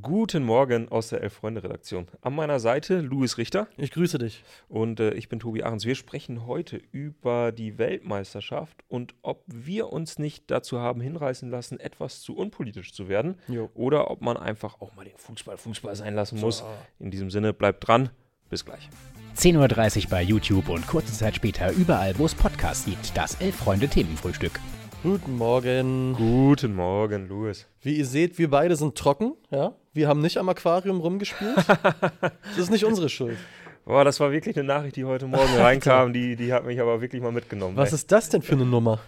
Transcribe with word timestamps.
Guten 0.00 0.44
Morgen 0.44 0.88
aus 0.88 1.08
der 1.08 1.20
Elf-Freunde-Redaktion. 1.22 2.06
An 2.22 2.34
meiner 2.34 2.60
Seite 2.60 3.00
Louis 3.00 3.36
Richter 3.36 3.66
Ich 3.76 3.90
grüße 3.90 4.16
dich. 4.16 4.42
und 4.68 5.00
äh, 5.00 5.12
ich 5.14 5.28
bin 5.28 5.38
Tobi 5.38 5.64
Ahrens. 5.64 5.84
Wir 5.84 5.96
sprechen 5.96 6.46
heute 6.46 6.80
über 6.92 7.52
die 7.52 7.76
Weltmeisterschaft 7.76 8.84
und 8.88 9.14
ob 9.20 9.42
wir 9.48 9.92
uns 9.92 10.18
nicht 10.18 10.50
dazu 10.50 10.78
haben 10.78 11.00
hinreißen 11.02 11.50
lassen, 11.50 11.78
etwas 11.78 12.22
zu 12.22 12.34
unpolitisch 12.36 12.94
zu 12.94 13.08
werden 13.08 13.34
Jo. 13.48 13.70
oder 13.74 14.10
ob 14.10 14.22
man 14.22 14.36
einfach 14.38 14.80
auch 14.80 14.94
mal 14.94 15.04
den 15.04 15.18
Fußball 15.18 15.58
Fußball 15.58 15.94
sein 15.94 16.14
lassen 16.14 16.40
muss. 16.40 16.64
In 16.98 17.10
diesem 17.10 17.30
Sinne, 17.30 17.52
bleibt 17.52 17.86
dran. 17.86 18.08
Bis 18.48 18.64
gleich. 18.64 18.88
10.30 19.36 20.04
Uhr 20.04 20.10
bei 20.10 20.22
YouTube 20.22 20.68
und 20.68 20.86
kurze 20.86 21.12
Zeit 21.12 21.34
später 21.36 21.70
überall, 21.72 22.16
wo 22.18 22.24
es 22.24 22.34
Podcasts 22.34 22.86
gibt. 22.86 23.14
Das 23.16 23.34
Elf-Freunde-Themenfrühstück. 23.40 24.58
Guten 25.02 25.36
Morgen. 25.36 26.14
Guten 26.16 26.76
Morgen, 26.76 27.26
Louis. 27.26 27.66
Wie 27.80 27.96
ihr 27.96 28.06
seht, 28.06 28.38
wir 28.38 28.48
beide 28.48 28.76
sind 28.76 28.96
trocken, 28.96 29.32
ja. 29.50 29.74
Wir 29.92 30.06
haben 30.06 30.20
nicht 30.20 30.38
am 30.38 30.48
Aquarium 30.48 31.00
rumgespielt. 31.00 31.56
das 32.20 32.56
ist 32.56 32.70
nicht 32.70 32.84
unsere 32.84 33.08
Schuld. 33.08 33.36
Boah, 33.84 34.04
das 34.04 34.20
war 34.20 34.30
wirklich 34.30 34.56
eine 34.56 34.64
Nachricht, 34.64 34.94
die 34.94 35.04
heute 35.04 35.26
Morgen 35.26 35.54
reinkam. 35.58 36.12
Die, 36.12 36.36
die 36.36 36.52
hat 36.52 36.64
mich 36.64 36.80
aber 36.80 37.00
wirklich 37.00 37.20
mal 37.20 37.32
mitgenommen. 37.32 37.76
Was 37.76 37.88
ey. 37.88 37.96
ist 37.96 38.12
das 38.12 38.28
denn 38.28 38.42
für 38.42 38.52
eine 38.52 38.64
Nummer? 38.64 39.00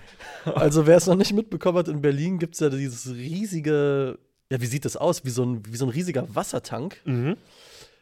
Also, 0.45 0.85
wer 0.89 0.97
es 0.97 1.07
noch 1.07 1.15
nicht 1.15 1.33
mitbekommen 1.33 1.79
hat, 1.79 1.87
in 1.87 2.03
Berlin 2.03 2.41
gibt 2.41 2.55
es 2.55 2.61
ja 2.61 2.71
dieses 2.71 3.15
riesige, 3.15 4.19
ja, 4.51 4.61
wie 4.61 4.67
sieht 4.67 4.85
das 4.85 4.97
aus? 4.97 5.25
Wie 5.25 5.31
so 5.31 5.45
ein, 5.45 5.63
wie 5.65 5.77
so 5.77 5.87
ein 5.87 5.91
riesiger 5.91 6.27
Wassertank. 6.35 6.97
Mhm. 7.05 7.37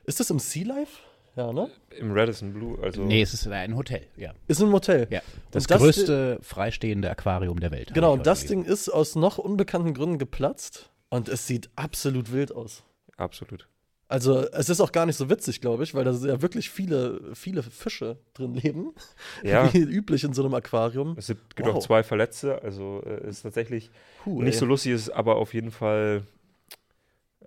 Ist 0.07 0.19
das 0.19 0.30
im 0.30 0.38
Sea 0.38 0.66
Life? 0.66 0.93
Ja, 1.35 1.53
ne? 1.53 1.71
Im 1.99 2.13
Radisson 2.13 2.53
Blue, 2.53 2.79
also. 2.83 3.03
Nee, 3.03 3.23
es 3.23 3.33
ist 3.33 3.47
ein 3.49 3.75
Hotel, 3.77 4.03
ja. 4.17 4.33
Ist 4.49 4.61
ein 4.63 4.69
Motel. 4.69 5.07
ja. 5.11 5.21
Das, 5.51 5.65
das 5.67 5.81
größte 5.81 6.39
freistehende 6.43 7.11
Aquarium 7.11 7.59
der 7.61 7.71
Welt. 7.71 7.93
Genau, 7.95 8.13
und 8.13 8.27
das 8.27 8.43
gelesen. 8.43 8.65
Ding 8.65 8.73
ist 8.73 8.89
aus 8.91 9.15
noch 9.17 9.39
unbekannten 9.39 9.95
Gründen 9.95 10.19
geplatzt 10.19 10.91
und 11.09 11.29
es 11.29 11.47
sieht 11.47 11.71
absolut 11.77 12.33
wild 12.33 12.55
aus. 12.55 12.83
Absolut. 13.17 13.67
Also 14.09 14.47
es 14.53 14.69
ist 14.69 14.83
auch 14.83 14.93
gar 14.93 15.07
nicht 15.07 15.17
so 15.17 15.31
witzig, 15.31 15.63
glaube 15.63 15.85
ich, 15.85 15.95
weil 15.95 16.05
da 16.05 16.11
ja 16.13 16.43
wirklich 16.43 16.69
viele, 16.69 17.35
viele 17.35 17.63
Fische 17.63 18.19
drin 18.35 18.52
leben. 18.55 18.93
Ja. 19.43 19.73
Wie 19.73 19.79
üblich 19.79 20.24
in 20.24 20.35
so 20.35 20.45
einem 20.45 20.52
Aquarium. 20.52 21.15
Es 21.17 21.29
gibt 21.29 21.61
Wow. 21.61 21.77
auch 21.77 21.79
zwei 21.79 22.02
Verletzte, 22.02 22.61
also 22.63 23.02
äh, 23.07 23.27
ist 23.27 23.41
tatsächlich 23.43 23.91
Puh, 24.23 24.43
nicht 24.43 24.55
ey. 24.55 24.61
so 24.61 24.67
lustig, 24.67 24.93
ist 24.93 25.09
aber 25.09 25.37
auf 25.37 25.55
jeden 25.55 25.71
Fall 25.71 26.24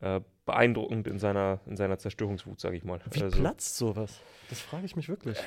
äh, 0.01 0.21
beeindruckend 0.45 1.07
in 1.07 1.19
seiner, 1.19 1.59
in 1.65 1.75
seiner 1.77 1.97
Zerstörungswut, 1.97 2.59
sage 2.59 2.77
ich 2.77 2.83
mal. 2.83 2.99
Wie 3.11 3.21
also, 3.23 3.39
platzt 3.41 3.77
sowas? 3.77 4.19
Das 4.49 4.59
frage 4.61 4.85
ich 4.85 4.95
mich 4.95 5.09
wirklich. 5.09 5.37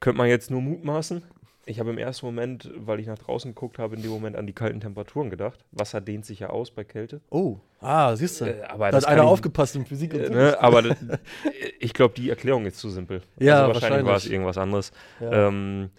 Könnte 0.00 0.18
man 0.18 0.28
jetzt 0.28 0.50
nur 0.50 0.60
mutmaßen. 0.60 1.22
Ich 1.66 1.80
habe 1.80 1.90
im 1.90 1.98
ersten 1.98 2.26
Moment, 2.26 2.70
weil 2.76 3.00
ich 3.00 3.06
nach 3.06 3.18
draußen 3.18 3.50
geguckt 3.52 3.78
habe, 3.78 3.96
in 3.96 4.02
dem 4.02 4.10
Moment 4.10 4.36
an 4.36 4.46
die 4.46 4.52
kalten 4.52 4.80
Temperaturen 4.80 5.30
gedacht. 5.30 5.64
Wasser 5.72 6.02
dehnt 6.02 6.26
sich 6.26 6.40
ja 6.40 6.50
aus 6.50 6.70
bei 6.70 6.84
Kälte. 6.84 7.22
Oh, 7.30 7.56
ah, 7.80 8.14
siehst 8.16 8.40
du. 8.42 8.44
Äh, 8.44 8.62
aber 8.64 8.86
da 8.86 8.90
das 8.92 9.04
hat 9.06 9.12
einer 9.12 9.22
ich- 9.22 9.28
aufgepasst 9.28 9.74
im 9.76 9.86
Physik. 9.86 10.12
Äh, 10.12 10.28
ne, 10.28 10.56
aber 10.60 10.82
das, 10.82 10.96
ich 11.80 11.94
glaube, 11.94 12.14
die 12.14 12.28
Erklärung 12.28 12.66
ist 12.66 12.76
zu 12.78 12.90
simpel. 12.90 13.22
Ja, 13.38 13.62
also 13.62 13.74
wahrscheinlich 13.74 14.04
war 14.04 14.16
es 14.16 14.24
wahrscheinlich. 14.24 14.32
irgendwas 14.32 14.58
anderes. 14.58 14.92
Ja. 15.20 15.48
Ähm, 15.48 15.90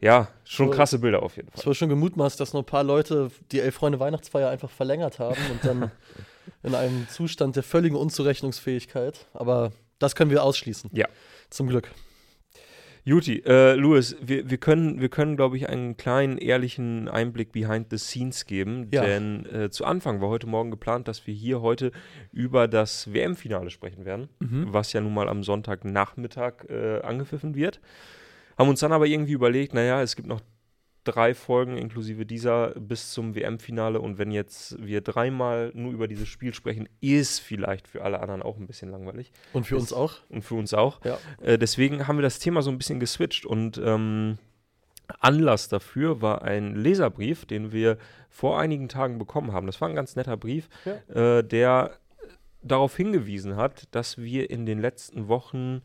ja, 0.00 0.28
schon 0.44 0.68
So- 0.68 0.72
krasse 0.72 0.98
Bilder 0.98 1.22
auf 1.22 1.36
jeden 1.36 1.48
Es 1.52 1.60
Fall. 1.60 1.66
war 1.66 1.74
schon 1.74 1.88
gemutmaßt, 1.90 2.40
dass 2.40 2.54
nur 2.54 2.62
ein 2.62 2.66
paar 2.66 2.82
Leute 2.82 3.30
die 3.52 3.60
Elf-Freunde-Weihnachtsfeier 3.60 4.48
einfach 4.48 4.70
verlängert 4.70 5.18
haben 5.18 5.36
und 5.50 5.62
dann 5.64 5.90
in 6.62 6.74
einem 6.74 7.08
Zustand 7.08 7.56
der 7.56 7.62
völligen 7.62 7.96
Unzurechnungsfähigkeit. 7.96 9.26
Aber 9.32 9.72
das 9.98 10.14
können 10.14 10.30
wir 10.30 10.42
ausschließen. 10.42 10.90
Ja. 10.92 11.06
Zum 11.50 11.68
Glück. 11.68 11.90
Juti, 13.04 13.42
äh, 13.44 13.74
Louis, 13.74 14.14
wir, 14.22 14.48
wir 14.48 14.58
können, 14.58 15.00
wir 15.00 15.08
können 15.08 15.34
glaube 15.36 15.56
ich, 15.56 15.68
einen 15.68 15.96
kleinen, 15.96 16.38
ehrlichen 16.38 17.08
Einblick 17.08 17.50
behind 17.50 17.88
the 17.90 17.98
scenes 17.98 18.46
geben. 18.46 18.86
Ja. 18.92 19.02
Denn 19.02 19.44
äh, 19.46 19.70
zu 19.70 19.84
Anfang 19.84 20.20
war 20.20 20.28
heute 20.28 20.46
Morgen 20.46 20.70
geplant, 20.70 21.08
dass 21.08 21.26
wir 21.26 21.34
hier 21.34 21.62
heute 21.62 21.90
über 22.32 22.68
das 22.68 23.12
WM-Finale 23.12 23.70
sprechen 23.70 24.04
werden, 24.04 24.28
Mhm. 24.38 24.72
was 24.72 24.92
ja 24.92 25.00
nun 25.00 25.14
mal 25.14 25.28
am 25.28 25.42
Sonntagnachmittag 25.42 26.64
äh, 26.68 27.00
angepfiffen 27.00 27.56
wird. 27.56 27.80
Haben 28.56 28.68
uns 28.68 28.78
dann 28.78 28.92
aber 28.92 29.06
irgendwie 29.06 29.32
überlegt, 29.32 29.74
naja, 29.74 30.00
es 30.00 30.14
gibt 30.14 30.28
noch 30.28 30.40
drei 31.04 31.34
Folgen 31.34 31.76
inklusive 31.76 32.24
dieser 32.26 32.70
bis 32.78 33.10
zum 33.12 33.34
WM-Finale 33.34 34.00
und 34.00 34.18
wenn 34.18 34.30
jetzt 34.30 34.76
wir 34.84 35.00
dreimal 35.00 35.72
nur 35.74 35.92
über 35.92 36.06
dieses 36.08 36.28
Spiel 36.28 36.54
sprechen, 36.54 36.88
ist 37.00 37.40
vielleicht 37.40 37.88
für 37.88 38.02
alle 38.02 38.20
anderen 38.20 38.42
auch 38.42 38.56
ein 38.56 38.66
bisschen 38.66 38.90
langweilig 38.90 39.32
Und 39.52 39.66
für 39.66 39.76
Ist- 39.76 39.82
uns 39.82 39.92
auch. 39.92 40.14
und 40.28 40.42
für 40.42 40.54
uns 40.54 40.72
auch. 40.74 41.04
Ja. 41.04 41.18
Äh, 41.40 41.58
deswegen 41.58 42.06
haben 42.06 42.18
wir 42.18 42.22
das 42.22 42.38
Thema 42.38 42.62
so 42.62 42.70
ein 42.70 42.78
bisschen 42.78 43.00
geswitcht 43.00 43.44
und 43.46 43.78
ähm, 43.84 44.38
Anlass 45.20 45.68
dafür 45.68 46.22
war 46.22 46.42
ein 46.42 46.74
Leserbrief, 46.76 47.44
den 47.44 47.72
wir 47.72 47.98
vor 48.30 48.58
einigen 48.58 48.88
Tagen 48.88 49.18
bekommen 49.18 49.52
haben. 49.52 49.66
Das 49.66 49.80
war 49.80 49.88
ein 49.88 49.94
ganz 49.96 50.16
netter 50.16 50.36
Brief, 50.36 50.68
äh, 51.08 51.42
der 51.42 51.98
darauf 52.62 52.96
hingewiesen 52.96 53.56
hat, 53.56 53.88
dass 53.90 54.18
wir 54.18 54.48
in 54.48 54.64
den 54.66 54.80
letzten 54.80 55.26
Wochen 55.28 55.82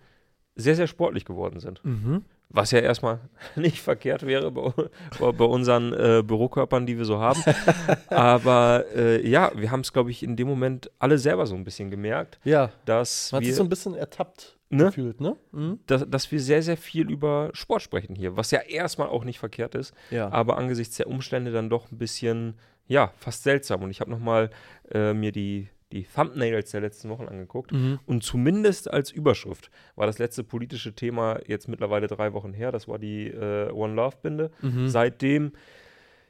sehr, 0.55 0.75
sehr 0.75 0.87
sportlich 0.87 1.25
geworden 1.25 1.59
sind. 1.59 1.83
Mhm. 1.83 2.23
Was 2.49 2.71
ja 2.71 2.79
erstmal 2.79 3.19
nicht 3.55 3.81
verkehrt 3.81 4.25
wäre 4.25 4.51
bei, 4.51 4.71
bei, 5.19 5.45
unseren 5.45 5.93
äh, 5.93 6.23
Bürokörpern, 6.25 6.85
die 6.85 6.97
wir 6.97 7.05
so 7.05 7.19
haben. 7.19 7.43
Aber 8.09 8.85
äh, 8.95 9.27
ja, 9.27 9.51
wir 9.55 9.71
haben 9.71 9.81
es, 9.81 9.91
glaube 9.93 10.11
ich, 10.11 10.23
in 10.23 10.35
dem 10.35 10.47
Moment 10.47 10.89
alle 10.99 11.17
selber 11.17 11.45
so 11.45 11.55
ein 11.55 11.63
bisschen 11.63 11.91
gemerkt, 11.91 12.39
Ja, 12.43 12.71
dass 12.85 13.31
man 13.31 13.37
hat 13.37 13.41
wir 13.43 13.47
sich 13.49 13.57
so 13.57 13.63
ein 13.63 13.69
bisschen 13.69 13.95
ertappt 13.95 14.53
Ne? 14.69 14.85
gefühlt, 14.87 15.21
ne? 15.21 15.37
Mhm. 15.53 15.79
dass, 15.87 16.09
dass 16.09 16.29
wir 16.29 16.41
sehr, 16.41 16.61
sehr 16.61 16.75
viel 16.75 17.09
über 17.09 17.51
Sport 17.53 17.81
sprechen 17.81 18.15
hier, 18.15 18.35
was 18.35 18.51
ja 18.51 18.59
erstmal 18.59 19.07
auch 19.07 19.23
nicht 19.23 19.39
verkehrt 19.39 19.75
ist, 19.75 19.93
Ja. 20.11 20.29
aber 20.29 20.57
angesichts 20.57 20.97
der 20.97 21.07
Umstände 21.07 21.53
dann 21.53 21.69
doch 21.69 21.89
ein 21.89 21.97
bisschen, 21.97 22.55
ja, 22.85 23.13
fast 23.17 23.43
seltsam. 23.43 23.81
Und 23.83 23.91
ich 23.91 24.01
habe 24.01 24.11
nochmal 24.11 24.49
äh, 24.91 25.13
mir 25.13 25.31
die, 25.31 25.69
die 25.91 26.03
Thumbnails 26.03 26.71
der 26.71 26.81
letzten 26.81 27.09
Wochen 27.09 27.27
angeguckt 27.27 27.71
Mhm. 27.71 27.99
und 28.05 28.23
zumindest 28.23 28.91
als 28.91 29.09
Überschrift 29.11 29.71
war 29.95 30.05
das 30.05 30.19
letzte 30.19 30.43
politische 30.43 30.93
Thema 30.93 31.39
jetzt 31.47 31.67
mittlerweile 31.69 32.07
drei 32.07 32.33
Wochen 32.33 32.51
her, 32.53 32.71
das 32.71 32.87
war 32.87 32.99
die 32.99 33.27
äh, 33.27 33.71
One 33.71 33.93
Love-Binde. 33.93 34.51
Mhm. 34.61 34.89
Seitdem, 34.89 35.53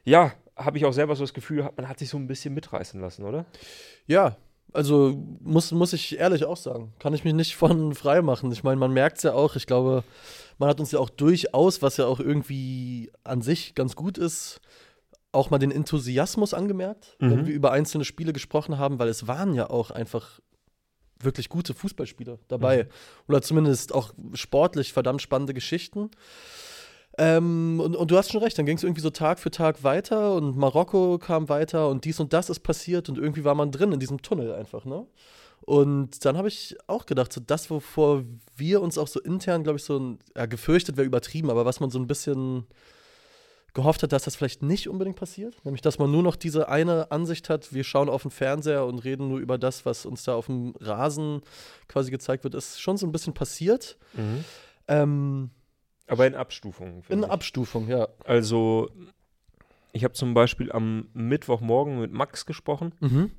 ja, 0.04 0.32
habe 0.56 0.78
ich 0.78 0.84
auch 0.84 0.92
selber 0.92 1.14
so 1.16 1.22
das 1.24 1.34
Gefühl, 1.34 1.68
man 1.76 1.88
hat 1.88 1.98
sich 1.98 2.08
so 2.08 2.16
ein 2.18 2.26
bisschen 2.26 2.54
mitreißen 2.54 3.00
lassen, 3.00 3.24
oder? 3.24 3.46
Ja, 4.06 4.36
also 4.72 5.16
muss, 5.40 5.72
muss 5.72 5.92
ich 5.92 6.18
ehrlich 6.18 6.44
auch 6.44 6.56
sagen, 6.56 6.92
kann 6.98 7.14
ich 7.14 7.24
mich 7.24 7.34
nicht 7.34 7.56
von 7.56 7.94
frei 7.96 8.22
machen. 8.22 8.52
Ich 8.52 8.62
meine, 8.64 8.76
man 8.76 8.92
merkt 8.92 9.16
es 9.18 9.22
ja 9.24 9.32
auch, 9.32 9.56
ich 9.56 9.66
glaube, 9.66 10.04
man 10.58 10.68
hat 10.68 10.78
uns 10.80 10.92
ja 10.92 10.98
auch 10.98 11.10
durchaus, 11.10 11.80
was 11.82 11.96
ja 11.96 12.06
auch 12.06 12.20
irgendwie 12.20 13.10
an 13.24 13.40
sich 13.42 13.74
ganz 13.74 13.96
gut 13.96 14.18
ist, 14.18 14.60
auch 15.32 15.50
mal 15.50 15.58
den 15.58 15.70
Enthusiasmus 15.70 16.54
angemerkt, 16.54 17.16
wenn 17.18 17.42
Mhm. 17.42 17.46
wir 17.46 17.54
über 17.54 17.72
einzelne 17.72 18.04
Spiele 18.04 18.32
gesprochen 18.32 18.78
haben, 18.78 18.98
weil 18.98 19.08
es 19.08 19.26
waren 19.26 19.54
ja 19.54 19.68
auch 19.68 19.90
einfach 19.90 20.40
wirklich 21.20 21.48
gute 21.48 21.74
Fußballspiele 21.74 22.38
dabei. 22.48 22.84
Mhm. 22.84 22.88
Oder 23.28 23.42
zumindest 23.42 23.94
auch 23.94 24.14
sportlich 24.34 24.92
verdammt 24.92 25.20
spannende 25.20 25.52
Geschichten. 25.52 26.10
Ähm, 27.18 27.80
und, 27.84 27.96
und 27.96 28.10
du 28.10 28.16
hast 28.16 28.30
schon 28.30 28.42
recht, 28.42 28.56
dann 28.58 28.66
ging 28.66 28.76
es 28.76 28.84
irgendwie 28.84 29.00
so 29.00 29.10
Tag 29.10 29.40
für 29.40 29.50
Tag 29.50 29.82
weiter 29.82 30.34
und 30.34 30.56
Marokko 30.56 31.18
kam 31.18 31.48
weiter 31.48 31.88
und 31.88 32.04
dies 32.04 32.20
und 32.20 32.32
das 32.32 32.48
ist 32.48 32.60
passiert 32.60 33.08
und 33.08 33.18
irgendwie 33.18 33.42
war 33.44 33.56
man 33.56 33.72
drin 33.72 33.90
in 33.92 33.98
diesem 33.98 34.22
Tunnel 34.22 34.54
einfach, 34.54 34.84
ne? 34.84 35.04
Und 35.62 36.24
dann 36.24 36.38
habe 36.38 36.46
ich 36.48 36.76
auch 36.86 37.04
gedacht, 37.04 37.32
so 37.32 37.40
das, 37.44 37.68
wovor 37.68 38.22
wir 38.56 38.80
uns 38.80 38.96
auch 38.96 39.08
so 39.08 39.20
intern, 39.20 39.64
glaube 39.64 39.78
ich, 39.78 39.84
so 39.84 39.98
ein, 39.98 40.18
ja, 40.36 40.46
gefürchtet 40.46 40.96
wäre 40.96 41.06
übertrieben, 41.06 41.50
aber 41.50 41.64
was 41.66 41.80
man 41.80 41.90
so 41.90 41.98
ein 41.98 42.06
bisschen 42.06 42.66
gehofft 43.74 44.02
hat, 44.02 44.12
dass 44.12 44.24
das 44.24 44.34
vielleicht 44.34 44.62
nicht 44.62 44.88
unbedingt 44.88 45.16
passiert. 45.16 45.54
Nämlich, 45.64 45.82
dass 45.82 45.98
man 45.98 46.10
nur 46.10 46.22
noch 46.22 46.36
diese 46.36 46.68
eine 46.68 47.10
Ansicht 47.12 47.48
hat, 47.50 47.72
wir 47.72 47.84
schauen 47.84 48.08
auf 48.08 48.22
den 48.22 48.30
Fernseher 48.30 48.84
und 48.86 48.98
reden 49.00 49.28
nur 49.28 49.38
über 49.38 49.58
das, 49.58 49.84
was 49.86 50.04
uns 50.06 50.24
da 50.24 50.34
auf 50.34 50.46
dem 50.46 50.74
Rasen 50.80 51.42
quasi 51.86 52.10
gezeigt 52.10 52.44
wird, 52.44 52.54
ist 52.54 52.80
schon 52.80 52.96
so 52.96 53.06
ein 53.06 53.12
bisschen 53.12 53.34
passiert. 53.34 53.96
Ähm, 54.88 55.50
Aber 56.06 56.26
in 56.26 56.34
Abstufungen. 56.34 57.02
in 57.08 57.20
ich. 57.22 57.30
Abstufung, 57.30 57.88
ja. 57.88 58.08
Also, 58.24 58.90
ich 59.92 60.04
habe 60.04 60.14
zum 60.14 60.34
Beispiel 60.34 60.72
am 60.72 61.08
Mittwochmorgen 61.12 62.00
mit 62.00 62.12
Max 62.12 62.46
gesprochen 62.46 62.94
Mhm. 63.00 63.30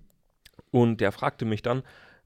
und 0.71 1.01
der 1.01 1.11
fragte 1.11 1.45
mich 1.45 1.61
dann, 1.61 1.83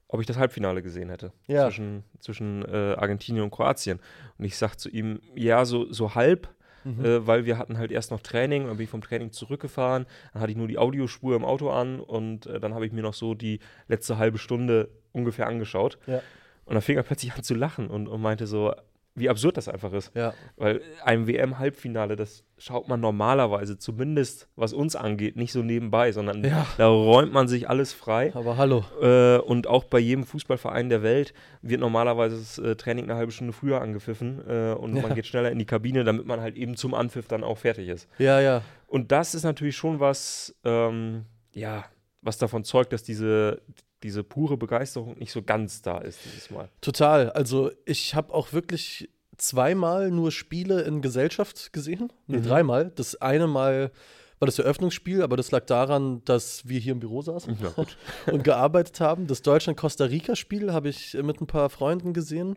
ob 0.08 0.20
ich 0.20 0.26
das 0.26 0.36
Halbfinale 0.36 0.82
gesehen 0.82 1.08
hätte 1.08 1.32
Ja. 1.46 1.64
zwischen, 1.66 2.04
zwischen 2.20 2.64
äh, 2.66 2.94
Argentinien 2.96 3.42
und 3.44 3.50
Kroatien. 3.50 3.98
Und 4.38 4.44
ich 4.44 4.56
sagte 4.56 4.76
zu 4.78 4.88
ihm, 4.90 5.20
ja, 5.34 5.64
so, 5.64 5.90
so 5.92 6.14
halb, 6.14 6.53
Mhm. 6.84 7.04
äh, 7.04 7.26
weil 7.26 7.44
wir 7.44 7.58
hatten 7.58 7.78
halt 7.78 7.90
erst 7.90 8.10
noch 8.10 8.20
Training, 8.20 8.66
dann 8.66 8.76
bin 8.76 8.84
ich 8.84 8.90
vom 8.90 9.00
Training 9.00 9.32
zurückgefahren, 9.32 10.06
dann 10.32 10.42
hatte 10.42 10.52
ich 10.52 10.58
nur 10.58 10.68
die 10.68 10.78
Audiospur 10.78 11.34
im 11.34 11.44
Auto 11.44 11.70
an 11.70 12.00
und 12.00 12.46
äh, 12.46 12.60
dann 12.60 12.74
habe 12.74 12.86
ich 12.86 12.92
mir 12.92 13.02
noch 13.02 13.14
so 13.14 13.34
die 13.34 13.60
letzte 13.88 14.18
halbe 14.18 14.38
Stunde 14.38 14.88
ungefähr 15.12 15.46
angeschaut. 15.46 15.98
Ja. 16.06 16.20
Und 16.66 16.74
dann 16.74 16.82
fing 16.82 16.96
er 16.96 17.02
plötzlich 17.02 17.32
an 17.34 17.42
zu 17.42 17.54
lachen 17.54 17.88
und, 17.88 18.08
und 18.08 18.22
meinte 18.22 18.46
so, 18.46 18.74
wie 19.16 19.28
absurd 19.28 19.56
das 19.56 19.68
einfach 19.68 19.92
ist. 19.92 20.10
Ja. 20.16 20.34
Weil 20.56 20.80
ein 21.04 21.28
WM-Halbfinale, 21.28 22.16
das 22.16 22.42
schaut 22.58 22.88
man 22.88 23.00
normalerweise, 23.00 23.78
zumindest 23.78 24.48
was 24.56 24.72
uns 24.72 24.96
angeht, 24.96 25.36
nicht 25.36 25.52
so 25.52 25.62
nebenbei, 25.62 26.10
sondern 26.10 26.42
Ja. 26.44 26.66
da 26.78 26.88
räumt 26.88 27.32
man 27.32 27.46
sich 27.46 27.68
alles 27.68 27.92
frei. 27.92 28.32
Aber 28.34 28.56
hallo. 28.56 28.84
Äh, 29.00 29.38
und 29.38 29.66
auch 29.68 29.84
bei 29.84 29.98
jedem 30.00 30.24
Fußballverein 30.24 30.88
der 30.88 31.02
Welt 31.04 31.32
wird 31.62 31.80
normalerweise 31.80 32.36
das 32.38 32.58
äh, 32.58 32.74
Training 32.74 33.04
eine 33.04 33.14
halbe 33.14 33.30
Stunde 33.30 33.52
früher 33.52 33.80
angepfiffen 33.80 34.40
äh, 34.48 34.72
und 34.74 34.96
Ja. 34.96 35.02
man 35.02 35.14
geht 35.14 35.26
schneller 35.26 35.50
in 35.52 35.58
die 35.60 35.66
Kabine, 35.66 36.02
damit 36.02 36.26
man 36.26 36.40
halt 36.40 36.56
eben 36.56 36.76
zum 36.76 36.92
Anpfiff 36.94 37.28
dann 37.28 37.44
auch 37.44 37.58
fertig 37.58 37.88
ist. 37.88 38.08
Ja, 38.18 38.40
ja. 38.40 38.62
Und 38.88 39.12
das 39.12 39.34
ist 39.36 39.44
natürlich 39.44 39.76
schon 39.76 40.00
was, 40.00 40.54
ähm, 40.64 41.24
ja, 41.52 41.84
was 42.20 42.38
davon 42.38 42.64
zeugt, 42.64 42.92
dass 42.92 43.02
diese, 43.04 43.60
diese 44.04 44.22
pure 44.22 44.56
Begeisterung 44.56 45.18
nicht 45.18 45.32
so 45.32 45.42
ganz 45.42 45.82
da 45.82 45.98
ist 45.98 46.20
dieses 46.24 46.50
Mal. 46.50 46.68
Total. 46.80 47.30
Also 47.30 47.72
ich 47.86 48.14
habe 48.14 48.32
auch 48.32 48.52
wirklich 48.52 49.08
zweimal 49.36 50.10
nur 50.12 50.30
Spiele 50.30 50.82
in 50.82 51.00
Gesellschaft 51.02 51.72
gesehen. 51.72 52.12
Nee, 52.28 52.36
Mhm. 52.38 52.42
dreimal. 52.44 52.92
Das 52.94 53.20
eine 53.20 53.48
Mal 53.48 53.90
war 54.38 54.46
das 54.46 54.58
Eröffnungsspiel, 54.58 55.22
aber 55.22 55.36
das 55.36 55.50
lag 55.50 55.64
daran, 55.66 56.22
dass 56.24 56.68
wir 56.68 56.78
hier 56.78 56.92
im 56.92 57.00
Büro 57.00 57.22
saßen 57.22 57.56
Ja, 57.62 57.84
und 58.32 58.44
gearbeitet 58.44 59.00
haben. 59.00 59.26
Das 59.26 59.42
Deutschland-Costa 59.42 60.04
Rica-Spiel 60.04 60.72
habe 60.72 60.88
ich 60.90 61.14
mit 61.14 61.40
ein 61.40 61.46
paar 61.46 61.70
Freunden 61.70 62.12
gesehen. 62.12 62.56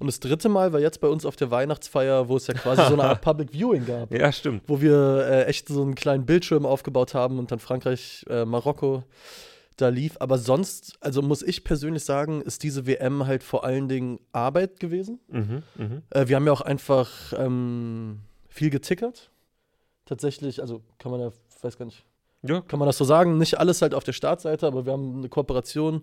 Und 0.00 0.06
das 0.06 0.20
dritte 0.20 0.48
Mal 0.48 0.72
war 0.72 0.80
jetzt 0.80 1.00
bei 1.00 1.08
uns 1.08 1.24
auf 1.26 1.34
der 1.36 1.50
Weihnachtsfeier, 1.50 2.28
wo 2.28 2.36
es 2.36 2.46
ja 2.46 2.54
quasi 2.54 2.82
so 2.86 2.92
eine 2.94 3.04
Art 3.04 3.20
Public 3.22 3.52
Viewing 3.52 3.84
gab. 3.86 4.12
ja, 4.14 4.30
stimmt. 4.32 4.62
Wo 4.66 4.80
wir 4.80 5.26
äh, 5.28 5.44
echt 5.46 5.68
so 5.68 5.82
einen 5.82 5.94
kleinen 5.94 6.24
Bildschirm 6.26 6.66
aufgebaut 6.66 7.14
haben 7.14 7.38
und 7.38 7.50
dann 7.50 7.58
Frankreich, 7.58 8.24
äh, 8.28 8.44
Marokko 8.44 9.02
da 9.78 9.88
lief. 9.88 10.16
Aber 10.20 10.38
sonst, 10.38 10.98
also 11.00 11.22
muss 11.22 11.42
ich 11.42 11.64
persönlich 11.64 12.04
sagen, 12.04 12.42
ist 12.42 12.62
diese 12.62 12.86
WM 12.86 13.26
halt 13.26 13.42
vor 13.42 13.64
allen 13.64 13.88
Dingen 13.88 14.20
Arbeit 14.32 14.80
gewesen. 14.80 15.20
Mhm, 15.28 15.62
mhm. 15.76 16.02
Äh, 16.10 16.28
wir 16.28 16.36
haben 16.36 16.46
ja 16.46 16.52
auch 16.52 16.60
einfach 16.60 17.32
ähm, 17.36 18.20
viel 18.48 18.70
getickert. 18.70 19.30
Tatsächlich, 20.04 20.60
also 20.60 20.82
kann 20.98 21.12
man 21.12 21.20
ja, 21.20 21.30
weiß 21.62 21.78
gar 21.78 21.86
nicht, 21.86 22.04
Ja, 22.42 22.60
kann 22.60 22.78
man 22.78 22.86
das 22.86 22.98
so 22.98 23.04
sagen? 23.04 23.38
Nicht 23.38 23.58
alles 23.58 23.82
halt 23.82 23.94
auf 23.94 24.04
der 24.04 24.12
Startseite, 24.12 24.66
aber 24.66 24.84
wir 24.84 24.92
haben 24.92 25.18
eine 25.18 25.28
Kooperation 25.28 26.02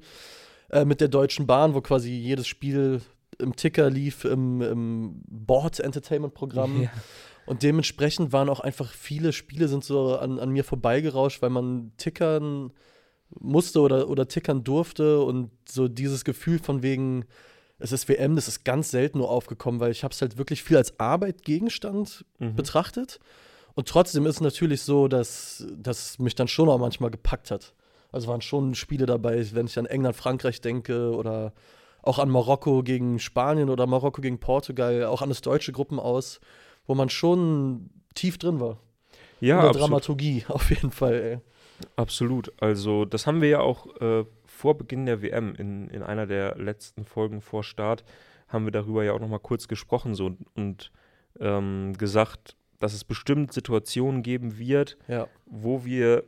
äh, 0.70 0.86
mit 0.86 1.02
der 1.02 1.08
Deutschen 1.08 1.48
Bahn, 1.48 1.74
wo 1.74 1.82
quasi 1.82 2.12
jedes 2.12 2.48
Spiel 2.48 3.02
im 3.40 3.56
Ticker 3.56 3.90
lief, 3.90 4.24
im, 4.24 4.62
im 4.62 5.22
Board-Entertainment-Programm. 5.28 6.84
Ja. 6.84 6.90
Und 7.46 7.64
dementsprechend 7.64 8.32
waren 8.32 8.50
auch 8.50 8.60
einfach 8.60 8.92
viele 8.92 9.34
Spiele 9.34 9.68
sind 9.68 9.84
so 9.84 10.18
an, 10.18 10.40
an 10.40 10.50
mir 10.50 10.64
vorbeigerauscht, 10.64 11.42
weil 11.42 11.52
man 11.52 11.92
tickern 11.98 12.72
musste 13.40 13.82
oder, 13.82 14.10
oder 14.10 14.28
tickern 14.28 14.64
durfte 14.64 15.22
und 15.22 15.52
so 15.68 15.88
dieses 15.88 16.24
Gefühl 16.26 16.60
von 16.60 16.82
wegen, 16.84 17.26
es 17.80 17.92
ist 17.92 18.08
WM, 18.08 18.36
das 18.36 18.48
ist 18.48 18.64
ganz 18.64 18.92
selten 18.92 19.18
nur 19.18 19.30
aufgekommen, 19.30 19.80
weil 19.80 19.92
ich 19.92 20.04
habe 20.04 20.14
es 20.14 20.22
halt 20.22 20.38
wirklich 20.38 20.64
viel 20.64 20.78
als 20.78 21.00
Arbeitgegenstand 21.00 22.26
Mhm. 22.40 22.56
betrachtet. 22.56 23.20
Und 23.74 23.88
trotzdem 23.90 24.26
ist 24.26 24.36
es 24.36 24.42
natürlich 24.42 24.82
so, 24.82 25.08
dass 25.10 25.66
das 25.78 26.18
mich 26.20 26.36
dann 26.36 26.48
schon 26.48 26.70
auch 26.70 26.78
manchmal 26.80 27.12
gepackt 27.12 27.52
hat. 27.52 27.74
Also 28.12 28.28
waren 28.30 28.42
schon 28.42 28.76
Spiele 28.76 29.06
dabei, 29.06 29.46
wenn 29.54 29.66
ich 29.66 29.78
an 29.78 29.86
England, 29.86 30.16
Frankreich 30.16 30.62
denke 30.62 31.12
oder 31.14 31.54
auch 32.02 32.20
an 32.20 32.30
Marokko 32.30 32.84
gegen 32.84 33.20
Spanien 33.20 33.70
oder 33.70 33.88
Marokko 33.88 34.22
gegen 34.22 34.40
Portugal, 34.40 35.04
auch 35.06 35.22
an 35.22 35.30
das 35.30 35.42
deutsche 35.42 35.74
Gruppen 35.74 36.00
aus, 36.00 36.40
wo 36.88 36.96
man 36.96 37.10
schon 37.10 37.90
tief 38.14 38.38
drin 38.38 38.60
war. 38.62 38.78
ja 39.42 39.56
In 39.56 39.62
der 39.62 39.70
absolut. 39.72 39.90
Dramaturgie, 39.90 40.46
auf 40.50 40.70
jeden 40.70 40.92
Fall, 40.92 41.14
ey. 41.16 41.40
Absolut. 41.96 42.52
Also, 42.62 43.06
das 43.06 43.28
haben 43.28 43.42
wir 43.42 43.50
ja 43.50 43.60
auch 43.60 43.88
äh, 44.02 44.26
vor 44.46 44.78
Beginn 44.78 45.06
der 45.06 45.22
WM 45.22 45.54
in, 45.56 45.90
in 45.90 46.04
einer 46.04 46.26
der 46.26 46.56
letzten 46.58 47.06
Folgen 47.06 47.42
vor 47.42 47.64
Start, 47.64 48.04
haben 48.48 48.66
wir 48.66 48.72
darüber 48.72 49.04
ja 49.04 49.14
auch 49.14 49.20
nochmal 49.20 49.40
kurz 49.40 49.68
gesprochen 49.68 50.16
so, 50.16 50.28
und, 50.28 50.46
und 50.56 50.92
ähm, 51.40 51.94
gesagt, 51.98 52.56
dass 52.80 52.94
es 52.94 53.04
bestimmt 53.04 53.52
Situationen 53.54 54.24
geben 54.24 54.58
wird, 54.58 54.98
Ja. 55.08 55.28
wo 55.46 55.84
wir 55.86 56.24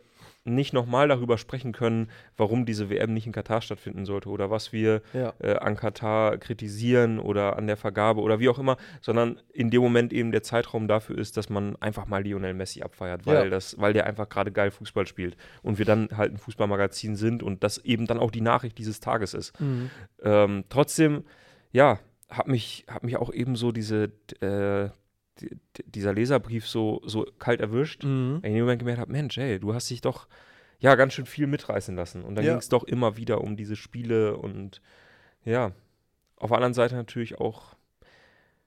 nicht 0.55 0.73
nochmal 0.73 1.07
darüber 1.07 1.37
sprechen 1.37 1.71
können, 1.73 2.09
warum 2.37 2.65
diese 2.65 2.89
WM 2.89 3.13
nicht 3.13 3.25
in 3.27 3.31
Katar 3.33 3.61
stattfinden 3.61 4.05
sollte 4.05 4.29
oder 4.29 4.49
was 4.49 4.73
wir 4.73 5.01
Ja. 5.13 5.33
äh, 5.39 5.55
an 5.57 5.75
Katar 5.75 6.37
kritisieren 6.37 7.19
oder 7.19 7.57
an 7.57 7.67
der 7.67 7.77
Vergabe 7.77 8.21
oder 8.21 8.39
wie 8.39 8.49
auch 8.49 8.59
immer, 8.59 8.77
sondern 9.01 9.39
in 9.53 9.69
dem 9.69 9.81
Moment 9.81 10.13
eben 10.13 10.31
der 10.31 10.43
Zeitraum 10.43 10.87
dafür 10.87 11.17
ist, 11.17 11.37
dass 11.37 11.49
man 11.49 11.75
einfach 11.77 12.07
mal 12.07 12.23
Lionel 12.23 12.53
Messi 12.53 12.81
abfeiert, 12.81 13.25
weil, 13.25 13.43
Ja. 13.45 13.49
das, 13.49 13.79
weil 13.79 13.93
der 13.93 14.05
einfach 14.05 14.29
gerade 14.29 14.51
geil 14.51 14.71
Fußball 14.71 15.05
spielt 15.07 15.37
und 15.61 15.77
wir 15.77 15.85
dann 15.85 16.09
halt 16.15 16.31
ein 16.33 16.37
Fußballmagazin 16.37 17.15
sind 17.15 17.43
und 17.43 17.63
das 17.63 17.77
eben 17.79 18.07
dann 18.07 18.19
auch 18.19 18.31
die 18.31 18.41
Nachricht 18.41 18.77
dieses 18.77 18.99
Tages 18.99 19.33
ist. 19.33 19.59
Mhm. 19.59 19.89
Ähm, 20.23 20.63
trotzdem, 20.69 21.23
ja, 21.71 21.99
hat 22.29 22.47
mich, 22.47 22.85
hat 22.89 23.03
mich 23.03 23.17
auch 23.17 23.31
eben 23.33 23.55
so 23.55 23.71
diese, 23.71 24.11
äh, 24.41 24.89
dieser 25.85 26.13
Leserbrief 26.13 26.67
so, 26.67 27.01
so 27.05 27.25
kalt 27.39 27.61
erwischt, 27.61 28.03
Mhm. 28.03 28.35
weil 28.35 28.37
ich 28.39 28.45
in 28.49 28.53
dem 28.55 28.61
Moment 28.61 28.79
gemerkt 28.79 29.01
habe, 29.01 29.11
Mensch, 29.11 29.37
ey, 29.37 29.59
du 29.59 29.73
hast 29.73 29.89
dich 29.89 30.01
doch 30.01 30.27
ja 30.79 30.95
ganz 30.95 31.13
schön 31.13 31.25
viel 31.25 31.47
mitreißen 31.47 31.95
lassen. 31.95 32.23
Und 32.23 32.35
dann 32.35 32.45
Ja. 32.45 32.51
ging 32.51 32.59
es 32.59 32.69
doch 32.69 32.83
immer 32.83 33.17
wieder 33.17 33.41
um 33.41 33.55
diese 33.57 33.75
Spiele 33.75 34.37
und 34.37 34.81
ja, 35.43 35.71
auf 36.37 36.49
der 36.49 36.57
anderen 36.57 36.73
Seite 36.73 36.95
natürlich 36.95 37.39
auch 37.39 37.75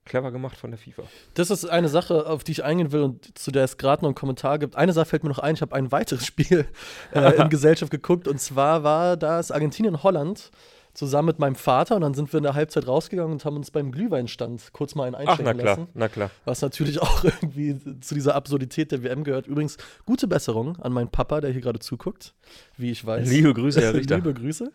clever 0.05 0.33
gemacht 0.33 0.57
von 0.57 0.71
der 0.71 0.79
FIFA. 0.79 1.03
Das 1.35 1.51
ist 1.51 1.67
eine 1.67 1.89
Sache, 1.89 2.27
auf 2.27 2.43
die 2.43 2.53
ich 2.53 2.65
eingehen 2.65 2.91
will 2.91 3.03
und 3.03 3.39
zu 3.39 3.51
der 3.53 3.65
es 3.65 3.77
gerade 3.77 4.03
noch 4.03 4.09
einen 4.09 4.15
Kommentar 4.17 4.59
gibt. 4.59 4.75
Eine 4.75 4.93
Sache 4.93 5.07
fällt 5.07 5.23
mir 5.23 5.29
noch 5.29 5.39
ein, 5.39 5.55
ich 5.55 5.63
habe 5.63 5.75
ein 5.77 5.93
weiteres 5.93 6.25
Spiel 6.27 6.67
äh, 7.15 7.41
in 7.41 7.49
Gesellschaft 7.51 7.91
geguckt 7.93 8.27
und 8.27 8.41
zwar 8.41 8.83
war 8.83 9.17
das 9.17 9.51
Argentinien-Holland 9.53 10.51
zusammen 10.95 11.27
mit 11.27 11.39
meinem 11.39 11.55
Vater 11.55 11.97
und 11.97 12.03
dann 12.03 12.15
sind 12.15 12.33
wir 12.33 12.39
in 12.39 12.45
der 12.45 12.55
Halbzeit 12.55 12.87
rausgegangen 12.87 13.33
und 13.33 13.45
haben 13.45 13.57
uns 13.57 13.71
beim 13.71 13.93
Glühweinstand 13.93 14.73
kurz 14.73 14.95
mal 14.95 15.05
einen 15.05 15.15
Ach, 15.15 15.21
einschenken 15.21 15.45
na 15.45 15.53
klar, 15.55 15.77
lassen. 15.77 15.89
na 15.95 16.09
klar. 16.09 16.31
Was 16.45 16.63
natürlich 16.63 17.01
auch 17.03 17.25
irgendwie 17.25 17.79
zu 18.01 18.15
dieser 18.15 18.35
Absurdität 18.35 18.93
der 18.93 19.03
WM 19.03 19.25
gehört. 19.25 19.47
Übrigens, 19.47 19.77
gute 20.07 20.27
Besserung 20.27 20.77
an 20.77 20.93
meinen 20.93 21.09
Papa, 21.11 21.41
der 21.41 21.51
hier 21.51 21.61
gerade 21.61 21.79
zuguckt, 21.79 22.35
wie 22.77 22.91
ich 22.91 23.05
weiß. 23.05 23.29
Liebe 23.29 23.55
Grüße, 23.55 23.81
Herr 23.81 23.95
Richter. 23.95 24.17
Liebe 24.17 24.35
Grüße. 24.35 24.73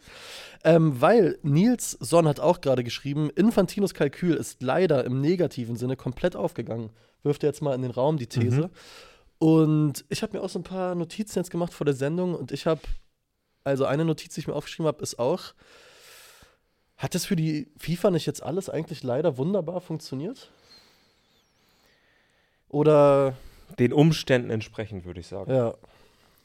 Ähm, 0.63 0.99
weil 0.99 1.37
Nils 1.43 1.91
Sonn 1.99 2.27
hat 2.27 2.39
auch 2.39 2.61
gerade 2.61 2.83
geschrieben, 2.83 3.29
Infantinos 3.29 3.93
Kalkül 3.93 4.35
ist 4.35 4.61
leider 4.63 5.03
im 5.05 5.21
negativen 5.21 5.75
Sinne 5.75 5.95
komplett 5.95 6.35
aufgegangen. 6.35 6.89
Wirft 7.23 7.43
er 7.43 7.49
jetzt 7.49 7.61
mal 7.61 7.75
in 7.75 7.81
den 7.81 7.91
Raum 7.91 8.17
die 8.17 8.27
These. 8.27 8.61
Mhm. 8.61 8.69
Und 9.37 10.05
ich 10.09 10.23
habe 10.23 10.37
mir 10.37 10.43
auch 10.43 10.49
so 10.49 10.59
ein 10.59 10.63
paar 10.63 10.95
Notizen 10.95 11.39
jetzt 11.39 11.51
gemacht 11.51 11.73
vor 11.73 11.85
der 11.85 11.93
Sendung 11.93 12.35
und 12.35 12.51
ich 12.51 12.65
habe, 12.65 12.81
also 13.63 13.85
eine 13.85 14.05
Notiz, 14.05 14.33
die 14.33 14.39
ich 14.39 14.47
mir 14.47 14.55
aufgeschrieben 14.55 14.87
habe, 14.87 15.03
ist 15.03 15.19
auch, 15.19 15.53
hat 16.97 17.13
das 17.15 17.25
für 17.25 17.35
die 17.35 17.67
FIFA 17.77 18.11
nicht 18.11 18.25
jetzt 18.25 18.41
alles 18.43 18.69
eigentlich 18.69 19.03
leider 19.03 19.37
wunderbar 19.37 19.81
funktioniert? 19.81 20.51
Oder, 22.69 23.35
Den 23.79 23.93
Umständen 23.93 24.49
entsprechend, 24.49 25.05
würde 25.05 25.19
ich 25.19 25.27
sagen. 25.27 25.51
ja, 25.51 25.73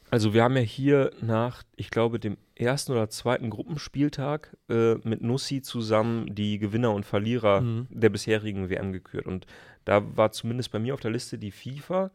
Also 0.09 0.33
wir 0.33 0.43
haben 0.43 0.55
ja 0.55 0.61
hier 0.61 1.11
nach, 1.21 1.63
ich 1.75 1.89
glaube, 1.89 2.19
dem 2.19 2.37
ersten 2.55 2.91
oder 2.91 3.09
zweiten 3.09 3.49
Gruppenspieltag 3.49 4.55
äh, 4.69 4.95
mit 5.07 5.21
Nussi 5.21 5.61
zusammen 5.61 6.33
die 6.33 6.59
Gewinner 6.59 6.93
und 6.93 7.05
Verlierer 7.05 7.61
Mhm. 7.61 7.87
der 7.89 8.09
bisherigen 8.09 8.69
WM 8.69 8.91
gekürt. 8.93 9.25
Und 9.25 9.45
da 9.85 10.15
war 10.15 10.31
zumindest 10.31 10.71
bei 10.71 10.79
mir 10.79 10.93
auf 10.93 10.99
der 10.99 11.11
Liste 11.11 11.37
die 11.37 11.51
FIFA, 11.51 12.11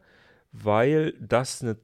weil 0.51 1.13
das 1.19 1.61
eine 1.61 1.75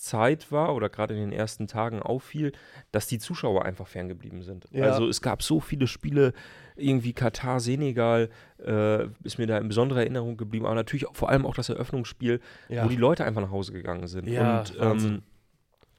Zeit 0.00 0.50
war 0.50 0.74
oder 0.74 0.88
gerade 0.88 1.14
in 1.14 1.20
den 1.20 1.32
ersten 1.32 1.66
Tagen 1.66 2.00
auffiel, 2.00 2.52
dass 2.90 3.06
die 3.06 3.18
Zuschauer 3.18 3.64
einfach 3.64 3.86
ferngeblieben 3.86 4.42
sind. 4.42 4.66
Ja. 4.70 4.86
Also 4.86 5.06
es 5.06 5.20
gab 5.20 5.42
so 5.42 5.60
viele 5.60 5.86
Spiele, 5.86 6.32
irgendwie 6.76 7.12
Katar, 7.12 7.60
Senegal, 7.60 8.30
äh, 8.64 9.04
ist 9.22 9.38
mir 9.38 9.46
da 9.46 9.58
in 9.58 9.68
besonderer 9.68 10.00
Erinnerung 10.00 10.38
geblieben, 10.38 10.64
aber 10.64 10.74
natürlich 10.74 11.04
vor 11.12 11.28
allem 11.28 11.44
auch 11.44 11.54
das 11.54 11.68
Eröffnungsspiel, 11.68 12.40
ja. 12.68 12.84
wo 12.84 12.88
die 12.88 12.96
Leute 12.96 13.24
einfach 13.24 13.42
nach 13.42 13.50
Hause 13.50 13.72
gegangen 13.72 14.06
sind. 14.06 14.26
Ja, 14.26 14.60
und 14.60 14.76
ähm, 14.80 15.22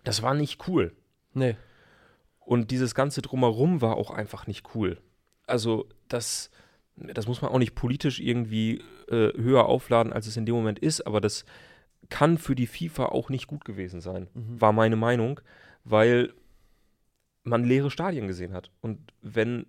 das 0.04 0.24
war 0.24 0.34
nicht 0.34 0.68
cool. 0.68 0.94
nee. 1.34 1.56
Und 2.44 2.72
dieses 2.72 2.96
ganze 2.96 3.22
Drumherum 3.22 3.82
war 3.82 3.96
auch 3.96 4.10
einfach 4.10 4.48
nicht 4.48 4.76
cool. 4.76 4.98
Also 5.46 5.88
das, 6.10 6.50
das 6.96 7.28
muss 7.28 7.42
man 7.42 7.52
auch 7.52 7.60
nicht 7.60 7.76
politisch 7.76 8.20
irgendwie 8.20 8.82
äh, 9.10 9.32
höher 9.38 9.68
aufladen, 9.68 10.12
als 10.12 10.26
es 10.26 10.36
in 10.38 10.48
dem 10.48 10.56
Moment 10.56 10.80
ist, 10.80 11.06
aber 11.06 11.22
das 11.22 11.46
kann 12.10 12.38
für 12.38 12.56
die 12.56 12.68
FIFA 12.68 13.06
auch 13.08 13.30
nicht 13.30 13.48
gut 13.48 13.64
gewesen 13.66 14.02
sein, 14.02 14.28
Mhm. 14.34 14.60
war 14.62 14.72
meine 14.74 14.96
Meinung, 14.96 15.40
weil 15.84 16.34
man 17.44 17.64
leere 17.64 17.90
Stadien 17.92 18.28
gesehen 18.28 18.54
hat. 18.54 18.70
Und 18.82 19.14
wenn 19.22 19.66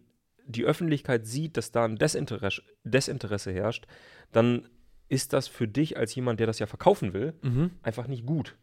die 0.47 0.65
Öffentlichkeit 0.65 1.27
sieht, 1.27 1.57
dass 1.57 1.71
da 1.73 1.85
ein 1.85 1.97
Desinteresse, 1.97 2.63
Desinteresse 2.85 3.53
herrscht, 3.53 3.87
dann 4.33 4.69
ist 5.09 5.33
das 5.33 5.47
für 5.49 5.69
dich 5.69 5.97
als 5.97 6.15
jemand, 6.15 6.41
der 6.41 6.47
das 6.47 6.59
ja 6.59 6.67
verkaufen 6.67 7.13
will, 7.13 7.35
Mhm. 7.43 7.71
einfach 7.83 8.09
nicht 8.09 8.27
gut. 8.27 8.57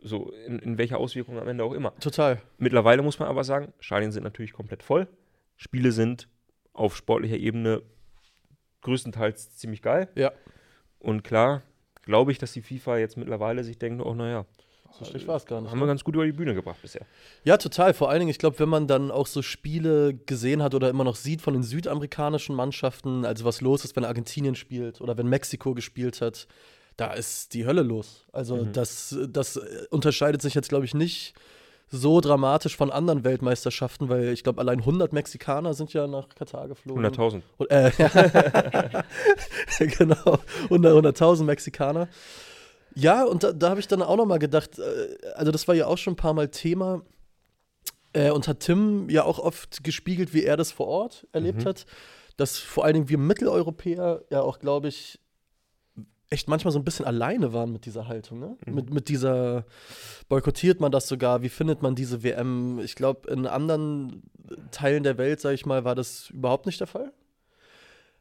So, 0.00 0.30
in, 0.46 0.60
in 0.60 0.78
welcher 0.78 0.98
Auswirkung 0.98 1.38
am 1.38 1.48
Ende 1.48 1.64
auch 1.64 1.72
immer. 1.72 1.94
Total. 1.96 2.40
Mittlerweile 2.56 3.02
muss 3.02 3.18
man 3.18 3.28
aber 3.28 3.42
sagen, 3.42 3.72
Stadien 3.80 4.12
sind 4.12 4.22
natürlich 4.22 4.52
komplett 4.52 4.82
voll. 4.84 5.08
Spiele 5.56 5.90
sind 5.90 6.28
auf 6.72 6.96
sportlicher 6.96 7.36
Ebene 7.36 7.82
größtenteils 8.82 9.56
ziemlich 9.56 9.82
geil. 9.82 10.08
Ja. 10.14 10.32
Und 11.00 11.24
klar, 11.24 11.62
glaube 12.08 12.32
ich, 12.32 12.38
dass 12.38 12.52
die 12.52 12.62
FIFA 12.62 12.98
jetzt 12.98 13.16
mittlerweile 13.16 13.62
sich 13.62 13.78
denkt, 13.78 14.02
oh 14.04 14.14
naja, 14.14 14.44
So 14.98 15.04
schlecht 15.04 15.28
war 15.28 15.36
es 15.36 15.44
gar 15.46 15.60
nicht. 15.60 15.70
haben 15.70 15.78
ne? 15.78 15.84
wir 15.84 15.88
ganz 15.88 16.02
gut 16.02 16.14
über 16.14 16.24
die 16.26 16.32
Bühne 16.32 16.54
gebracht 16.54 16.78
bisher. 16.82 17.02
Ja, 17.44 17.56
total. 17.58 17.92
Vor 17.94 18.08
allen 18.10 18.20
Dingen, 18.20 18.30
ich 18.30 18.38
glaube, 18.38 18.58
wenn 18.58 18.68
man 18.70 18.86
dann 18.88 19.10
auch 19.10 19.26
so 19.26 19.42
Spiele 19.42 20.14
gesehen 20.26 20.62
hat 20.62 20.74
oder 20.74 20.88
immer 20.88 21.04
noch 21.04 21.14
sieht 21.16 21.42
von 21.42 21.52
den 21.54 21.62
südamerikanischen 21.62 22.56
Mannschaften, 22.56 23.24
also 23.24 23.44
was 23.44 23.60
los 23.60 23.84
ist, 23.84 23.94
wenn 23.94 24.04
Argentinien 24.04 24.54
spielt 24.56 25.00
oder 25.00 25.16
wenn 25.18 25.28
Mexiko 25.28 25.74
gespielt 25.74 26.20
hat, 26.22 26.48
da 26.96 27.12
ist 27.12 27.52
die 27.54 27.64
Hölle 27.66 27.82
los. 27.82 28.24
Also 28.32 28.56
Mhm. 28.56 28.72
das, 28.72 29.16
das 29.28 29.60
unterscheidet 29.90 30.42
sich 30.42 30.54
jetzt, 30.54 30.68
glaube 30.70 30.84
ich, 30.86 30.94
nicht 30.94 31.34
so 31.90 32.20
dramatisch 32.20 32.76
von 32.76 32.90
anderen 32.90 33.24
Weltmeisterschaften, 33.24 34.08
weil 34.08 34.28
ich 34.28 34.42
glaube, 34.42 34.60
allein 34.60 34.80
100 34.80 35.12
Mexikaner 35.12 35.72
sind 35.74 35.92
ja 35.92 36.06
nach 36.06 36.28
Katar 36.28 36.68
geflogen. 36.68 37.04
100.000. 37.06 37.42
Und, 37.56 37.70
äh, 37.70 37.90
genau, 39.98 40.38
100 40.64 41.16
100.000 41.16 41.44
Mexikaner. 41.44 42.08
Ja, 42.94 43.24
und 43.24 43.42
da, 43.44 43.52
da 43.52 43.70
habe 43.70 43.80
ich 43.80 43.88
dann 43.88 44.02
auch 44.02 44.16
noch 44.16 44.26
mal 44.26 44.38
gedacht, 44.38 44.78
äh, 44.78 45.16
also 45.34 45.52
das 45.52 45.68
war 45.68 45.74
ja 45.74 45.86
auch 45.86 45.98
schon 45.98 46.14
ein 46.14 46.16
paar 46.16 46.34
Mal 46.34 46.48
Thema, 46.48 47.02
Äh, 48.14 48.30
und 48.30 48.48
hat 48.48 48.60
Tim 48.60 49.10
ja 49.10 49.24
auch 49.24 49.38
oft 49.38 49.84
gespiegelt, 49.84 50.32
wie 50.32 50.42
er 50.42 50.56
das 50.56 50.72
vor 50.72 50.86
Ort 50.88 51.26
erlebt 51.32 51.64
Mhm. 51.64 51.68
hat. 51.68 51.84
Dass 52.38 52.56
vor 52.56 52.84
allen 52.84 52.94
Dingen 52.94 53.08
wir 53.10 53.18
Mitteleuropäer 53.18 54.22
ja 54.30 54.40
auch, 54.40 54.60
glaube 54.60 54.88
ich, 54.88 55.20
echt 56.30 56.48
manchmal 56.48 56.72
so 56.72 56.78
ein 56.78 56.84
bisschen 56.84 57.06
alleine 57.06 57.52
waren 57.52 57.72
mit 57.72 57.86
dieser 57.86 58.06
Haltung. 58.06 58.38
Ne? 58.38 58.56
Mhm. 58.66 58.74
Mit, 58.74 58.90
mit 58.90 59.08
dieser, 59.08 59.64
boykottiert 60.28 60.80
man 60.80 60.92
das 60.92 61.08
sogar? 61.08 61.42
Wie 61.42 61.48
findet 61.48 61.82
man 61.82 61.94
diese 61.94 62.22
WM? 62.22 62.78
Ich 62.80 62.94
glaube, 62.94 63.30
in 63.30 63.46
anderen 63.46 64.22
Teilen 64.70 65.02
der 65.02 65.18
Welt, 65.18 65.40
sage 65.40 65.54
ich 65.54 65.66
mal, 65.66 65.84
war 65.84 65.94
das 65.94 66.30
überhaupt 66.30 66.66
nicht 66.66 66.80
der 66.80 66.86
Fall. 66.86 67.12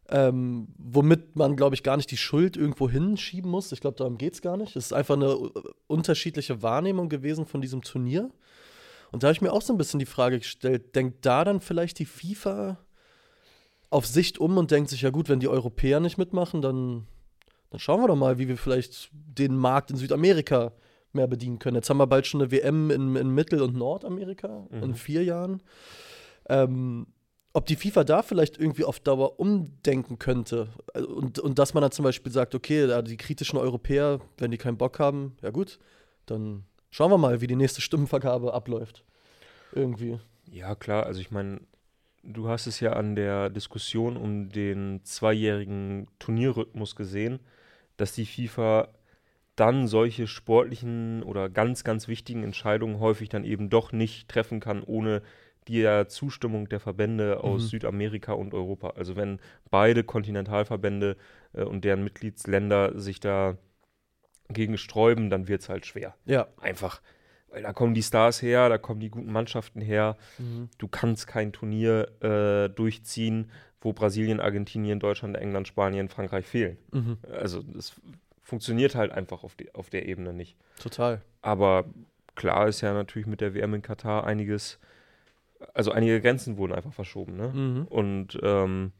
Ähm, 0.10 0.70
womit 0.78 1.36
man, 1.36 1.58
glaube 1.58 1.76
ich, 1.76 1.84
gar 1.84 1.98
nicht 1.98 2.10
die 2.12 2.18
Schuld 2.18 2.56
irgendwo 2.56 2.90
hinschieben 2.90 3.52
muss. 3.52 3.74
Ich 3.74 3.82
glaube, 3.82 3.98
darum 3.98 4.18
geht 4.18 4.36
es 4.36 4.42
gar 4.42 4.56
nicht. 4.56 4.78
Es 4.78 4.86
ist 4.86 4.94
einfach 4.94 5.16
eine 5.16 5.32
äh, 5.32 5.50
unterschiedliche 5.88 6.62
Wahrnehmung 6.62 7.10
gewesen 7.10 7.46
von 7.46 7.62
diesem 7.62 7.82
Turnier. 7.82 8.32
Und 9.12 9.24
da 9.24 9.28
habe 9.28 9.34
ich 9.34 9.42
mir 9.42 9.52
auch 9.52 9.62
so 9.62 9.74
ein 9.74 9.78
bisschen 9.78 10.00
die 10.00 10.06
Frage 10.06 10.40
gestellt, 10.40 10.96
denkt 10.96 11.26
da 11.26 11.44
dann 11.44 11.60
vielleicht 11.60 12.00
die 12.00 12.06
FIFA 12.06 12.78
auf 13.90 14.06
Sicht 14.06 14.38
um 14.38 14.58
und 14.58 14.72
denkt 14.72 14.90
sich, 14.90 15.02
ja 15.02 15.10
gut, 15.10 15.30
wenn 15.30 15.40
die 15.40 15.48
Europäer 15.48 16.00
nicht 16.00 16.18
mitmachen, 16.18 16.62
dann, 16.62 17.08
dann 17.70 17.80
schauen 17.80 18.02
wir 18.02 18.08
doch 18.08 18.16
mal, 18.16 18.38
wie 18.38 18.48
wir 18.48 18.58
vielleicht 18.58 19.10
den 19.14 19.56
Markt 19.58 19.92
in 19.92 19.98
Südamerika 19.98 20.72
mehr 21.14 21.28
bedienen 21.28 21.60
können. 21.60 21.76
Jetzt 21.76 21.90
haben 21.90 21.98
wir 21.98 22.08
bald 22.08 22.28
schon 22.28 22.42
eine 22.42 22.52
WM 22.52 22.92
in, 22.92 23.16
in 23.16 23.30
Mittel- 23.30 23.62
und 23.62 23.76
Nordamerika 23.76 24.68
in 24.72 24.90
Mhm. 24.90 24.96
vier 24.96 25.24
Jahren. 25.24 25.62
Ähm, 26.50 27.08
ob 27.54 27.66
die 27.66 27.76
FIFA 27.76 28.04
da 28.04 28.22
vielleicht 28.22 28.58
irgendwie 28.60 28.84
auf 28.84 29.00
Dauer 29.00 29.40
umdenken 29.40 30.20
könnte 30.20 30.70
Also, 30.94 31.08
und, 31.10 31.40
und 31.40 31.58
dass 31.60 31.74
man 31.74 31.82
dann 31.82 31.92
zum 31.92 32.04
Beispiel 32.04 32.32
sagt, 32.32 32.54
okay, 32.54 32.86
da 32.88 33.02
die 33.02 33.18
kritischen 33.18 33.58
Europäer, 33.58 34.20
wenn 34.38 34.52
die 34.52 34.58
keinen 34.58 34.78
Bock 34.78 35.00
haben, 35.00 35.36
ja 35.42 35.50
gut, 35.50 35.80
dann 36.28 36.66
schauen 36.92 37.10
wir 37.12 37.18
mal, 37.18 37.42
wie 37.42 37.48
die 37.48 37.56
nächste 37.56 37.82
Stimmenvergabe 37.82 38.54
abläuft. 38.54 39.04
Irgendwie. 39.74 40.20
Ja, 40.52 40.76
klar, 40.76 41.06
also 41.06 41.20
ich 41.20 41.32
meine, 41.32 41.62
du 42.24 42.48
hast 42.48 42.68
es 42.68 42.80
ja 42.80 42.94
an 42.94 43.16
der 43.16 43.50
Diskussion 43.50 44.18
um 44.18 44.50
den 44.50 45.02
zweijährigen 45.04 46.08
Turnierrhythmus 46.20 46.96
gesehen, 46.96 47.40
dass 47.98 48.14
die 48.14 48.26
FIFA 48.26 48.90
dann 49.56 49.88
solche 49.88 50.28
sportlichen 50.28 51.24
oder 51.24 51.50
ganz, 51.50 51.84
ganz 51.84 52.08
wichtigen 52.08 52.44
Entscheidungen 52.44 53.00
häufig 53.00 53.30
dann 53.30 53.44
eben 53.44 53.70
doch 53.70 53.92
nicht 53.92 54.30
treffen 54.30 54.60
kann, 54.60 54.84
ohne 54.84 55.22
die 55.68 56.04
Zustimmung 56.08 56.70
der 56.70 56.80
Verbände 56.80 57.44
aus 57.44 57.64
Mhm. 57.64 57.68
Südamerika 57.68 58.34
und 58.34 58.54
Europa. 58.54 58.92
Also 58.92 59.16
wenn 59.16 59.40
beide 59.70 60.04
Kontinentalverbände 60.04 61.18
äh, 61.54 61.64
und 61.64 61.84
deren 61.84 62.04
Mitgliedsländer 62.04 62.98
sich 62.98 63.20
da 63.20 63.58
gegen 64.50 64.78
sträuben, 64.78 65.30
dann 65.30 65.48
wird 65.48 65.62
es 65.62 65.70
halt 65.70 65.86
schwer. 65.86 66.16
Ja. 66.26 66.48
Einfach. 66.62 67.02
Weil 67.50 67.64
da 67.64 67.74
kommen 67.74 67.94
die 67.94 68.04
Stars 68.04 68.42
her, 68.42 68.70
da 68.70 68.78
kommen 68.78 69.00
die 69.00 69.10
guten 69.10 69.32
Mannschaften 69.32 69.82
her. 69.82 70.18
Mhm. 70.38 70.70
Du 70.78 70.88
kannst 70.88 71.28
kein 71.28 71.52
Turnier 71.52 72.08
äh, 72.22 72.70
durchziehen, 72.70 73.52
wo 73.82 73.94
Brasilien, 73.94 74.40
Argentinien, 74.40 75.00
Deutschland, 75.00 75.38
England, 75.38 75.68
Spanien, 75.68 76.10
Frankreich 76.10 76.46
fehlen. 76.46 76.78
Mhm. 76.92 77.18
Also 77.32 77.62
das 77.62 77.94
funktioniert 78.42 78.96
halt 78.96 79.12
einfach 79.12 79.44
auf, 79.44 79.56
die, 79.56 79.74
auf 79.76 79.90
der 79.90 80.08
Ebene 80.08 80.34
nicht. 80.34 80.56
Total. 80.80 81.22
Aber 81.42 81.86
klar 82.36 82.68
ist 82.68 82.82
ja 82.82 82.94
natürlich 82.94 83.28
mit 83.28 83.42
der 83.42 83.54
WM 83.54 83.74
in 83.74 83.82
Katar 83.82 84.26
einiges, 84.26 84.80
also 85.74 85.92
einige 85.92 86.22
Grenzen 86.22 86.58
wurden 86.58 86.74
einfach 86.74 86.94
verschoben. 86.94 87.36
Ne? 87.36 87.50
Mhm. 87.50 87.88
Und 87.88 88.40
ähm, 88.42 88.92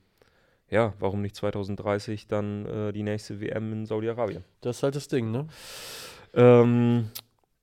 ja, 0.70 0.94
warum 1.00 1.22
nicht 1.22 1.36
2030 1.36 2.28
dann 2.28 2.66
äh, 2.66 2.92
die 2.92 3.04
nächste 3.04 3.40
WM 3.40 3.72
in 3.72 3.86
Saudi-Arabien? 3.86 4.44
Das 4.62 4.78
ist 4.78 4.84
halt 4.84 4.96
das 4.96 5.08
Ding, 5.08 5.32
ne? 5.32 5.48
Ähm, 6.34 7.10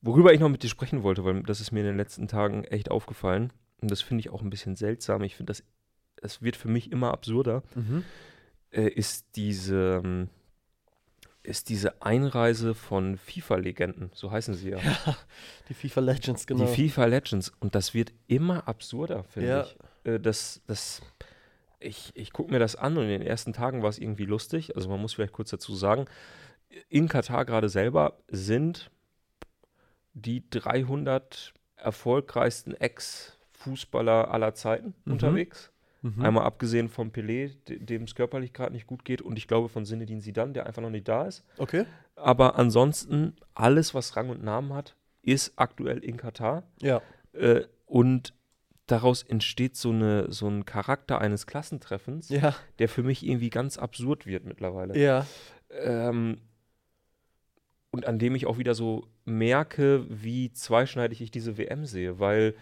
worüber 0.01 0.33
ich 0.33 0.41
noch 0.41 0.49
mit 0.49 0.63
dir 0.63 0.69
sprechen 0.69 1.03
wollte, 1.03 1.25
weil 1.25 1.43
das 1.43 1.61
ist 1.61 1.71
mir 1.71 1.81
in 1.81 1.87
den 1.87 1.97
letzten 1.97 2.29
Tagen 2.29 2.65
echt 2.65 2.91
aufgefallen. 2.91 3.53
Und 3.83 3.91
das 3.91 4.01
finde 4.01 4.21
ich 4.21 4.31
auch 4.31 4.41
ein 4.41 4.49
bisschen 4.49 4.77
seltsam. 4.77 5.23
Ich 5.23 5.37
finde, 5.37 5.51
das, 5.51 5.65
das 6.25 6.43
wird 6.43 6.57
für 6.57 6.69
mich 6.69 6.91
immer 6.91 7.13
absurder, 7.13 7.63
Mhm. 7.75 8.03
äh, 8.73 8.89
ist 8.89 9.27
diese. 9.37 10.01
ähm, 10.05 10.29
ist 11.47 11.69
diese 11.69 12.01
Einreise 12.01 12.75
von 12.75 13.19
FIFA-Legenden, 13.19 14.11
so 14.15 14.31
heißen 14.31 14.55
sie 14.55 14.71
ja. 14.71 14.79
Die 15.69 15.75
FIFA 15.75 16.01
Legends, 16.01 16.47
genau. 16.47 16.65
Die 16.65 16.89
FIFA 16.89 17.05
Legends. 17.05 17.53
Und 17.61 17.75
das 17.75 17.93
wird 17.93 18.15
immer 18.29 18.67
absurder, 18.67 19.25
finde 19.25 19.49
Ja. 19.51 19.63
ich. 19.65 19.77
Äh, 20.11 20.21
das, 20.21 20.63
das, 20.67 21.03
ich 21.81 22.13
ich 22.15 22.33
gucke 22.33 22.51
mir 22.51 22.59
das 22.61 22.77
an 22.77 22.97
und 22.97 23.03
in 23.05 23.11
den 23.11 23.21
ersten 23.21 23.53
Tagen 23.53 23.83
war 23.83 23.91
es 23.91 23.99
irgendwie 23.99 24.25
lustig. 24.25 24.75
Also 24.75 24.89
man 24.89 24.99
muss 25.03 25.13
vielleicht 25.13 25.35
kurz 25.35 25.51
dazu 25.51 25.75
sagen, 25.75 26.07
in 26.89 27.09
Katar 27.09 27.45
gerade 27.45 27.69
selber 27.69 28.17
sind 28.29 28.91
die 30.15 30.49
300 30.49 31.53
erfolgreichsten 31.77 32.73
Ex-Fußballer 32.73 34.31
aller 34.31 34.55
Zeiten 34.55 34.95
Mhm. 35.05 35.13
unterwegs. 35.13 35.71
Mhm. 36.05 36.23
Einmal 36.23 36.45
abgesehen 36.45 36.91
von 36.91 37.13
Pelé, 37.13 37.55
de- 37.67 37.79
dem 37.79 38.03
es 38.03 38.15
körperlich 38.15 38.53
gerade 38.53 38.75
nicht 38.75 38.87
gut 38.87 39.07
geht 39.07 39.23
und 39.23 39.39
ich 39.39 39.49
glaube 39.49 39.71
von 39.71 39.87
Zinedine 39.87 40.21
Zidane, 40.21 40.53
der 40.53 40.67
einfach 40.67 40.83
noch 40.83 40.91
nicht 40.91 41.09
da 41.09 41.25
ist. 41.25 41.43
Okay. 41.57 41.87
Aber 42.15 42.59
ansonsten, 42.59 43.35
alles, 43.55 43.95
was 43.95 44.15
Rang 44.15 44.29
und 44.29 44.45
Namen 44.45 44.75
hat, 44.75 44.97
ist 45.23 45.55
aktuell 45.57 45.99
in 45.99 46.19
Katar. 46.19 46.65
Ja. 46.83 47.01
Äh, 47.33 47.63
und 47.87 48.35
daraus 48.87 49.23
entsteht 49.23 49.77
so, 49.77 49.89
eine, 49.93 50.31
so 50.31 50.47
ein 50.47 50.67
Charakter 50.67 51.23
eines 51.23 51.47
Klassentreffens, 51.47 52.29
Ja. 52.29 52.55
der 52.79 52.91
für 52.91 53.03
mich 53.03 53.27
irgendwie 53.27 53.49
ganz 53.49 53.79
absurd 53.79 54.27
wird 54.27 54.45
mittlerweile. 54.45 54.99
Ja. 54.99 55.27
Ähm, 55.71 56.37
und 57.91 58.07
an 58.07 58.19
dem 58.19 58.35
ich 58.35 58.45
auch 58.45 58.59
wieder 58.59 58.75
so 58.75 59.07
merke, 59.25 60.05
wie 60.11 60.53
zweischneidig 60.53 61.23
ich 61.23 61.31
diese 61.31 61.57
WM 61.57 61.87
sehe, 61.87 62.19
weil 62.19 62.55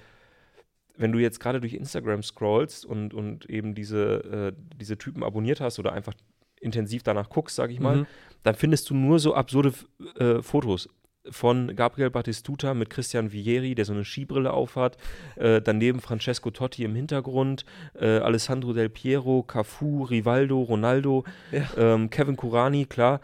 wenn 0.96 1.12
du 1.12 1.18
jetzt 1.18 1.40
gerade 1.40 1.61
durch 1.61 1.75
Instagram 1.75 2.22
scrollst 2.22 2.84
und, 2.84 3.14
und 3.14 3.46
eben 3.50 3.75
diese, 3.75 4.52
äh, 4.56 4.76
diese 4.80 4.99
Typen 4.99 5.22
abonniert 5.22 5.61
hast 5.61 5.78
oder 5.78 5.92
einfach 5.92 6.14
intensiv 6.61 7.02
danach 7.02 7.28
guckst, 7.28 7.56
sag 7.56 7.70
ich 7.70 7.80
mal, 7.80 7.96
Mhm. 7.99 8.06
dann 8.44 8.54
findest 8.54 8.88
du 8.90 8.94
nur 8.94 9.18
so 9.18 9.34
absurde 9.34 9.72
äh, 10.18 10.42
Fotos 10.42 10.88
von 11.30 11.75
Gabriel 11.76 12.11
Battistuta 12.11 12.75
mit 12.75 12.90
Christian 12.90 13.30
Vieri, 13.30 13.75
der 13.76 13.84
so 13.84 13.92
eine 13.92 14.04
Skibrille 14.04 14.52
aufhat, 14.52 14.96
äh, 15.37 15.61
daneben 15.62 16.00
Francesco 16.00 16.50
Totti 16.50 16.82
im 16.84 16.96
Hintergrund, 16.96 17.64
äh, 17.94 18.18
Alessandro 18.18 18.72
Del 18.72 18.88
Piero, 18.88 19.44
Cafu, 19.44 20.02
Rivaldo, 20.02 20.61
Ronaldo, 20.62 21.25
Ja. 21.52 21.68
ähm, 21.76 22.11
Kevin 22.11 22.37
Kurani, 22.37 22.87
klar, 22.87 23.20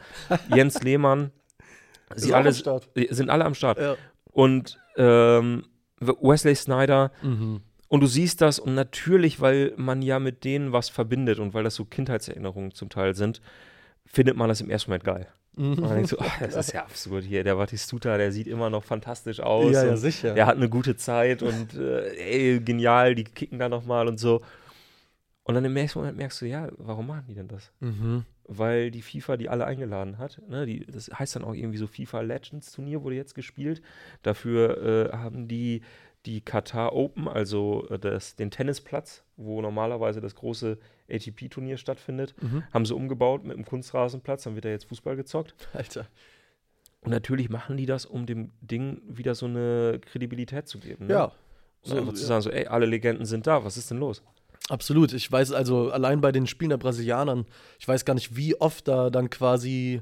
Jens 0.55 0.81
Lehmann, 0.83 1.33
sie 2.15 2.33
auch 2.33 2.39
am 2.39 2.45
alle, 2.45 2.55
Start. 2.55 2.89
sind 3.11 3.31
alle 3.31 3.45
am 3.45 3.55
Start. 3.55 3.79
Ja. 3.79 3.97
Und 4.33 4.79
ähm, 4.97 5.65
Wesley 6.01 6.55
Snyder, 6.55 7.11
Mhm. 7.23 7.61
und 7.89 8.01
du 8.01 8.07
siehst 8.07 8.41
das 8.41 8.59
und 8.59 8.75
natürlich, 8.75 9.41
weil 9.41 9.73
man 9.77 10.03
ja 10.03 10.19
mit 10.19 10.45
denen 10.45 10.73
was 10.73 10.89
verbindet 10.89 11.39
und 11.39 11.55
weil 11.55 11.65
das 11.65 11.75
so 11.75 11.85
Kindheitserinnerungen 11.85 12.73
zum 12.73 12.89
Teil 12.89 13.15
sind, 13.15 13.41
findet 14.07 14.37
man 14.37 14.49
das 14.49 14.61
im 14.61 14.71
ersten 14.71 14.91
Moment 14.91 15.05
geil. 15.05 15.27
Und 15.57 15.81
man 15.81 15.95
denkt 15.95 16.09
so, 16.11 16.19
ach, 16.21 16.39
das 16.41 16.55
ist 16.55 16.73
ja 16.73 16.83
absurd 16.83 17.25
hier. 17.25 17.43
Der 17.43 17.57
Batistuta, 17.57 18.17
der 18.17 18.31
sieht 18.31 18.47
immer 18.47 18.71
noch 18.71 18.85
fantastisch 18.85 19.41
aus. 19.41 19.73
Ja, 19.73 19.85
ja, 19.87 19.97
sicher. 19.97 20.35
Der 20.35 20.47
hat 20.47 20.57
eine 20.57 20.69
gute 20.69 20.97
Zeit 20.97 21.43
und 21.43 21.75
äh, 21.75 22.15
ey, 22.15 22.61
genial, 22.61 23.17
die 23.17 23.25
kicken 23.25 23.59
da 23.59 23.69
nochmal 23.69 24.07
und 24.07 24.19
so. 24.21 24.41
Und 25.43 25.55
dann 25.55 25.65
im 25.65 25.73
nächsten 25.73 25.99
Moment 25.99 26.17
merkst 26.17 26.41
du, 26.43 26.47
ja, 26.47 26.69
warum 26.77 27.09
machen 27.09 27.25
die 27.27 27.35
denn 27.35 27.49
das? 27.49 27.73
Mhm. 27.81 28.25
Weil 28.51 28.91
die 28.91 29.03
FIFA 29.03 29.37
die 29.37 29.49
alle 29.51 29.67
eingeladen 29.67 30.17
hat. 30.17 30.41
Ne? 30.49 30.65
Die, 30.65 30.87
das 30.87 31.09
heißt 31.11 31.37
dann 31.37 31.45
auch 31.45 31.55
irgendwie 31.55 31.77
so 31.79 31.87
FIFA 31.87 32.23
Legends 32.23 32.73
Turnier 32.73 33.03
wurde 33.03 33.15
jetzt 33.15 33.35
gespielt. 33.35 33.83
Dafür 34.23 35.11
äh, 35.13 35.17
haben 35.17 35.49
die 35.49 35.83
die 36.27 36.41
Qatar 36.41 36.95
Open, 36.95 37.29
also 37.29 37.87
äh, 37.91 37.99
das, 37.99 38.37
den 38.37 38.51
Tennisplatz, 38.51 39.23
wo 39.37 39.61
normalerweise 39.63 40.21
das 40.21 40.35
große 40.35 40.79
ATP-Turnier 41.11 41.77
stattfindet, 41.77 42.35
Mhm. 42.43 42.65
haben 42.73 42.85
sie 42.87 42.95
umgebaut 42.95 43.45
mit 43.45 43.55
einem 43.55 43.65
Kunstrasenplatz, 43.65 44.43
dann 44.45 44.55
wird 44.55 44.65
da 44.65 44.69
jetzt 44.71 44.87
Fußball 44.89 45.15
gezockt. 45.17 45.55
Alter. 45.73 46.07
Und 47.03 47.13
natürlich 47.13 47.49
machen 47.51 47.77
die 47.77 47.87
das, 47.87 48.05
um 48.05 48.27
dem 48.27 48.51
Ding 48.61 49.01
wieder 49.09 49.35
so 49.35 49.47
eine 49.47 50.01
Kredibilität 50.05 50.67
zu 50.69 50.79
geben. 50.81 51.07
Ne? 51.07 51.13
Ja. 51.15 51.33
So, 51.83 51.97
einfach 51.97 52.15
zu 52.15 52.27
sagen, 52.27 52.43
so, 52.43 52.51
ey, 52.51 52.67
alle 52.67 52.87
Legenden 52.87 53.25
sind 53.25 53.47
da, 53.47 53.65
was 53.65 53.77
ist 53.77 53.91
denn 53.91 53.99
los? 53.99 54.23
Absolut. 54.69 55.13
Ich 55.13 55.31
weiß 55.31 55.53
also 55.53 55.91
allein 55.91 56.21
bei 56.21 56.33
den 56.33 56.47
Spielen 56.47 56.71
der 56.71 56.77
Brasilianern, 56.77 57.47
ich 57.79 57.89
weiß 57.89 58.05
gar 58.05 58.15
nicht, 58.15 58.37
wie 58.37 58.61
oft 58.61 58.87
da 58.87 59.11
dann 59.11 59.31
quasi 59.31 60.01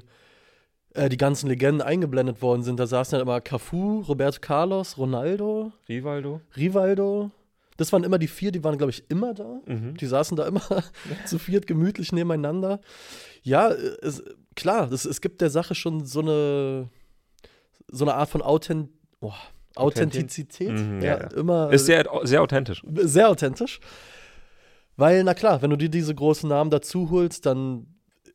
äh, 0.93 1.09
die 1.09 1.17
ganzen 1.17 1.47
Legenden 1.47 1.81
eingeblendet 1.81 2.41
worden 2.41 2.63
sind. 2.63 2.79
Da 2.79 2.87
saßen 2.87 3.17
dann 3.17 3.21
immer 3.21 3.39
Cafu, 3.39 4.01
Roberto 4.01 4.39
Carlos, 4.41 4.97
Ronaldo, 4.97 5.71
Rivaldo? 5.87 6.41
Rivaldo. 6.55 7.31
Das 7.77 7.93
waren 7.93 8.03
immer 8.03 8.17
die 8.17 8.27
vier, 8.27 8.51
die 8.51 8.63
waren, 8.63 8.77
glaube 8.77 8.89
ich, 8.89 9.09
immer 9.09 9.35
da. 9.35 9.61
Mhm. 9.67 9.95
Die 9.97 10.07
saßen 10.07 10.35
da 10.35 10.47
immer 10.47 10.63
zu 11.25 11.37
viert 11.37 11.67
gemütlich 11.67 12.11
nebeneinander. 12.11 12.81
Ja, 13.43 13.69
es, 13.69 14.23
klar, 14.55 14.87
das, 14.87 15.05
es 15.05 15.21
gibt 15.21 15.41
der 15.41 15.51
Sache 15.51 15.75
schon 15.75 16.05
so 16.05 16.21
eine, 16.21 16.89
so 17.87 18.03
eine 18.03 18.15
Art 18.15 18.29
von 18.29 18.41
Authent 18.41 18.89
oh, 19.21 19.31
Authentizität. 19.75 20.71
Mhm, 20.71 21.01
ja, 21.01 21.19
ja. 21.19 21.27
immer 21.35 21.71
Ist 21.71 21.85
sehr, 21.85 22.05
sehr 22.23 22.41
authentisch. 22.41 22.81
sehr 23.03 23.29
authentisch. 23.29 23.79
Weil, 24.97 25.23
na 25.23 25.33
klar, 25.33 25.61
wenn 25.61 25.69
du 25.69 25.77
dir 25.77 25.89
diese 25.89 26.13
großen 26.13 26.49
Namen 26.49 26.71
dazu 26.71 27.09
holst, 27.09 27.45
dann 27.45 27.87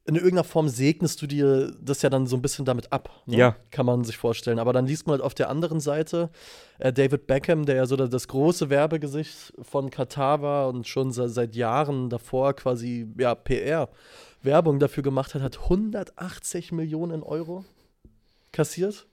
in 0.05 0.17
irgendeiner 0.17 0.45
Form 0.45 0.69
segnest 0.69 1.23
du 1.23 1.27
dir 1.27 1.73
das 1.81 2.03
ja 2.03 2.11
dann 2.11 2.27
so 2.27 2.37
ein 2.37 2.43
bisschen 2.43 2.65
damit 2.65 2.93
ab. 2.93 3.11
Ne? 3.27 3.37
Ja. 3.37 3.57
Kann 3.71 3.87
man 3.87 4.03
sich 4.03 4.17
vorstellen. 4.17 4.59
Aber 4.59 4.73
dann 4.73 4.87
liest 4.87 5.07
man 5.07 5.15
halt 5.15 5.23
auf 5.23 5.35
der 5.35 5.49
anderen 5.49 5.79
Seite 5.79 6.31
äh, 6.79 6.93
David 6.93 7.27
Beckham, 7.27 7.67
der 7.67 7.77
ja 7.77 7.87
so 7.87 7.97
das 7.97 8.29
große 8.29 8.69
Werbegesicht 8.69 9.53
von 9.63 9.91
Katar 9.91 10.43
war 10.43 10.69
und 10.69 10.89
schon 10.89 11.13
seit, 11.13 11.55
Jahren 11.55 12.11
davor 12.11 12.55
quasi 12.55 13.07
ja, 13.17 13.35
PR, 13.35 13.89
Werbung 14.43 14.81
dafür 14.81 15.05
gemacht 15.05 15.35
hat, 15.35 15.43
hat 15.43 15.61
180 15.63 16.73
Millionen 16.73 17.23
Euro 17.23 17.65
kassiert. 18.51 19.07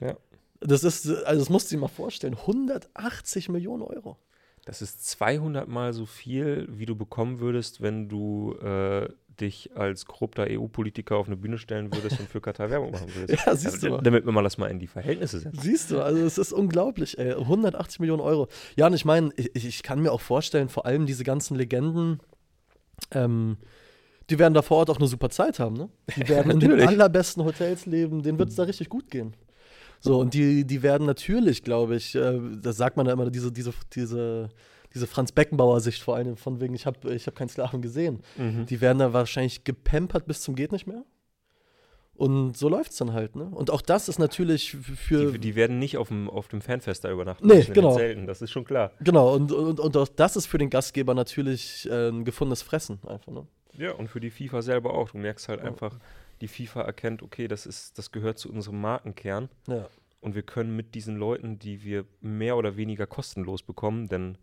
Ja. 0.00 0.16
Das 0.58 0.82
ist, 0.82 1.08
also 1.24 1.40
das 1.40 1.50
musst 1.50 1.70
du 1.70 1.76
dir 1.76 1.80
mal 1.80 1.88
vorstellen, 1.88 2.34
180 2.34 3.48
Millionen 3.48 3.82
Euro. 3.82 4.16
Das 4.64 4.80
ist 4.80 5.08
200 5.08 5.68
Mal 5.68 5.92
so 5.92 6.06
viel, 6.06 6.68
wie 6.70 6.86
du 6.86 6.94
bekommen 6.94 7.40
würdest, 7.40 7.80
wenn 7.80 8.08
du 8.08 8.54
äh, 8.62 9.08
dich 9.40 9.70
als 9.76 10.06
korrupter 10.06 10.46
EU-Politiker 10.48 11.16
auf 11.16 11.26
eine 11.26 11.36
Bühne 11.36 11.58
stellen 11.58 11.92
würdest 11.92 12.20
und 12.20 12.28
für 12.28 12.40
Katar 12.40 12.70
Werbung 12.70 12.92
machen 12.92 13.12
würdest. 13.14 13.42
Ja, 13.46 13.56
siehst 13.56 13.82
du 13.82 13.90
mal. 13.90 14.02
Damit 14.02 14.24
man 14.24 14.44
das 14.44 14.58
mal 14.58 14.70
in 14.70 14.78
die 14.78 14.86
Verhältnisse 14.86 15.40
setzt. 15.40 15.60
Siehst 15.60 15.90
du, 15.90 16.00
also 16.00 16.22
es 16.24 16.38
ist 16.38 16.52
unglaublich, 16.52 17.18
ey. 17.18 17.32
180 17.32 18.00
Millionen 18.00 18.20
Euro. 18.20 18.48
Ja, 18.76 18.86
und 18.86 18.94
ich 18.94 19.04
meine, 19.04 19.30
ich, 19.36 19.54
ich 19.54 19.82
kann 19.82 20.00
mir 20.00 20.12
auch 20.12 20.20
vorstellen, 20.20 20.68
vor 20.68 20.86
allem 20.86 21.06
diese 21.06 21.24
ganzen 21.24 21.56
Legenden, 21.56 22.20
ähm, 23.10 23.56
die 24.30 24.38
werden 24.38 24.54
da 24.54 24.62
vor 24.62 24.78
Ort 24.78 24.90
auch 24.90 24.98
eine 24.98 25.08
super 25.08 25.30
Zeit 25.30 25.58
haben, 25.58 25.76
ne? 25.76 25.88
Die 26.16 26.28
werden 26.28 26.52
in 26.52 26.60
den 26.60 26.80
allerbesten 26.88 27.44
Hotels 27.44 27.86
leben, 27.86 28.22
denen 28.22 28.38
wird 28.38 28.50
es 28.50 28.54
da 28.54 28.62
richtig 28.62 28.88
gut 28.88 29.10
gehen. 29.10 29.34
So, 30.04 30.18
und 30.18 30.34
die, 30.34 30.64
die 30.66 30.82
werden 30.82 31.06
natürlich, 31.06 31.62
glaube 31.62 31.94
ich, 31.94 32.16
äh, 32.16 32.40
das 32.60 32.76
sagt 32.76 32.96
man 32.96 33.06
da 33.06 33.12
immer, 33.12 33.30
diese, 33.30 33.52
diese, 33.52 33.72
diese, 33.94 34.48
diese 34.92 35.06
Franz 35.06 35.30
Beckenbauer-Sicht 35.30 36.02
vor 36.02 36.16
allem, 36.16 36.36
von 36.36 36.60
wegen, 36.60 36.74
ich 36.74 36.86
habe 36.86 37.14
ich 37.14 37.28
hab 37.28 37.36
keinen 37.36 37.48
Sklaven 37.48 37.82
gesehen. 37.82 38.20
Mhm. 38.36 38.66
Die 38.66 38.80
werden 38.80 38.98
da 38.98 39.12
wahrscheinlich 39.12 39.62
gepampert 39.62 40.26
bis 40.26 40.40
zum 40.40 40.56
geht 40.56 40.72
nicht 40.72 40.88
mehr. 40.88 41.04
Und 42.14 42.56
so 42.56 42.68
läuft 42.68 42.90
es 42.90 42.98
dann 42.98 43.12
halt, 43.12 43.36
ne? 43.36 43.44
Und 43.44 43.70
auch 43.70 43.80
das 43.80 44.08
ist 44.08 44.18
natürlich 44.18 44.72
für. 44.72 45.32
Die, 45.32 45.38
die 45.38 45.54
werden 45.54 45.78
nicht 45.78 45.96
auf 45.96 46.08
dem, 46.08 46.28
auf 46.28 46.46
dem 46.48 46.60
Fanfest 46.60 47.04
da 47.04 47.10
übernachten. 47.10 47.46
Nee, 47.46 47.62
genau. 47.72 47.96
Zelten, 47.96 48.26
das 48.26 48.42
ist 48.42 48.50
schon 48.50 48.64
klar. 48.64 48.92
Genau, 49.00 49.34
und, 49.34 49.50
und, 49.50 49.80
und 49.80 49.96
auch 49.96 50.08
das 50.08 50.36
ist 50.36 50.46
für 50.46 50.58
den 50.58 50.68
Gastgeber 50.68 51.14
natürlich 51.14 51.88
äh, 51.90 52.08
ein 52.10 52.24
gefundenes 52.24 52.62
Fressen 52.62 52.98
einfach, 53.06 53.32
ne? 53.32 53.46
Ja, 53.78 53.92
und 53.92 54.08
für 54.08 54.20
die 54.20 54.30
FIFA 54.30 54.60
selber 54.62 54.92
auch. 54.94 55.10
Du 55.10 55.18
merkst 55.18 55.48
halt 55.48 55.60
Ja. 55.60 55.66
einfach, 55.66 55.98
die 56.42 56.48
FIFA 56.48 56.82
erkennt, 56.82 57.22
okay, 57.22 57.48
das 57.48 57.64
ist, 57.66 57.96
das 57.98 58.10
gehört 58.12 58.38
zu 58.38 58.50
unserem 58.50 58.80
Markenkern. 58.80 59.48
Ja. 59.68 59.88
Und 60.20 60.34
wir 60.34 60.42
können 60.42 60.76
mit 60.76 60.94
diesen 60.94 61.16
Leuten, 61.16 61.58
die 61.58 61.82
wir 61.84 62.04
mehr 62.20 62.56
oder 62.56 62.76
weniger 62.76 63.06
kostenlos 63.06 63.62
bekommen, 63.62 64.08
denn 64.08 64.36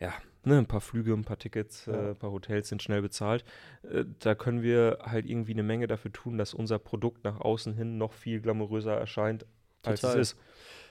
ja, 0.00 0.12
ne, 0.44 0.58
ein 0.58 0.66
paar 0.66 0.80
Flüge, 0.80 1.12
ein 1.12 1.24
paar 1.24 1.38
Tickets, 1.38 1.86
Ja. 1.86 1.92
äh, 1.92 2.08
ein 2.10 2.16
paar 2.16 2.32
Hotels 2.32 2.68
sind 2.68 2.82
schnell 2.82 3.02
bezahlt. 3.02 3.44
Äh, 3.82 4.04
da 4.20 4.34
können 4.34 4.62
wir 4.62 4.98
halt 5.02 5.26
irgendwie 5.26 5.52
eine 5.52 5.62
Menge 5.62 5.86
dafür 5.86 6.12
tun, 6.12 6.38
dass 6.38 6.54
unser 6.54 6.78
Produkt 6.78 7.24
nach 7.24 7.40
außen 7.40 7.74
hin 7.74 7.98
noch 7.98 8.12
viel 8.12 8.40
glamouröser 8.40 8.94
erscheint, 8.96 9.46
als 9.84 10.00
Total. 10.00 10.18
es 10.20 10.32
ist. 10.32 10.40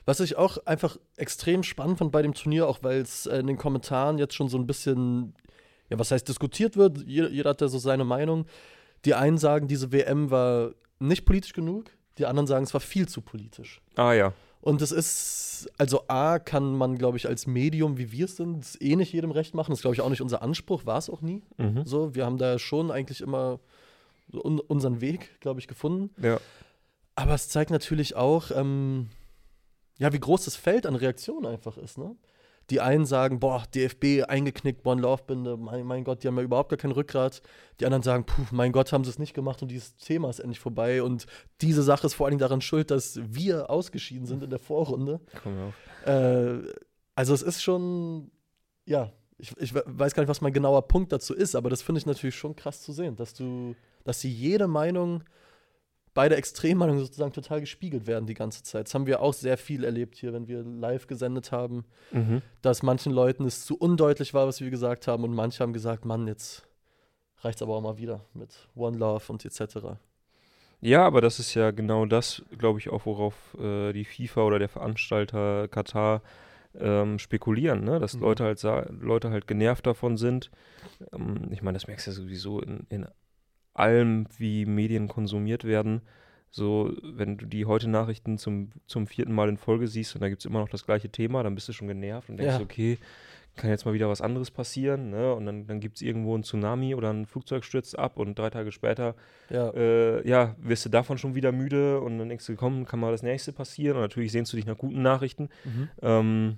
Was 0.06 0.20
ich 0.20 0.36
auch 0.38 0.58
einfach 0.66 0.98
extrem 1.16 1.64
spannend 1.64 2.00
fand 2.00 2.12
bei 2.12 2.22
dem 2.22 2.34
Turnier, 2.34 2.68
auch 2.68 2.84
weil 2.84 3.02
es 3.02 3.26
äh, 3.26 3.40
in 3.40 3.48
den 3.48 3.58
Kommentaren 3.58 4.18
jetzt 4.18 4.36
schon 4.36 4.50
so 4.50 4.58
ein 4.58 4.68
bisschen, 4.68 5.34
ja, 5.90 5.98
was 6.00 6.12
heißt 6.12 6.28
diskutiert 6.28 6.76
wird, 6.76 7.04
jeder, 7.06 7.30
jeder 7.30 7.52
hat 7.52 7.62
da 7.62 7.68
so 7.70 7.78
seine 7.78 8.04
Meinung. 8.06 8.46
Die 9.06 9.14
einen 9.14 9.38
sagen, 9.38 9.68
diese 9.68 9.92
WM 9.92 10.32
war 10.32 10.72
nicht 11.00 11.26
politisch 11.26 11.54
genug, 11.54 11.92
die 12.18 12.26
anderen 12.26 12.48
sagen, 12.48 12.64
es 12.64 12.74
war 12.74 12.82
viel 12.82 13.08
zu 13.08 13.22
politisch. 13.22 13.82
Ah 13.96 14.14
ja. 14.14 14.34
Und 14.62 14.82
es 14.82 14.94
ist, 14.94 15.70
also 15.78 16.06
A, 16.08 16.40
kann 16.40 16.78
man, 16.78 16.98
glaube 16.98 17.18
ich, 17.18 17.28
als 17.28 17.48
Medium, 17.48 17.98
wie 17.98 18.14
wir 18.14 18.26
es 18.26 18.38
sind, 18.38 18.78
eh 18.80 18.96
nicht 18.96 19.12
jedem 19.12 19.32
recht 19.32 19.54
machen. 19.56 19.72
Das 19.72 19.80
ist, 19.80 19.82
glaube 19.82 19.96
ich, 19.96 20.02
auch 20.02 20.10
nicht 20.10 20.22
unser 20.22 20.42
Anspruch, 20.42 20.86
war 20.86 20.98
es 20.98 21.10
auch 21.10 21.22
nie. 21.22 21.42
Mhm. 21.58 21.86
So, 21.86 22.16
wir 22.16 22.26
haben 22.26 22.38
da 22.38 22.58
schon 22.60 22.90
eigentlich 22.90 23.20
immer 23.20 23.60
so 24.32 24.42
un 24.42 24.60
unseren 24.62 25.02
Weg, 25.02 25.38
glaube 25.42 25.60
ich, 25.60 25.68
gefunden. 25.68 26.12
Ja. 26.22 26.40
Aber 27.16 27.34
es 27.34 27.50
zeigt 27.50 27.72
natürlich 27.72 28.16
auch, 28.16 28.52
ähm, 28.52 29.10
ja, 30.00 30.14
wie 30.14 30.20
groß 30.20 30.46
das 30.46 30.56
Feld 30.56 30.86
an 30.86 30.96
Reaktionen 30.96 31.46
einfach 31.46 31.78
ist, 31.78 31.98
ne? 31.98 32.16
Die 32.70 32.80
einen 32.80 33.06
sagen, 33.06 33.40
boah, 33.40 33.64
DFB 33.76 34.24
eingeknickt, 34.28 34.86
One 34.86 35.02
Love 35.02 35.24
Binde, 35.28 35.58
mein, 35.58 35.86
mein 35.86 36.04
Gott, 36.04 36.24
die 36.24 36.28
haben 36.28 36.38
ja 36.38 36.44
überhaupt 36.44 36.70
gar 36.70 36.78
kein 36.78 36.92
Rückgrat. 36.92 37.42
Die 37.80 37.86
anderen 37.86 38.04
sagen, 38.04 38.26
puh, 38.26 38.44
mein 38.52 38.72
Gott, 38.72 38.94
haben 38.94 39.04
sie 39.04 39.10
es 39.10 39.20
nicht 39.20 39.34
gemacht 39.34 39.62
und 39.62 39.70
dieses 39.70 39.98
Thema 39.98 40.30
ist 40.30 40.40
endlich 40.40 40.60
vorbei. 40.60 41.04
Und 41.04 41.26
diese 41.62 41.84
Sache 41.84 42.08
ist 42.08 42.14
vor 42.14 42.28
allem 42.28 42.38
daran 42.40 42.62
schuld, 42.62 42.90
dass 42.90 43.20
wir 43.22 43.70
ausgeschieden 43.70 44.26
sind 44.26 44.44
in 44.44 44.50
der 44.50 44.60
Vorrunde. 44.60 45.20
Komm 45.44 45.54
auf. 45.68 46.08
Äh, 46.08 46.60
also 47.16 47.34
es 47.34 47.42
ist 47.42 47.62
schon, 47.62 48.32
ja, 48.86 49.12
ich, 49.38 49.52
ich 49.58 49.74
we- 49.74 49.84
weiß 49.86 50.14
gar 50.14 50.24
nicht, 50.24 50.30
was 50.30 50.42
mein 50.42 50.54
genauer 50.54 50.88
Punkt 50.88 51.12
dazu 51.12 51.34
ist, 51.34 51.56
aber 51.56 51.70
das 51.70 51.82
finde 51.82 52.00
ich 52.00 52.06
natürlich 52.06 52.36
schon 52.36 52.56
krass 52.56 52.82
zu 52.82 52.94
sehen, 52.94 53.16
dass 53.18 53.34
du, 53.34 53.76
dass 54.06 54.22
sie 54.22 54.32
jede 54.32 54.68
Meinung, 54.68 55.24
beide 56.14 56.36
Extremmeinungen 56.36 57.02
sozusagen 57.04 57.34
total 57.34 57.60
gespiegelt 57.60 58.06
werden 58.08 58.26
die 58.28 58.34
ganze 58.34 58.64
Zeit. 58.64 58.88
Das 58.88 58.94
haben 58.94 59.08
wir 59.08 59.22
auch 59.22 59.34
sehr 59.34 59.58
viel 59.58 59.84
erlebt 59.84 60.16
hier, 60.16 60.34
wenn 60.34 60.48
wir 60.48 60.64
live 60.64 61.08
gesendet 61.08 61.52
haben, 61.52 61.86
Mhm. 62.12 62.42
dass 62.62 62.84
manchen 62.84 63.12
Leuten 63.12 63.46
es 63.46 63.66
zu 63.66 63.78
undeutlich 63.78 64.34
war, 64.34 64.48
was 64.48 64.62
wir 64.62 64.70
gesagt 64.70 65.08
haben 65.08 65.24
und 65.24 65.34
manche 65.34 65.64
haben 65.64 65.74
gesagt, 65.74 66.06
Mann, 66.06 66.28
jetzt 66.28 66.68
reicht's 67.42 67.62
aber 67.62 67.76
auch 67.76 67.82
mal 67.82 67.98
wieder 67.98 68.22
mit 68.34 68.68
One 68.76 68.98
Love 68.98 69.24
und 69.32 69.44
etc. 69.46 69.98
Ja, 70.82 71.06
aber 71.06 71.22
das 71.22 71.40
ist 71.40 71.54
ja 71.54 71.72
genau 71.72 72.06
das, 72.06 72.44
glaube 72.58 72.80
ich, 72.80 72.90
auch, 72.90 73.06
worauf 73.06 73.36
äh, 73.60 73.94
die 73.94 74.06
FIFA 74.06 74.44
oder 74.44 74.60
der 74.60 74.70
Veranstalter 74.70 75.68
Katar 75.70 76.22
ähm, 76.80 77.20
spekulieren, 77.20 77.84
ne? 77.84 78.00
dass 78.00 78.16
Mhm. 78.16 78.22
Leute 78.22 78.44
halt 78.44 78.62
Leute 79.02 79.30
halt 79.30 79.48
genervt 79.48 79.86
davon 79.88 80.18
sind. 80.18 80.52
Ähm, 81.14 81.48
ich 81.52 81.62
meine, 81.62 81.76
das 81.78 81.88
merkst 81.88 82.08
du 82.08 82.12
ja 82.12 82.16
sowieso 82.16 82.60
in, 82.62 82.86
in 82.90 83.08
allem, 83.74 84.28
wie 84.38 84.66
Medien 84.66 85.08
konsumiert 85.08 85.64
werden. 85.64 86.02
So, 86.52 86.94
wenn 87.02 87.38
du 87.38 87.48
die 87.48 87.66
heute 87.66 87.90
Nachrichten 87.90 88.38
zum, 88.38 88.72
zum 88.86 89.08
vierten 89.08 89.34
Mal 89.34 89.50
in 89.50 89.58
Folge 89.58 89.88
siehst 89.88 90.14
und 90.14 90.22
da 90.22 90.30
gibt 90.30 90.42
es 90.42 90.46
immer 90.46 90.60
noch 90.60 90.70
das 90.70 90.86
gleiche 90.86 91.10
Thema, 91.10 91.42
dann 91.42 91.56
bist 91.56 91.68
du 91.68 91.74
schon 91.74 91.88
genervt 91.88 92.30
und 92.30 92.38
denkst, 92.38 92.56
Ja. 92.56 92.62
okay, 92.62 93.00
kann 93.56 93.70
jetzt 93.70 93.86
mal 93.86 93.94
wieder 93.94 94.10
was 94.10 94.22
anderes 94.22 94.52
passieren, 94.52 95.10
ne? 95.12 95.34
Und 95.34 95.46
dann, 95.46 95.68
dann 95.68 95.80
gibt 95.80 95.98
es 95.98 96.02
irgendwo 96.02 96.34
einen 96.34 96.44
Tsunami 96.44 96.96
oder 96.96 97.12
ein 97.12 97.26
Flugzeug 97.26 97.64
stürzt 97.64 97.98
ab 97.98 98.18
und 98.18 98.38
drei 98.38 98.50
Tage 98.50 98.72
später 98.72 99.16
Ja, 99.50 99.70
äh, 99.72 100.28
ja, 100.28 100.56
wirst 100.60 100.86
du 100.86 100.90
davon 100.90 101.18
schon 101.18 101.36
wieder 101.36 101.52
müde 101.52 102.02
und 102.02 102.18
dann 102.18 102.30
denkst 102.30 102.46
du, 102.48 102.56
komm, 102.56 102.86
kann 102.86 103.00
mal 103.00 103.12
das 103.12 103.22
nächste 103.24 103.52
passieren. 103.52 103.98
Und 103.98 104.04
natürlich 104.04 104.32
sehnst 104.32 104.52
du 104.54 104.58
dich 104.58 104.66
nach 104.66 104.78
guten 104.78 105.02
Nachrichten. 105.02 105.50
mhm. 105.66 105.90
Ähm, 106.02 106.58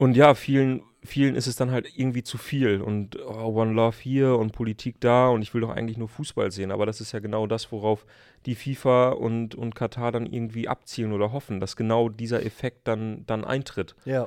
und 0.00 0.16
ja, 0.16 0.34
vielen, 0.34 0.82
vielen 1.04 1.34
ist 1.34 1.46
es 1.46 1.56
dann 1.56 1.70
halt 1.70 1.86
irgendwie 1.94 2.22
zu 2.22 2.38
viel. 2.38 2.80
Und 2.80 3.18
oh, 3.20 3.52
One 3.60 3.72
Love 3.72 3.98
hier 4.00 4.36
und 4.38 4.52
Politik 4.52 4.98
da 4.98 5.28
und 5.28 5.42
ich 5.42 5.52
will 5.52 5.60
doch 5.60 5.68
eigentlich 5.68 5.98
nur 5.98 6.08
Fußball 6.08 6.50
sehen. 6.50 6.70
Aber 6.70 6.86
das 6.86 7.02
ist 7.02 7.12
ja 7.12 7.18
genau 7.18 7.46
das, 7.46 7.70
worauf 7.70 8.06
die 8.46 8.54
FIFA 8.54 9.10
und, 9.10 9.54
und 9.54 9.74
Katar 9.74 10.10
dann 10.10 10.24
irgendwie 10.24 10.68
abzielen 10.68 11.12
oder 11.12 11.32
hoffen, 11.32 11.60
dass 11.60 11.76
genau 11.76 12.08
dieser 12.08 12.42
Effekt 12.46 12.88
dann, 12.88 13.24
dann 13.26 13.44
eintritt. 13.44 13.94
ja, 14.06 14.26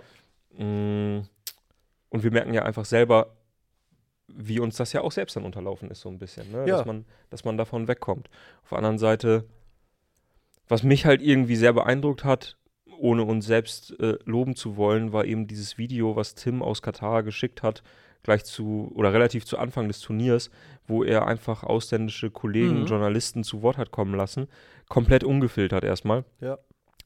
Mm, 0.56 1.22
Und 2.10 2.24
wir 2.24 2.30
merken 2.30 2.54
ja 2.54 2.62
einfach 2.62 2.86
selber, 2.86 3.36
wie 4.28 4.60
uns 4.60 4.76
das 4.78 4.94
ja 4.94 5.02
auch 5.02 5.12
selbst 5.12 5.36
dann 5.36 5.46
unterlaufen 5.46 5.90
ist, 5.90 6.02
so 6.02 6.10
ein 6.10 6.20
bisschen, 6.20 6.52
ne? 6.52 6.68
Ja. 6.68 6.78
dass, 6.78 6.86
man, 6.86 7.06
dass 7.32 7.44
man 7.46 7.58
davon 7.58 7.88
wegkommt. 7.88 8.30
Auf 8.62 8.70
der 8.70 8.78
anderen 8.78 9.00
Seite, 9.00 9.46
was 10.68 10.84
mich 10.84 11.08
halt 11.08 11.24
irgendwie 11.24 11.56
sehr 11.56 11.74
beeindruckt 11.74 12.24
hat, 12.24 12.58
ohne 13.04 13.24
uns 13.24 13.46
selbst 13.46 14.00
äh, 14.00 14.18
loben 14.24 14.56
zu 14.56 14.78
wollen, 14.78 15.12
war 15.12 15.26
eben 15.26 15.46
dieses 15.46 15.78
Video, 15.78 16.16
was 16.16 16.36
Tim 16.36 16.64
aus 16.64 16.82
Katar 16.82 17.22
geschickt 17.22 17.62
hat, 17.62 17.84
gleich 18.24 18.46
zu 18.46 18.94
oder 18.96 19.12
relativ 19.12 19.46
zu 19.46 19.58
Anfang 19.58 19.90
des 19.90 20.00
Turniers, 20.00 20.50
wo 20.88 21.04
er 21.04 21.28
einfach 21.28 21.64
ausländische 21.64 22.32
Kollegen, 22.32 22.82
Mhm. 22.82 22.86
Journalisten 22.86 23.44
zu 23.44 23.62
Wort 23.62 23.78
hat 23.78 23.92
kommen 23.92 24.16
lassen, 24.16 24.48
komplett 24.88 25.26
ungefiltert 25.26 25.84
erstmal 25.84 26.24
ja, 26.40 26.58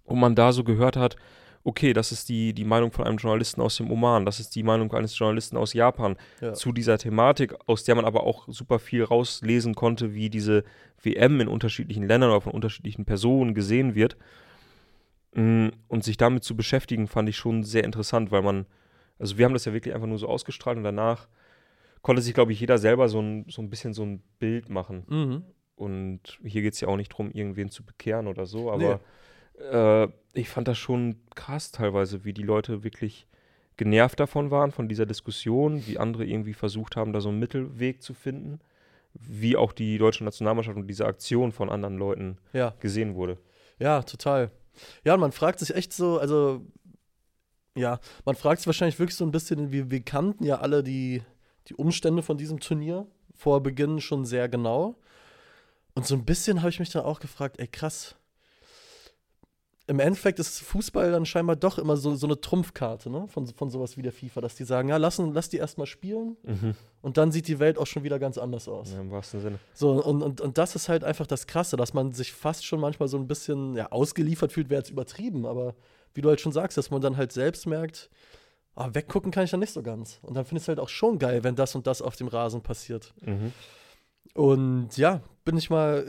und 0.06 0.20
man 0.20 0.36
da 0.36 0.52
so 0.52 0.64
gehört 0.64 0.98
hat, 0.98 1.16
okay, 1.64 1.94
das 1.94 2.12
ist 2.12 2.30
die, 2.30 2.54
die 2.54 2.64
Meinung 2.64 2.92
von 2.92 3.06
einem 3.06 3.18
Journalisten 3.18 3.60
aus 3.62 3.78
dem 3.78 3.90
Oman, 3.90 4.24
das 4.24 4.40
ist 4.40 4.56
die 4.56 4.62
Meinung 4.62 4.94
eines 4.94 5.18
Journalisten 5.18 5.58
aus 5.58 5.74
Japan 5.74 6.16
ja. 6.42 6.54
zu 6.54 6.72
dieser 6.72 7.00
Thematik, 7.00 7.56
aus 7.66 7.84
der 7.84 7.96
man 7.96 8.06
aber 8.06 8.24
auch 8.24 8.48
super 8.50 8.78
viel 8.78 9.04
rauslesen 9.04 9.74
konnte, 9.74 10.14
wie 10.14 10.30
diese 10.30 10.64
WM 11.02 11.42
in 11.42 11.48
unterschiedlichen 11.48 12.08
Ländern 12.08 12.30
oder 12.30 12.42
von 12.42 12.54
unterschiedlichen 12.54 13.06
Personen 13.06 13.56
gesehen 13.56 13.96
wird. 13.96 14.16
Mm, 15.38 15.70
Und 15.88 16.04
sich 16.04 16.18
damit 16.18 16.44
zu 16.44 16.56
beschäftigen, 16.56 17.08
fand 17.08 17.30
ich 17.30 17.38
schon 17.38 17.64
sehr 17.64 17.84
interessant, 17.84 18.32
weil 18.32 18.42
man, 18.42 18.66
also 19.20 19.38
wir 19.38 19.46
haben 19.46 19.54
das 19.54 19.66
ja 19.66 19.74
wirklich 19.74 19.94
einfach 19.94 20.08
nur 20.08 20.18
so 20.18 20.28
ausgestrahlt 20.28 20.78
und 20.78 20.84
danach 20.84 21.28
konnte 22.02 22.24
sich, 22.24 22.34
glaube 22.34 22.54
ich, 22.54 22.60
jeder 22.60 22.80
selber 22.80 23.08
so 23.08 23.22
ein, 23.22 23.46
so 23.48 23.62
ein 23.62 23.70
bisschen 23.70 23.94
so 23.94 24.04
ein 24.04 24.24
Bild 24.40 24.70
machen. 24.70 25.04
Mhm. 25.08 25.44
Und 25.76 26.40
hier 26.44 26.64
geht 26.64 26.74
es 26.74 26.82
ja 26.82 26.88
auch 26.88 26.98
nicht 26.98 27.12
darum, 27.12 27.30
irgendwen 27.30 27.70
zu 27.70 27.86
bekehren 27.86 28.26
oder 28.26 28.48
so, 28.48 28.72
aber 28.72 29.00
äh, 29.60 30.08
ich 30.34 30.50
fand 30.50 30.68
das 30.68 30.80
schon 30.80 31.18
krass 31.36 31.72
teilweise, 31.72 32.26
wie 32.26 32.34
die 32.34 32.42
Leute 32.42 32.84
wirklich 32.84 33.28
genervt 33.76 34.20
davon 34.20 34.50
waren, 34.50 34.72
von 34.72 34.90
dieser 34.90 35.06
Diskussion, 35.06 35.86
wie 35.86 36.00
andere 36.00 36.26
irgendwie 36.26 36.56
versucht 36.56 36.96
haben, 36.96 37.14
da 37.14 37.22
so 37.22 37.30
einen 37.30 37.38
Mittelweg 37.38 38.02
zu 38.02 38.16
finden, 38.16 38.60
wie 39.14 39.56
auch 39.56 39.72
die 39.72 40.00
deutsche 40.00 40.24
Nationalmannschaft 40.24 40.78
und 40.78 40.88
diese 40.88 41.06
Aktion 41.06 41.52
von 41.52 41.70
anderen 41.70 42.00
Leuten 42.00 42.40
ja. 42.54 42.74
gesehen 42.80 43.14
wurde. 43.14 43.38
Ja, 43.78 44.02
total. 44.02 44.50
Ja, 45.04 45.14
und 45.14 45.20
man 45.20 45.32
fragt 45.32 45.60
sich 45.60 45.74
echt 45.76 45.94
so, 45.94 46.20
also, 46.20 46.66
ja, 47.76 48.00
man 48.26 48.36
fragt 48.36 48.62
sich 48.62 48.68
wahrscheinlich 48.68 49.00
wirklich 49.00 49.18
so 49.18 49.26
ein 49.26 49.32
bisschen, 49.32 49.72
wir, 49.72 49.92
wir 49.92 50.02
kannten 50.02 50.44
ja 50.44 50.60
alle 50.60 50.84
die, 50.84 51.24
die 51.68 51.76
Umstände 51.76 52.24
von 52.24 52.38
diesem 52.38 52.60
Turnier 52.60 53.08
vor 53.36 53.62
Beginn 53.62 54.02
schon 54.02 54.26
sehr 54.26 54.50
genau. 54.50 54.96
Und 55.94 56.06
so 56.06 56.16
ein 56.16 56.26
bisschen 56.26 56.62
habe 56.62 56.70
ich 56.70 56.80
mich 56.80 56.90
dann 56.90 57.04
auch 57.04 57.20
gefragt, 57.20 57.60
ey 57.60 57.68
krass, 57.68 58.16
im 59.90 60.02
Endeffekt 60.02 60.38
ist 60.40 60.60
Fußball 60.60 61.12
dann 61.12 61.26
scheinbar 61.26 61.56
doch 61.56 61.78
immer 61.78 61.96
so, 61.96 62.14
so 62.16 62.28
eine 62.28 62.40
Trumpfkarte 62.40 63.10
ne? 63.10 63.26
von, 63.30 63.48
von 63.48 63.70
sowas 63.70 63.96
wie 63.96 64.02
der 64.02 64.12
FIFA, 64.12 64.42
dass 64.42 64.56
die 64.56 64.66
sagen, 64.66 64.90
ja, 64.90 64.98
lassen, 64.98 65.34
lass 65.34 65.48
die 65.48 65.58
erstmal 65.58 65.88
spielen 65.88 66.36
mhm. 66.44 66.76
und 67.02 67.18
dann 67.18 67.32
sieht 67.32 67.48
die 67.48 67.60
Welt 67.60 67.78
auch 67.78 67.88
schon 67.88 68.04
wieder 68.04 68.20
ganz 68.20 68.38
anders 68.38 68.68
aus. 68.68 68.92
Ja, 68.92 69.00
Im 69.00 69.12
wahrsten 69.12 69.40
Sinne. 69.40 69.60
So, 69.74 70.04
und, 70.04 70.22
und, 70.22 70.42
und 70.42 70.58
das 70.58 70.76
ist 70.76 70.90
halt 70.90 71.06
einfach 71.06 71.26
das 71.26 71.48
Krasse, 71.48 71.78
dass 71.78 71.94
man 71.94 72.12
sich 72.12 72.34
fast 72.34 72.66
schon 72.66 72.82
manchmal 72.82 73.08
so 73.08 73.18
ein 73.18 73.28
bisschen 73.28 73.78
ja, 73.78 73.90
ausgeliefert 73.90 74.52
fühlt, 74.52 74.70
wäre 74.70 74.82
jetzt 74.82 74.92
übertrieben, 74.92 75.46
aber 75.46 75.74
wie 76.14 76.22
du 76.22 76.28
halt 76.28 76.42
schon 76.42 76.52
sagst, 76.52 76.78
dass 76.78 76.92
man 76.92 77.00
dann 77.00 77.16
halt 77.16 77.32
selbst 77.32 77.66
merkt, 77.66 78.10
oh, 78.76 78.90
weggucken 78.92 79.32
kann 79.32 79.46
ich 79.46 79.52
dann 79.52 79.62
nicht 79.62 79.74
so 79.74 79.84
ganz. 79.84 80.20
Und 80.22 80.36
dann 80.36 80.44
finde 80.44 80.58
ich 80.58 80.64
es 80.64 80.68
halt 80.68 80.82
auch 80.82 80.90
schon 80.90 81.18
geil, 81.18 81.46
wenn 81.46 81.56
das 81.56 81.76
und 81.76 81.88
das 81.88 82.02
auf 82.02 82.18
dem 82.18 82.28
Rasen 82.28 82.62
passiert. 82.62 83.14
Mhm. 83.22 83.54
Und 84.34 84.98
ja, 84.98 85.22
bin 85.46 85.58
ich 85.58 85.70
mal 85.70 86.06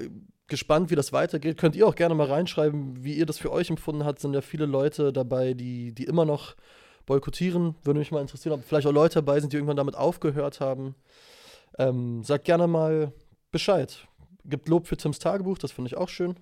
gespannt, 0.48 0.90
wie 0.90 0.96
das 0.96 1.12
weitergeht. 1.12 1.58
Könnt 1.58 1.76
ihr 1.76 1.87
auch 1.87 1.94
gerne 1.94 2.14
mal 2.14 2.26
reinschreiben, 2.26 3.04
wie 3.04 3.14
ihr 3.14 3.26
das 3.26 3.38
für 3.38 3.52
euch 3.52 3.70
empfunden 3.70 4.04
habt. 4.04 4.20
Sind 4.20 4.34
ja 4.34 4.40
viele 4.40 4.66
Leute 4.66 5.12
dabei, 5.12 5.54
die, 5.54 5.92
die 5.92 6.04
immer 6.04 6.24
noch 6.24 6.56
boykottieren. 7.06 7.76
Würde 7.84 8.00
mich 8.00 8.11
mal 8.11 8.20
interessieren, 8.20 8.54
ob 8.54 8.64
vielleicht 8.64 8.87
auch 8.87 8.92
Leute 8.92 9.16
dabei 9.16 9.40
sind, 9.40 9.52
die 9.52 9.56
irgendwann 9.56 9.76
damit 9.76 9.94
aufgehört 9.94 10.61
haben. 10.61 10.94
Ähm, 11.78 12.24
sagt 12.24 12.44
gerne 12.44 12.66
mal 12.66 13.12
Bescheid. 13.50 14.06
Gibt 14.44 14.68
Lob 14.68 14.87
für 14.87 14.96
Tims 14.96 15.18
Tagebuch, 15.18 15.58
das 15.58 15.72
finde 15.72 15.88
ich 15.88 15.96
auch 15.98 16.08
schön. 16.08 16.37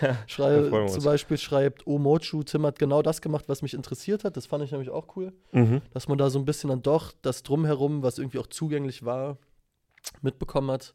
Ja, 0.00 0.16
Schrei, 0.26 0.86
zum 0.86 1.04
Beispiel 1.04 1.36
schreibt 1.36 1.86
Omochu, 1.86 2.42
Tim 2.42 2.64
hat 2.64 2.78
genau 2.78 3.02
das 3.02 3.20
gemacht, 3.20 3.44
was 3.48 3.60
mich 3.60 3.74
interessiert 3.74 4.24
hat. 4.24 4.38
Das 4.38 4.46
fand 4.46 4.64
ich 4.64 4.70
nämlich 4.70 4.88
auch 4.88 5.14
cool. 5.16 5.34
Mhm. 5.52 5.82
Dass 5.92 6.08
man 6.08 6.16
da 6.16 6.30
so 6.30 6.38
ein 6.38 6.46
bisschen 6.46 6.70
dann 6.70 6.80
doch 6.80 7.12
das 7.20 7.42
Drumherum, 7.42 8.02
was 8.02 8.18
irgendwie 8.18 8.38
auch 8.38 8.46
zugänglich 8.46 9.04
war, 9.04 9.36
mitbekommen 10.22 10.70
hat 10.70 10.94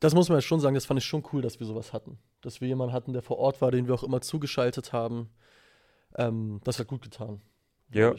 das 0.00 0.14
muss 0.14 0.28
man 0.28 0.38
ja 0.38 0.42
schon 0.42 0.60
sagen, 0.60 0.74
das 0.74 0.86
fand 0.86 0.98
ich 0.98 1.06
schon 1.06 1.22
cool, 1.32 1.42
dass 1.42 1.60
wir 1.60 1.66
sowas 1.66 1.92
hatten. 1.92 2.18
Dass 2.40 2.60
wir 2.60 2.68
jemanden 2.68 2.94
hatten, 2.94 3.12
der 3.12 3.22
vor 3.22 3.38
Ort 3.38 3.60
war, 3.60 3.70
den 3.70 3.86
wir 3.86 3.94
auch 3.94 4.02
immer 4.02 4.20
zugeschaltet 4.20 4.92
haben. 4.92 5.30
Ähm, 6.16 6.60
das 6.64 6.78
hat 6.78 6.88
gut 6.88 7.02
getan. 7.02 7.40
Ja, 7.92 8.14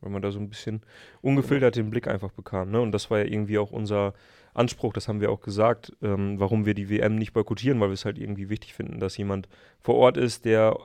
weil 0.00 0.10
man 0.10 0.22
da 0.22 0.30
so 0.30 0.38
ein 0.38 0.48
bisschen 0.48 0.82
ungefiltert 1.20 1.76
den 1.76 1.90
Blick 1.90 2.08
einfach 2.08 2.32
bekam. 2.32 2.70
Ne? 2.70 2.80
Und 2.80 2.92
das 2.92 3.10
war 3.10 3.18
ja 3.18 3.26
irgendwie 3.26 3.58
auch 3.58 3.70
unser 3.70 4.14
Anspruch, 4.54 4.92
das 4.92 5.08
haben 5.08 5.20
wir 5.20 5.30
auch 5.30 5.40
gesagt, 5.40 5.92
ähm, 6.02 6.40
warum 6.40 6.66
wir 6.66 6.74
die 6.74 6.90
WM 6.90 7.16
nicht 7.16 7.32
boykottieren, 7.32 7.80
weil 7.80 7.88
wir 7.88 7.94
es 7.94 8.04
halt 8.04 8.18
irgendwie 8.18 8.48
wichtig 8.48 8.74
finden, 8.74 8.98
dass 8.98 9.16
jemand 9.16 9.48
vor 9.78 9.94
Ort 9.96 10.16
ist, 10.16 10.44
der, 10.44 10.76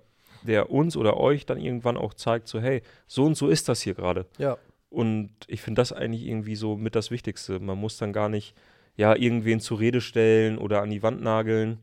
der 0.43 0.69
uns 0.69 0.95
oder 0.95 1.17
euch 1.17 1.45
dann 1.45 1.60
irgendwann 1.60 1.97
auch 1.97 2.13
zeigt, 2.13 2.47
so 2.47 2.60
hey, 2.60 2.81
so 3.08 3.25
und 3.25 3.36
so 3.36 3.47
ist 3.47 3.67
das 3.69 3.81
hier 3.81 3.95
gerade. 3.95 4.27
Ja. 4.38 4.58
Und 4.89 5.31
ich 5.47 5.62
finde 5.62 5.81
das 5.81 5.91
eigentlich 5.91 6.25
irgendwie 6.25 6.55
so 6.55 6.77
mit 6.77 6.95
das 6.95 7.10
Wichtigste. 7.10 7.60
Man 7.60 7.77
muss 7.77 7.97
dann 7.97 8.13
gar 8.13 8.29
nicht 8.29 8.55
ja, 8.97 9.15
irgendwen 9.15 9.60
zur 9.60 9.79
Rede 9.79 10.01
stellen 10.01 10.58
oder 10.58 10.81
an 10.81 10.89
die 10.89 11.03
Wand 11.03 11.21
nageln, 11.21 11.79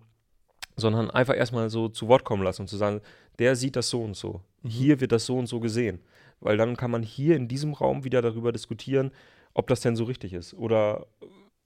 sondern 0.77 1.11
einfach 1.11 1.37
erstmal 1.37 1.71
so 1.71 1.89
zu 1.89 2.09
Wort 2.09 2.25
kommen 2.25 2.43
lassen 2.43 2.63
und 2.63 2.69
zu 2.69 2.77
sagen, 2.77 3.01
der 3.39 3.57
sieht 3.57 3.77
das 3.77 3.91
so 3.91 4.03
und 4.03 4.17
so. 4.17 4.41
Mhm. 4.63 4.69
Hier 4.69 5.01
wird 5.01 5.13
das 5.13 5.27
so 5.27 5.39
und 5.39 5.47
so 5.47 5.61
gesehen. 5.61 6.01
Weil 6.41 6.57
dann 6.57 6.77
kann 6.77 6.91
man 6.91 7.03
hier 7.03 7.37
in 7.37 7.49
diesem 7.49 7.73
Raum 7.73 8.05
wieder 8.05 8.21
darüber 8.21 8.53
diskutieren, 8.53 9.13
ob 9.55 9.69
das 9.69 9.81
denn 9.81 9.97
so 9.97 10.05
richtig 10.05 10.33
ist 10.33 10.55
oder 10.55 11.07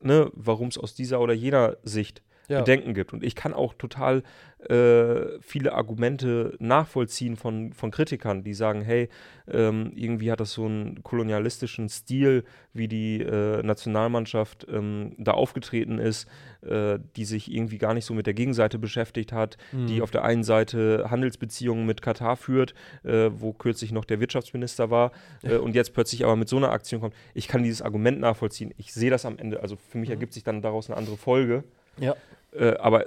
ne, 0.01 0.31
warum 0.35 0.69
es 0.69 0.79
aus 0.79 0.95
dieser 0.95 1.21
oder 1.21 1.33
jener 1.33 1.77
Sicht 1.83 2.23
ja. 2.49 2.61
Bedenken 2.61 2.95
gibt. 2.95 3.13
Und 3.13 3.23
ich 3.23 3.35
kann 3.35 3.55
auch 3.55 3.75
total 3.75 4.23
äh, 4.69 5.39
viele 5.41 5.75
Argumente 5.75 6.57
nachvollziehen 6.59 7.37
von, 7.37 7.73
von 7.73 7.91
Kritikern, 7.91 8.43
die 8.43 8.55
sagen, 8.55 8.81
hey, 8.81 9.09
ähm, 9.49 9.93
irgendwie 9.95 10.33
hat 10.33 10.41
das 10.41 10.53
so 10.53 10.65
einen 10.65 11.03
kolonialistischen 11.03 11.89
Stil, 11.89 12.43
wie 12.73 12.89
die 12.89 13.21
äh, 13.21 13.63
Nationalmannschaft 13.63 14.67
ähm, 14.69 15.15
da 15.19 15.33
aufgetreten 15.33 15.99
ist, 15.99 16.27
äh, 16.63 16.99
die 17.17 17.25
sich 17.25 17.53
irgendwie 17.53 17.79
gar 17.79 17.95
nicht 17.95 18.07
so 18.07 18.15
mit 18.15 18.27
der 18.27 18.35
Gegenseite 18.35 18.79
beschäftigt 18.79 19.33
hat, 19.33 19.57
mhm. 19.73 19.87
die 19.87 20.03
auf 20.03 20.11
der 20.11 20.25
einen 20.25 20.43
Seite 20.43 21.07
Handelsbeziehungen 21.11 21.87
mit 21.87 22.03
Katar 22.03 22.37
führt, 22.37 22.75
äh, 23.05 23.31
wo 23.33 23.53
kürzlich 23.53 23.93
noch 23.93 24.05
der 24.05 24.21
Wirtschaftsminister 24.21 24.91
war 24.91 25.13
äh, 25.43 25.57
und 25.59 25.75
jetzt 25.75 25.93
plötzlich 25.93 26.25
aber 26.25 26.35
mit 26.35 26.49
so 26.49 26.57
einer 26.57 26.73
Aktion 26.73 27.01
kommt. 27.01 27.15
Ich 27.35 27.47
kann 27.47 27.63
dieses 27.63 27.83
Argument 27.83 28.21
nachvollziehen. 28.21 28.73
Ich 28.79 28.93
sehe 28.93 29.11
das 29.11 29.27
am 29.27 29.39
Ende, 29.39 29.61
also 29.61 29.77
für 29.77 29.99
mich 29.99 30.09
mhm. 30.09 30.15
ergibt 30.15 30.33
sich 30.33 30.45
dann 30.45 30.63
daraus 30.63 30.89
eine 30.89 30.97
andere 30.97 31.17
Folge. 31.17 31.63
Ja. 31.99 32.15
Äh, 32.57 32.77
aber 32.79 33.07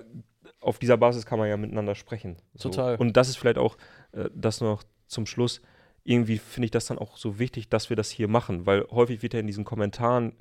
auf 0.61 0.79
dieser 0.79 0.97
Basis 0.97 1.25
kann 1.25 1.39
man 1.39 1.47
ja 1.47 1.57
miteinander 1.57 1.95
sprechen. 1.95 2.37
So. 2.55 2.69
Total. 2.69 2.95
Und 2.97 3.15
das 3.17 3.29
ist 3.29 3.37
vielleicht 3.37 3.57
auch 3.57 3.77
äh, 4.11 4.29
das 4.33 4.61
noch 4.61 4.83
zum 5.07 5.25
Schluss. 5.25 5.61
Irgendwie 6.03 6.37
finde 6.37 6.65
ich 6.65 6.71
das 6.71 6.85
dann 6.85 6.97
auch 6.97 7.17
so 7.17 7.39
wichtig, 7.39 7.69
dass 7.69 7.89
wir 7.89 7.95
das 7.95 8.09
hier 8.09 8.27
machen, 8.27 8.65
weil 8.65 8.85
häufig 8.89 9.21
wird 9.21 9.33
ja 9.33 9.39
in 9.39 9.47
diesen 9.47 9.65
Kommentaren 9.65 10.33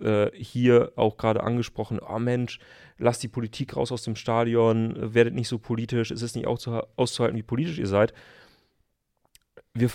äh, 0.00 0.30
hier 0.34 0.92
auch 0.96 1.16
gerade 1.16 1.42
angesprochen, 1.42 2.00
oh 2.00 2.18
Mensch, 2.18 2.58
lasst 2.98 3.22
die 3.22 3.28
Politik 3.28 3.76
raus 3.76 3.92
aus 3.92 4.02
dem 4.02 4.16
Stadion, 4.16 5.14
werdet 5.14 5.34
nicht 5.34 5.48
so 5.48 5.58
politisch, 5.58 6.10
es 6.10 6.20
ist 6.20 6.36
nicht 6.36 6.46
auszuhalten, 6.46 7.36
wie 7.36 7.42
politisch 7.42 7.78
ihr 7.78 7.86
seid. 7.86 8.12
Wir 9.72 9.90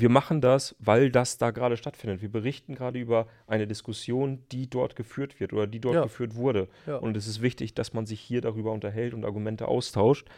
wir 0.00 0.10
machen 0.10 0.40
das, 0.40 0.76
weil 0.78 1.10
das 1.10 1.38
da 1.38 1.50
gerade 1.50 1.76
stattfindet. 1.76 2.20
Wir 2.20 2.30
berichten 2.30 2.74
gerade 2.74 2.98
über 2.98 3.26
eine 3.46 3.66
Diskussion, 3.66 4.44
die 4.52 4.68
dort 4.68 4.94
geführt 4.94 5.40
wird 5.40 5.52
oder 5.52 5.66
die 5.66 5.80
dort 5.80 5.94
ja. 5.94 6.02
geführt 6.02 6.34
wurde. 6.34 6.68
Ja. 6.86 6.96
Und 6.96 7.16
es 7.16 7.26
ist 7.26 7.40
wichtig, 7.40 7.74
dass 7.74 7.94
man 7.94 8.04
sich 8.04 8.20
hier 8.20 8.42
darüber 8.42 8.72
unterhält 8.72 9.14
und 9.14 9.24
Argumente 9.24 9.68
austauscht. 9.68 10.28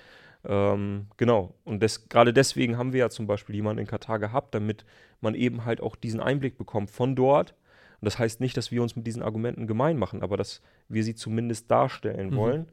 Ähm, 0.44 1.06
genau. 1.16 1.54
Und 1.64 1.82
des, 1.82 2.08
gerade 2.08 2.32
deswegen 2.32 2.78
haben 2.78 2.92
wir 2.92 3.00
ja 3.00 3.10
zum 3.10 3.26
Beispiel 3.26 3.56
jemanden 3.56 3.80
in 3.80 3.86
Katar 3.88 4.20
gehabt, 4.20 4.54
damit 4.54 4.84
man 5.20 5.34
eben 5.34 5.64
halt 5.64 5.80
auch 5.80 5.96
diesen 5.96 6.20
Einblick 6.20 6.56
bekommt 6.56 6.90
von 6.90 7.16
dort. 7.16 7.54
Und 8.00 8.04
das 8.04 8.18
heißt 8.18 8.40
nicht, 8.40 8.56
dass 8.56 8.70
wir 8.70 8.80
uns 8.80 8.94
mit 8.94 9.08
diesen 9.08 9.22
Argumenten 9.22 9.66
gemein 9.66 9.98
machen, 9.98 10.22
aber 10.22 10.36
dass 10.36 10.62
wir 10.88 11.02
sie 11.02 11.16
zumindest 11.16 11.68
darstellen 11.68 12.30
mhm. 12.30 12.36
wollen, 12.36 12.68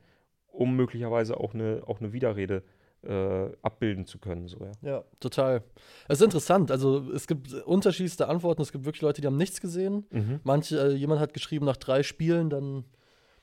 um 0.51 0.75
möglicherweise 0.75 1.37
auch 1.37 1.55
eine, 1.55 1.81
auch 1.87 1.99
eine 1.99 2.13
Widerrede 2.13 2.61
zu 2.61 2.75
äh, 3.05 3.51
abbilden 3.61 4.05
zu 4.05 4.17
können. 4.19 4.47
So, 4.47 4.57
ja. 4.59 4.71
ja, 4.89 5.03
total. 5.19 5.63
Es 6.07 6.19
ist 6.19 6.25
interessant. 6.25 6.71
Also 6.71 7.11
es 7.13 7.27
gibt 7.27 7.53
unterschiedlichste 7.53 8.27
Antworten. 8.27 8.61
Es 8.61 8.71
gibt 8.71 8.85
wirklich 8.85 9.01
Leute, 9.01 9.21
die 9.21 9.27
haben 9.27 9.37
nichts 9.37 9.61
gesehen. 9.61 10.05
Mhm. 10.11 10.39
Manche, 10.43 10.79
äh, 10.79 10.93
jemand 10.93 11.19
hat 11.19 11.33
geschrieben, 11.33 11.65
nach 11.65 11.77
drei 11.77 12.03
Spielen 12.03 12.49
dann 12.49 12.85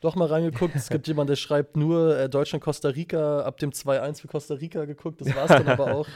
doch 0.01 0.17
mal 0.17 0.27
reingeguckt. 0.27 0.75
es 0.75 0.89
gibt 0.89 1.07
jemanden, 1.09 1.29
der 1.29 1.37
schreibt 1.37 1.77
nur 1.77 2.19
äh, 2.19 2.29
Deutschland, 2.29 2.63
Costa 2.63 2.89
Rica, 2.89 3.41
ab 3.41 3.59
dem 3.59 3.71
2-1 3.71 4.21
für 4.21 4.29
Costa 4.29 4.55
Rica 4.55 4.85
geguckt. 4.85 5.21
Das 5.21 5.35
war 5.35 5.45
es 5.45 5.49
dann 5.49 5.69
aber 5.69 5.95
auch. 5.95 6.09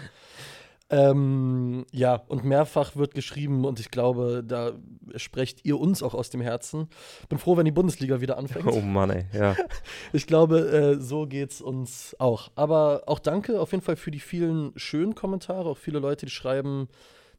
Ähm, 0.89 1.85
ja, 1.91 2.15
und 2.29 2.45
mehrfach 2.45 2.95
wird 2.95 3.15
geschrieben 3.15 3.65
und 3.65 3.81
ich 3.81 3.91
glaube, 3.91 4.45
da 4.47 4.73
sprecht 5.17 5.65
ihr 5.65 5.81
uns 5.81 6.01
auch 6.01 6.15
aus 6.15 6.31
dem 6.31 6.41
Herzen. 6.41 6.89
Bin 7.29 7.39
froh, 7.39 7.57
wenn 7.57 7.65
die 7.65 7.73
Bundesliga 7.73 8.21
wieder 8.21 8.39
anfängt. 8.39 8.69
Oh 8.69 8.81
Mann, 8.81 9.11
ey, 9.11 9.25
ja. 9.33 9.57
ich 10.13 10.29
glaube, 10.29 10.61
äh, 10.71 11.01
so 11.01 11.27
geht's 11.27 11.61
uns 11.61 12.15
auch. 12.21 12.53
Aber 12.55 13.03
auch 13.07 13.19
danke 13.19 13.61
auf 13.61 13.73
jeden 13.73 13.83
Fall 13.83 13.97
für 13.97 14.13
die 14.13 14.21
vielen 14.21 14.73
schönen 14.77 15.17
Kommentare. 15.17 15.69
Auch 15.69 15.79
viele 15.79 15.99
Leute, 15.99 16.27
die 16.27 16.33
schreiben, 16.33 16.87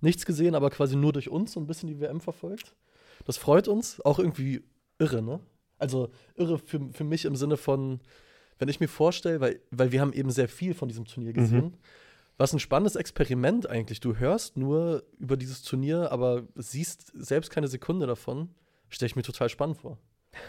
nichts 0.01 0.25
gesehen, 0.25 0.53
aber 0.53 0.69
quasi 0.69 0.97
nur 0.97 1.13
durch 1.13 1.29
uns 1.29 1.53
so 1.53 1.61
ein 1.61 1.67
bisschen 1.67 1.87
die 1.87 2.01
WM 2.01 2.19
verfolgt. 2.19 2.75
Das 3.25 3.37
freut 3.37 3.69
uns. 3.69 4.01
Auch 4.01 4.19
irgendwie 4.19 4.65
irre, 4.99 5.21
ne? 5.21 5.39
Also 5.77 6.09
irre 6.35 6.59
für, 6.59 6.81
für 6.91 7.05
mich 7.05 7.23
im 7.23 7.37
Sinne 7.37 7.55
von, 7.55 8.01
wenn 8.59 8.67
ich 8.67 8.81
mir 8.81 8.89
vorstelle, 8.89 9.39
weil, 9.39 9.61
weil 9.71 9.93
wir 9.93 10.01
haben 10.01 10.11
eben 10.11 10.31
sehr 10.31 10.49
viel 10.49 10.73
von 10.73 10.89
diesem 10.89 11.05
Turnier 11.05 11.31
gesehen. 11.31 11.65
Mhm 11.65 11.73
was 12.37 12.53
ein 12.53 12.59
spannendes 12.59 12.95
Experiment 12.95 13.67
eigentlich. 13.69 13.99
Du 13.99 14.15
hörst 14.15 14.57
nur 14.57 15.03
über 15.17 15.37
dieses 15.37 15.63
Turnier, 15.63 16.11
aber 16.11 16.43
siehst 16.55 17.11
selbst 17.15 17.49
keine 17.51 17.67
Sekunde 17.67 18.05
davon. 18.05 18.49
Stelle 18.89 19.07
ich 19.07 19.15
mir 19.15 19.23
total 19.23 19.49
spannend 19.49 19.77
vor. 19.77 19.97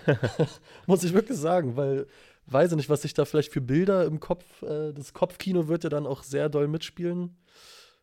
Muss 0.87 1.03
ich 1.03 1.15
wirklich 1.15 1.39
sagen, 1.39 1.77
weil 1.77 2.07
weiß 2.47 2.73
ich 2.73 2.77
nicht, 2.77 2.91
was 2.91 3.03
sich 3.03 3.15
da 3.15 3.25
vielleicht 3.25 3.53
für 3.53 3.61
Bilder 3.61 4.05
im 4.05 4.21
Kopf, 4.21 4.63
äh, 4.63 4.93
das 4.93 5.13
Kopfkino 5.13 5.69
wird 5.69 5.85
ja 5.85 5.91
dann 5.91 6.07
auch 6.07 6.23
sehr 6.23 6.49
doll 6.49 6.69
mitspielen. 6.69 7.37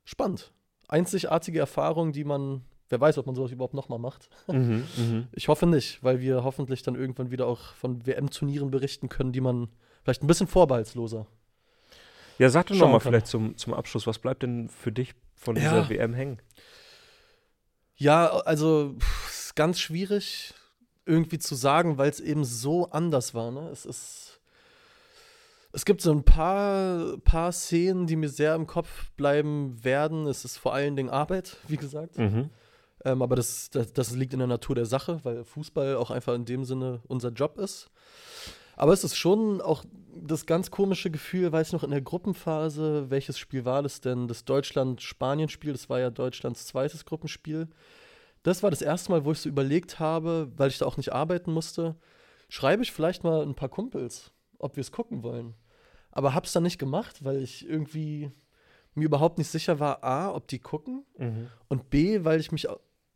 Spannend. 0.04 0.52
Einzigartige 0.88 1.60
Erfahrung, 1.60 2.12
die 2.12 2.24
man, 2.24 2.62
wer 2.90 3.02
weiß, 3.02 3.18
ob 3.18 3.26
man 3.26 3.36
sowas 3.36 3.52
überhaupt 3.52 3.74
nochmal 3.74 4.00
macht. 4.00 4.30
Mhm, 4.48 4.84
mh. 4.98 5.28
Ich 5.34 5.48
hoffe 5.48 5.66
nicht, 5.66 6.04
weil 6.04 6.22
wir 6.22 6.44
hoffentlich 6.44 6.84
dann 6.84 6.96
irgendwann 6.96 7.32
wieder 7.32 7.48
auch 7.48 7.74
von 7.74 8.06
WM-Turnieren 8.06 8.72
berichten 8.72 9.10
können, 9.10 9.32
die 9.32 9.42
man 9.42 9.70
vielleicht 10.04 10.24
ein 10.24 10.28
bisschen 10.28 10.48
vorbehaltsloser 10.48 11.26
ja, 12.38 12.50
sag 12.50 12.68
doch 12.68 12.76
nochmal 12.76 13.00
vielleicht 13.00 13.28
zum, 13.28 13.58
zum 13.58 13.74
Abschluss, 13.74 14.08
was 14.08 14.20
bleibt 14.20 14.44
denn 14.44 14.70
für 14.70 14.92
dich 14.92 15.16
von 15.36 15.56
dieser 15.56 15.82
ja. 15.82 15.90
WM 15.90 16.14
hängen? 16.14 16.42
Ja, 17.96 18.28
also 18.28 18.96
es 19.28 19.46
ist 19.46 19.56
ganz 19.56 19.80
schwierig 19.80 20.54
irgendwie 21.06 21.40
zu 21.40 21.56
sagen, 21.56 21.98
weil 21.98 22.10
es 22.10 22.20
eben 22.20 22.44
so 22.44 22.90
anders 22.90 23.34
war. 23.34 23.52
Ne? 23.52 23.70
Es 23.70 23.86
ist. 23.86 24.42
Es 25.72 25.84
gibt 25.84 26.00
so 26.00 26.12
ein 26.12 26.24
paar, 26.24 27.18
paar 27.26 27.52
Szenen, 27.52 28.08
die 28.08 28.16
mir 28.16 28.30
sehr 28.30 28.56
im 28.56 28.66
Kopf 28.66 29.12
bleiben 29.18 29.84
werden. 29.84 30.26
Es 30.26 30.46
ist 30.46 30.56
vor 30.56 30.74
allen 30.74 30.96
Dingen 30.96 31.10
Arbeit, 31.10 31.58
wie 31.68 31.76
gesagt. 31.76 32.18
Mhm. 32.18 32.50
Ähm, 33.04 33.22
aber 33.22 33.36
das, 33.36 33.72
das, 33.72 33.92
das, 33.92 34.12
liegt 34.12 34.32
in 34.32 34.40
der 34.40 34.48
Natur 34.48 34.76
der 34.76 34.86
Sache, 34.86 35.20
weil 35.24 35.44
Fußball 35.44 35.98
auch 35.98 36.12
einfach 36.12 36.34
in 36.34 36.46
dem 36.46 36.64
Sinne 36.64 37.02
unser 37.08 37.30
Job 37.30 37.58
ist. 37.58 37.92
Aber 38.76 38.94
es 38.94 39.04
ist 39.04 39.16
schon 39.18 39.62
auch 39.62 39.84
das 40.18 40.46
ganz 40.46 40.72
komische 40.72 41.12
Gefühl, 41.12 41.52
weiß 41.52 41.74
noch, 41.74 41.84
in 41.84 41.92
der 41.92 42.02
Gruppenphase, 42.02 43.10
welches 43.10 43.38
Spiel 43.38 43.66
war 43.66 43.84
das 43.84 44.02
denn? 44.02 44.28
Das 44.28 44.46
Deutschland-Spanien-Spiel, 44.46 45.72
das 45.74 45.90
war 45.90 46.00
ja 46.00 46.10
Deutschlands 46.10 46.66
zweites 46.68 47.06
Gruppenspiel. 47.06 47.68
Das 48.44 48.64
war 48.64 48.70
das 48.70 48.82
erste 48.82 49.12
Mal, 49.12 49.26
wo 49.26 49.32
ich 49.32 49.40
so 49.40 49.50
überlegt 49.50 50.00
habe, 50.00 50.52
weil 50.56 50.70
ich 50.70 50.78
da 50.78 50.86
auch 50.86 50.98
nicht 50.98 51.14
arbeiten 51.14 51.52
musste, 51.52 51.96
schreibe 52.48 52.84
ich 52.84 52.92
vielleicht 52.92 53.24
mal 53.24 53.42
ein 53.42 53.56
paar 53.56 53.70
Kumpels, 53.70 54.32
ob 54.60 54.76
wir 54.76 54.82
es 54.82 54.92
gucken 54.92 55.24
wollen. 55.24 55.56
Aber 56.12 56.34
hab's 56.34 56.54
dann 56.54 56.64
nicht 56.64 56.80
gemacht, 56.80 57.24
weil 57.26 57.42
ich 57.42 57.68
irgendwie 57.68 58.32
mir 58.94 59.06
überhaupt 59.06 59.38
nicht 59.38 59.50
sicher 59.50 59.80
war, 59.80 60.04
A, 60.04 60.32
ob 60.34 60.48
die 60.48 60.60
gucken 60.60 61.06
Mhm. 61.18 61.48
und 61.68 61.90
B, 61.90 62.24
weil 62.24 62.40
ich 62.40 62.52
mich, 62.52 62.68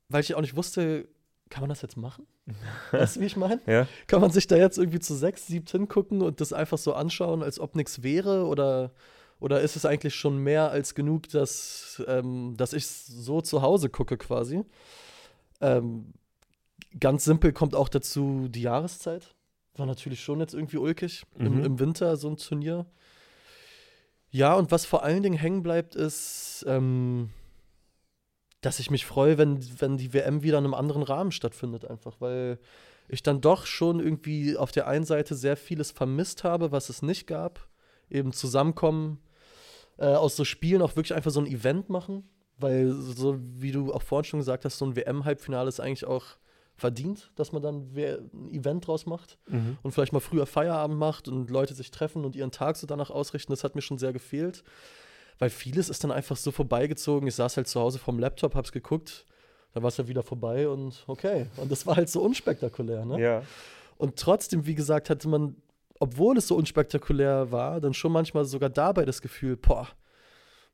weil 0.09 0.21
ich 0.21 0.35
auch 0.35 0.41
nicht 0.41 0.55
wusste, 0.57 1.07
kann 1.49 1.61
man 1.61 1.69
das 1.69 1.81
jetzt 1.81 1.97
machen? 1.97 2.27
weißt 2.91 3.15
du, 3.15 3.21
wie 3.21 3.25
ich 3.25 3.35
meine? 3.37 3.61
Ja. 3.65 3.87
Kann 4.07 4.21
man 4.21 4.31
sich 4.31 4.47
da 4.47 4.55
jetzt 4.55 4.77
irgendwie 4.77 4.99
zu 4.99 5.15
sechs, 5.15 5.47
siebt 5.47 5.69
hingucken 5.71 6.21
und 6.21 6.41
das 6.41 6.53
einfach 6.53 6.77
so 6.77 6.93
anschauen, 6.93 7.43
als 7.43 7.59
ob 7.59 7.75
nichts 7.75 8.03
wäre? 8.03 8.45
Oder, 8.45 8.91
oder 9.39 9.61
ist 9.61 9.75
es 9.75 9.85
eigentlich 9.85 10.15
schon 10.15 10.37
mehr 10.37 10.69
als 10.71 10.95
genug, 10.95 11.29
dass, 11.29 12.01
ähm, 12.07 12.55
dass 12.57 12.73
ich 12.73 12.87
so 12.87 13.41
zu 13.41 13.61
Hause 13.61 13.89
gucke 13.89 14.17
quasi? 14.17 14.63
Ähm, 15.61 16.13
ganz 16.99 17.23
simpel 17.25 17.51
kommt 17.53 17.75
auch 17.75 17.89
dazu 17.89 18.47
die 18.49 18.61
Jahreszeit. 18.61 19.33
War 19.75 19.85
natürlich 19.85 20.21
schon 20.23 20.39
jetzt 20.39 20.53
irgendwie 20.53 20.77
ulkig 20.77 21.23
im, 21.37 21.59
Mhm. 21.59 21.65
im 21.65 21.79
Winter 21.79 22.17
so 22.17 22.29
ein 22.29 22.37
Turnier. 22.37 22.85
Ja, 24.31 24.53
und 24.53 24.71
was 24.71 24.85
vor 24.85 25.03
allen 25.03 25.23
Dingen 25.23 25.37
hängen 25.37 25.63
bleibt, 25.63 25.95
ist, 25.95 26.63
ähm, 26.67 27.29
dass 28.61 28.79
ich 28.79 28.91
mich 28.91 29.05
freue, 29.05 29.37
wenn, 29.37 29.59
wenn 29.79 29.97
die 29.97 30.13
WM 30.13 30.43
wieder 30.43 30.57
in 30.57 30.65
einem 30.65 30.73
anderen 30.73 31.03
Rahmen 31.03 31.31
stattfindet, 31.31 31.85
einfach, 31.85 32.19
weil 32.19 32.59
ich 33.07 33.23
dann 33.23 33.41
doch 33.41 33.65
schon 33.65 33.99
irgendwie 33.99 34.57
auf 34.57 34.71
der 34.71 34.87
einen 34.87 35.05
Seite 35.05 35.35
sehr 35.35 35.57
vieles 35.57 35.91
vermisst 35.91 36.43
habe, 36.43 36.71
was 36.71 36.89
es 36.89 37.01
nicht 37.01 37.25
gab. 37.25 37.67
Eben 38.09 38.33
zusammenkommen, 38.33 39.19
äh, 39.97 40.05
aus 40.05 40.35
so 40.35 40.43
Spielen 40.45 40.81
auch 40.81 40.95
wirklich 40.95 41.13
einfach 41.15 41.31
so 41.31 41.39
ein 41.39 41.47
Event 41.47 41.89
machen, 41.89 42.27
weil 42.57 42.91
so 42.91 43.37
wie 43.39 43.71
du 43.71 43.93
auch 43.93 44.01
vorhin 44.01 44.25
schon 44.25 44.39
gesagt 44.39 44.65
hast, 44.65 44.77
so 44.77 44.85
ein 44.85 44.95
WM-Halbfinale 44.95 45.69
ist 45.69 45.79
eigentlich 45.79 46.05
auch 46.05 46.25
verdient, 46.75 47.31
dass 47.35 47.51
man 47.51 47.61
dann 47.61 47.91
ein 47.95 48.51
Event 48.51 48.87
draus 48.87 49.05
macht 49.05 49.37
Mhm. 49.47 49.77
und 49.83 49.91
vielleicht 49.91 50.13
mal 50.13 50.19
früher 50.21 50.45
Feierabend 50.45 50.97
macht 50.97 51.27
und 51.27 51.49
Leute 51.49 51.73
sich 51.73 51.91
treffen 51.91 52.23
und 52.25 52.35
ihren 52.35 52.51
Tag 52.51 52.77
so 52.77 52.87
danach 52.87 53.09
ausrichten, 53.09 53.51
das 53.51 53.63
hat 53.63 53.75
mir 53.75 53.81
schon 53.81 53.97
sehr 53.97 54.13
gefehlt. 54.13 54.63
Weil 55.39 55.49
vieles 55.49 55.89
ist 55.89 56.03
dann 56.03 56.11
einfach 56.11 56.35
so 56.35 56.51
vorbeigezogen. 56.51 57.27
Ich 57.27 57.35
saß 57.35 57.57
halt 57.57 57.67
zu 57.67 57.79
Hause 57.79 57.97
vom 57.97 58.19
Laptop, 58.19 58.55
hab's 58.55 58.71
geguckt, 58.71 59.25
dann 59.73 59.83
war 59.83 59.87
es 59.87 59.97
ja 59.97 60.07
wieder 60.07 60.21
vorbei 60.21 60.67
und 60.67 61.03
okay. 61.07 61.47
Und 61.57 61.71
das 61.71 61.87
war 61.87 61.95
halt 61.95 62.09
so 62.09 62.21
unspektakulär, 62.21 63.05
ne? 63.05 63.21
Ja. 63.21 63.43
Und 63.97 64.17
trotzdem, 64.17 64.65
wie 64.65 64.75
gesagt, 64.75 65.09
hatte 65.09 65.27
man, 65.27 65.55
obwohl 65.99 66.37
es 66.37 66.47
so 66.47 66.55
unspektakulär 66.55 67.51
war, 67.51 67.79
dann 67.79 67.93
schon 67.93 68.11
manchmal 68.11 68.45
sogar 68.45 68.69
dabei 68.69 69.05
das 69.05 69.21
Gefühl, 69.21 69.57
boah, 69.57 69.87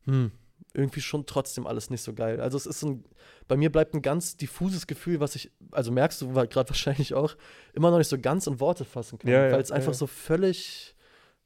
hm, 0.06 0.32
irgendwie 0.74 1.02
schon 1.02 1.26
trotzdem 1.26 1.68
alles 1.68 1.90
nicht 1.90 2.02
so 2.02 2.14
geil. 2.14 2.40
Also 2.40 2.58
es 2.58 2.66
ist 2.66 2.84
ein, 2.84 3.04
bei 3.48 3.58
mir 3.58 3.72
bleibt 3.72 3.94
ein 3.94 4.02
ganz 4.02 4.38
diffuses 4.38 4.88
Gefühl, 4.88 5.20
was 5.20 5.36
ich, 5.36 5.52
also 5.72 5.92
merkst 5.92 6.22
du 6.22 6.34
gerade 6.34 6.70
wahrscheinlich 6.70 7.14
auch, 7.14 7.36
immer 7.74 7.92
noch 7.92 7.98
nicht 7.98 8.10
so 8.10 8.20
ganz 8.20 8.48
in 8.48 8.60
Worte 8.60 8.86
fassen 8.86 9.20
kann, 9.20 9.30
Ja, 9.30 9.48
ja, 9.48 9.52
weil 9.52 9.62
es 9.62 9.70
ja, 9.70 9.76
einfach 9.76 9.94
ja. 9.94 9.98
so 9.98 10.08
völlig 10.08 10.95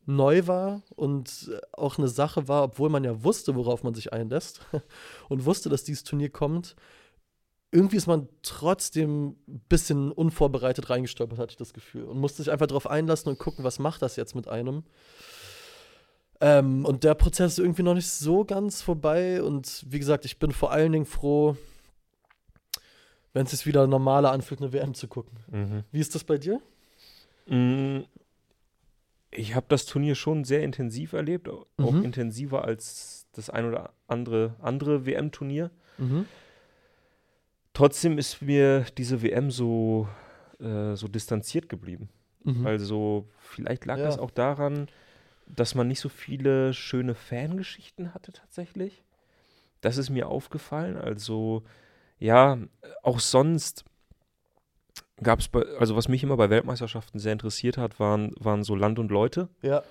neu 0.05 0.47
war 0.47 0.81
und 0.95 1.51
auch 1.71 1.97
eine 1.97 2.07
Sache 2.07 2.47
war, 2.47 2.63
obwohl 2.63 2.89
man 2.89 3.03
ja 3.03 3.23
wusste, 3.23 3.55
worauf 3.55 3.83
man 3.83 3.93
sich 3.93 4.11
einlässt 4.13 4.61
und 5.29 5.45
wusste, 5.45 5.69
dass 5.69 5.83
dieses 5.83 6.03
Turnier 6.03 6.29
kommt. 6.29 6.75
Irgendwie 7.71 7.97
ist 7.97 8.07
man 8.07 8.27
trotzdem 8.41 9.35
ein 9.47 9.61
bisschen 9.69 10.11
unvorbereitet 10.11 10.89
reingestolpert, 10.89 11.37
hatte 11.37 11.51
ich 11.51 11.57
das 11.57 11.73
Gefühl. 11.73 12.05
Und 12.05 12.19
musste 12.19 12.41
sich 12.41 12.51
einfach 12.51 12.65
darauf 12.65 12.89
einlassen 12.89 13.29
und 13.29 13.37
gucken, 13.37 13.63
was 13.63 13.77
macht 13.77 14.01
das 14.01 14.15
jetzt 14.15 14.33
mit 14.33 14.47
einem. 14.47 14.83
Ähm, 16.41 16.85
und 16.85 17.03
der 17.03 17.13
Prozess 17.13 17.53
ist 17.53 17.59
irgendwie 17.59 17.83
noch 17.83 17.93
nicht 17.93 18.09
so 18.09 18.45
ganz 18.45 18.81
vorbei. 18.81 19.43
Und 19.43 19.85
wie 19.87 19.99
gesagt, 19.99 20.25
ich 20.25 20.39
bin 20.39 20.51
vor 20.51 20.71
allen 20.71 20.91
Dingen 20.91 21.05
froh, 21.05 21.57
wenn 23.33 23.45
es 23.45 23.51
sich 23.51 23.65
wieder 23.65 23.85
normaler 23.85 24.31
anfühlt, 24.31 24.61
eine 24.61 24.73
WM 24.73 24.93
zu 24.93 25.07
gucken. 25.07 25.37
Mhm. 25.51 25.83
Wie 25.91 25.99
ist 25.99 26.15
das 26.15 26.23
bei 26.23 26.37
dir? 26.37 26.59
Ich 29.31 29.53
habe 29.55 29.65
das 29.69 29.85
Turnier 29.85 30.15
schon 30.15 30.43
sehr 30.43 30.63
intensiv 30.63 31.13
erlebt, 31.13 31.47
au- 31.49 31.65
auch 31.77 31.91
Mhm. 31.91 32.03
intensiver 32.05 32.63
als 32.65 33.27
das 33.33 33.49
ein 33.49 33.65
oder 33.65 33.93
andere 34.07 34.55
andere 34.59 35.05
WM-Turnier. 35.05 35.69
Mhm. 35.99 36.25
Trotzdem 37.73 38.17
ist 38.17 38.41
mir 38.41 38.85
diese 38.97 39.21
WM 39.21 39.51
so, 39.51 40.07
äh, 40.59 40.95
so 40.95 41.07
distanziert 41.07 41.69
geblieben. 41.69 42.09
Mhm. 42.43 42.65
Also 42.65 43.27
vielleicht 43.39 43.85
lag 43.85 43.97
Ja. 43.97 44.05
das 44.05 44.17
auch 44.17 44.31
daran, 44.31 44.87
dass 45.45 45.75
man 45.75 45.87
nicht 45.87 45.99
so 45.99 46.09
viele 46.09 46.73
schöne 46.73 47.15
Fangeschichten 47.15 48.13
hatte 48.13 48.31
tatsächlich. 48.31 49.03
Das 49.81 49.97
ist 49.97 50.09
mir 50.09 50.27
aufgefallen. 50.27 50.97
Also 50.97 51.63
ja, 52.17 52.57
auch 53.03 53.19
sonst 53.19 53.85
gab 55.23 55.39
es, 55.39 55.49
also 55.79 55.95
was 55.95 56.07
mich 56.07 56.23
immer 56.23 56.37
bei 56.37 56.49
Weltmeisterschaften 56.49 57.19
sehr 57.19 57.33
interessiert 57.33 57.77
hat, 57.77 57.99
waren, 57.99 58.31
waren 58.39 58.63
so 58.63 58.75
Land 58.75 58.99
und 58.99 59.11
Leute. 59.11 59.49
Ja, 59.61 59.83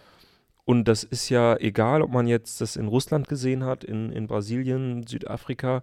Und 0.65 0.87
das 0.87 1.03
ist 1.05 1.29
ja 1.31 1.57
egal, 1.57 2.03
ob 2.03 2.11
man 2.13 2.27
jetzt 2.27 2.61
das 2.61 2.77
in 2.77 2.89
Russland 2.89 3.29
gesehen 3.29 3.65
hat, 3.65 3.85
in, 3.85 4.13
in 4.13 4.27
Brasilien, 4.27 5.07
Südafrika. 5.07 5.83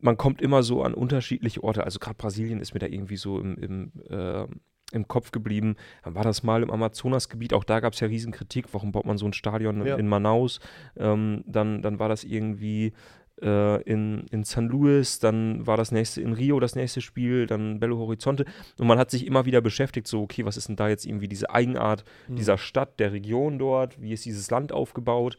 Man 0.00 0.16
kommt 0.16 0.42
immer 0.42 0.62
so 0.62 0.82
an 0.82 0.94
unterschiedliche 0.94 1.62
Orte. 1.62 1.84
Also 1.84 1.98
gerade 1.98 2.16
Brasilien 2.16 2.60
ist 2.60 2.74
mir 2.74 2.80
da 2.80 2.86
irgendwie 2.86 3.16
so 3.16 3.38
im, 3.40 3.56
im, 3.56 3.92
äh, 4.10 4.46
im 4.92 5.08
Kopf 5.08 5.30
geblieben. 5.32 5.76
Dann 6.02 6.14
war 6.14 6.24
das 6.24 6.42
mal 6.42 6.62
im 6.62 6.70
Amazonasgebiet. 6.70 7.54
Auch 7.54 7.64
da 7.64 7.80
gab 7.80 7.94
es 7.94 8.00
ja 8.00 8.08
Riesenkritik. 8.08 8.66
Warum 8.72 8.92
baut 8.92 9.06
man 9.06 9.16
so 9.16 9.26
ein 9.26 9.32
Stadion 9.32 9.84
Ja. 9.86 9.96
in 9.96 10.08
Manaus? 10.08 10.60
Ähm, 10.96 11.42
dann, 11.46 11.80
dann 11.80 11.98
war 11.98 12.08
das 12.08 12.22
irgendwie 12.24 12.92
äh, 13.42 13.82
in, 13.82 14.26
in 14.30 14.44
San 14.44 14.68
Luis. 14.68 15.18
Dann 15.18 15.66
war 15.66 15.76
das 15.76 15.92
nächste 15.92 16.20
in 16.22 16.32
Rio 16.32 16.60
das 16.60 16.74
nächste 16.76 17.00
Spiel. 17.00 17.46
Dann 17.46 17.80
Belo 17.80 17.98
Horizonte. 17.98 18.44
Und 18.78 18.86
man 18.86 18.98
hat 18.98 19.10
sich 19.10 19.26
immer 19.26 19.44
wieder 19.44 19.60
beschäftigt, 19.60 20.06
so, 20.06 20.22
okay, 20.22 20.44
was 20.44 20.56
ist 20.56 20.68
denn 20.68 20.76
da 20.76 20.88
jetzt 20.88 21.06
irgendwie 21.06 21.28
diese 21.28 21.50
Eigenart 21.50 22.04
Mhm. 22.28 22.36
dieser 22.36 22.58
Stadt, 22.58 22.98
der 23.00 23.12
Region 23.12 23.58
dort, 23.58 24.00
wie 24.00 24.12
ist 24.12 24.24
dieses 24.24 24.50
Land 24.50 24.72
aufgebaut. 24.72 25.36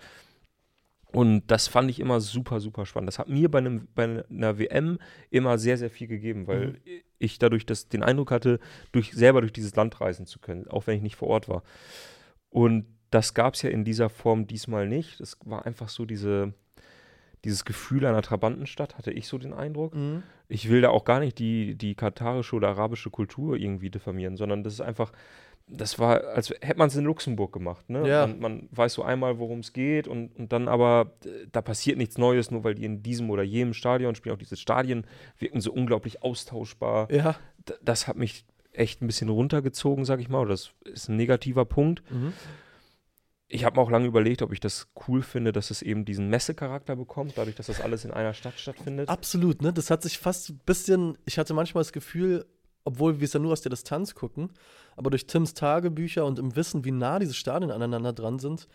Und 1.12 1.44
das 1.48 1.70
fand 1.70 1.90
ich 1.90 2.02
immer 2.02 2.20
super, 2.20 2.60
super 2.60 2.86
spannend. 2.86 3.08
Das 3.08 3.20
hat 3.20 3.30
mir 3.30 3.50
bei, 3.50 3.60
einem, 3.60 3.88
bei 3.96 4.26
einer 4.30 4.60
WM 4.60 4.98
immer 5.30 5.58
sehr, 5.58 5.78
sehr 5.78 5.90
viel 5.90 6.08
gegeben, 6.08 6.46
weil 6.48 6.68
Mhm. 6.68 6.78
ich 7.20 7.40
dadurch 7.40 7.66
das, 7.66 7.88
den 7.88 8.04
Eindruck 8.04 8.32
hatte, 8.32 8.60
durch, 8.92 9.14
selber 9.14 9.40
durch 9.40 9.54
dieses 9.54 9.76
Land 9.78 10.02
reisen 10.02 10.26
zu 10.26 10.40
können, 10.40 10.68
auch 10.68 10.88
wenn 10.88 10.98
ich 10.98 11.02
nicht 11.04 11.16
vor 11.16 11.30
Ort 11.30 11.48
war. 11.48 11.64
Und 12.50 12.86
das 13.12 13.34
gab 13.34 13.54
es 13.54 13.62
ja 13.62 13.70
in 13.70 13.86
dieser 13.86 14.10
Form 14.10 14.46
diesmal 14.48 14.90
nicht. 14.90 15.22
Das 15.22 15.38
war 15.46 15.66
einfach 15.66 15.88
so 15.88 16.04
diese, 16.06 16.54
dieses 17.46 17.64
Gefühl 17.66 18.06
einer 18.06 18.22
Trabantenstadt, 18.22 18.98
hatte 18.98 19.12
ich 19.12 19.28
so 19.28 19.38
den 19.38 19.54
Eindruck 19.54 19.96
Mhm. 19.96 20.24
ich 20.48 20.70
will 20.70 20.82
da 20.82 20.90
auch 20.90 21.06
gar 21.06 21.20
nicht 21.20 21.40
die, 21.40 21.76
die 21.76 21.96
katarische 21.96 22.56
oder 22.56 22.70
arabische 22.70 23.10
Kultur 23.10 23.56
irgendwie 23.56 23.90
diffamieren, 23.90 24.36
sondern 24.38 24.64
das 24.64 24.74
ist 24.74 24.82
einfach, 24.82 25.12
das 25.68 25.98
war, 25.98 26.24
als 26.36 26.52
hätte 26.62 26.78
man 26.78 26.90
es 26.90 26.96
in 26.96 27.06
Luxemburg 27.06 27.52
gemacht. 27.52 27.90
Ne? 27.90 28.08
Ja. 28.08 28.28
Man, 28.28 28.40
man 28.40 28.70
weiß 28.72 28.94
so 28.94 29.02
einmal, 29.04 29.40
worum 29.40 29.60
es 29.60 29.74
geht 29.74 30.08
und, 30.08 30.36
und 30.38 30.52
dann 30.54 30.68
aber, 30.68 31.14
äh, 31.26 31.48
da 31.52 31.62
passiert 31.64 31.98
nichts 31.98 32.18
Neues, 32.20 32.52
nur 32.52 32.64
weil 32.64 32.76
die 32.76 32.86
in 32.86 33.02
diesem 33.02 33.30
oder 33.32 33.42
jenem 33.42 33.74
Stadion 33.74 34.14
spielen. 34.14 34.36
Auch 34.36 34.40
diese 34.40 34.58
Stadien 34.58 35.08
wirken 35.40 35.62
so 35.62 35.72
unglaublich 35.74 36.22
austauschbar. 36.22 37.12
Ja. 37.12 37.36
Das 37.82 38.08
hat 38.08 38.16
mich 38.18 38.46
echt 38.74 39.02
ein 39.02 39.08
bisschen 39.08 39.30
runtergezogen, 39.30 40.06
sag 40.06 40.20
ich 40.20 40.30
mal. 40.30 40.46
Das 40.48 40.72
ist 40.84 41.10
ein 41.10 41.16
negativer 41.16 41.66
Punkt. 41.66 42.04
Mhm. 42.12 42.34
Ich 43.48 43.64
habe 43.64 43.76
mir 43.78 43.82
auch 43.84 43.92
lange 43.92 44.08
überlegt, 44.08 44.42
ob 44.42 44.52
ich 44.54 44.60
das 44.60 44.88
cool 45.08 45.22
finde, 45.22 45.52
dass 45.52 45.70
es 45.70 45.82
eben 45.84 46.04
diesen 46.04 46.30
Messecharakter 46.30 46.96
bekommt, 46.96 47.34
dadurch, 47.38 47.56
dass 47.56 47.68
das 47.68 47.80
alles 47.80 48.04
in 48.04 48.12
einer 48.12 48.34
Stadt 48.34 48.60
stattfindet. 48.60 49.08
Absolut, 49.08 49.62
ne? 49.62 49.72
Das 49.72 49.92
hat 49.92 50.02
sich 50.02 50.18
fast 50.18 50.50
ein 50.50 50.60
bisschen, 50.66 51.18
ich 51.26 51.38
hatte 51.38 51.54
manchmal 51.54 51.84
das 51.84 51.94
Gefühl, 51.94 52.46
obwohl 52.86 53.20
wir 53.20 53.26
es 53.26 53.34
ja 53.34 53.40
nur 53.40 53.52
aus 53.52 53.62
der 53.62 53.70
Distanz 53.70 54.16
gucken, 54.16 54.50
aber 54.96 55.12
durch 55.12 55.28
Tims 55.28 55.54
Tagebücher 55.54 56.26
und 56.26 56.40
im 56.40 56.56
Wissen, 56.56 56.86
wie 56.86 56.92
nah 56.92 57.20
diese 57.20 57.36
Stadien 57.36 57.70
aneinander 57.72 58.14
dran 58.14 58.40
sind, 58.40 58.68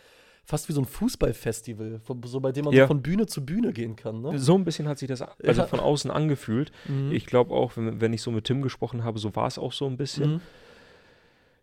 fast 0.45 0.69
wie 0.69 0.73
so 0.73 0.81
ein 0.81 0.87
Fußballfestival, 0.87 2.01
so 2.25 2.41
bei 2.41 2.53
dem 2.53 2.65
man 2.67 2.75
Ja. 2.75 2.85
so 2.85 2.89
von 2.89 3.03
Bühne 3.03 3.27
zu 3.27 3.45
Bühne 3.45 3.73
gehen 3.73 3.97
kann, 3.97 4.21
ne? 4.21 4.39
So 4.39 4.55
ein 4.55 4.65
bisschen 4.65 4.87
hat 4.89 4.99
sich 4.99 5.09
das 5.09 5.21
also 5.23 5.63
Ja. 5.63 5.67
von 5.67 5.81
außen 5.81 6.11
angefühlt. 6.13 6.71
Mhm. 6.89 7.11
Ich 7.13 7.27
glaube 7.27 7.55
auch, 7.55 7.77
wenn, 7.77 8.01
wenn 8.01 8.13
ich 8.13 8.23
so 8.23 8.31
mit 8.31 8.45
Tim 8.45 8.63
gesprochen 8.63 9.03
habe, 9.05 9.19
so 9.19 9.35
war 9.35 9.47
es 9.49 9.59
auch 9.59 9.73
so 9.73 9.87
ein 9.87 9.97
bisschen. 9.97 10.35
Mhm. 10.35 10.41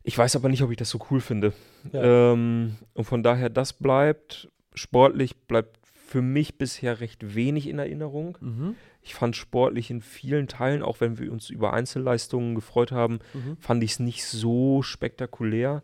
Ich 0.08 0.17
weiß 0.17 0.38
aber 0.38 0.48
nicht, 0.48 0.62
ob 0.63 0.72
ich 0.72 0.78
das 0.78 0.89
so 0.89 1.00
cool 1.12 1.20
finde. 1.20 1.52
Ja. 1.91 2.32
Ähm, 2.32 2.78
und 2.93 3.04
von 3.04 3.24
daher, 3.24 3.50
das 3.50 3.74
bleibt 3.74 4.48
sportlich, 4.74 5.36
bleibt 5.48 5.80
für 5.86 6.22
mich 6.22 6.58
bisher 6.58 7.02
recht 7.02 7.36
wenig 7.36 7.67
in 7.67 7.78
Erinnerung. 7.78 8.38
Mhm. 8.39 8.76
Ich 9.02 9.15
fand 9.15 9.36
sportlich 9.36 9.91
in 9.91 10.02
vielen 10.02 10.48
Teilen, 10.48 10.82
auch 10.82 11.02
wenn 11.02 11.17
wir 11.20 11.30
uns 11.30 11.50
über 11.50 11.74
Einzelleistungen 11.74 12.56
gefreut 12.56 12.93
haben, 12.93 13.20
Mhm. 13.34 13.58
fand 13.60 13.84
ich 13.84 13.91
es 13.91 14.00
nicht 14.00 14.24
so 14.26 14.82
spektakulär. 14.82 15.84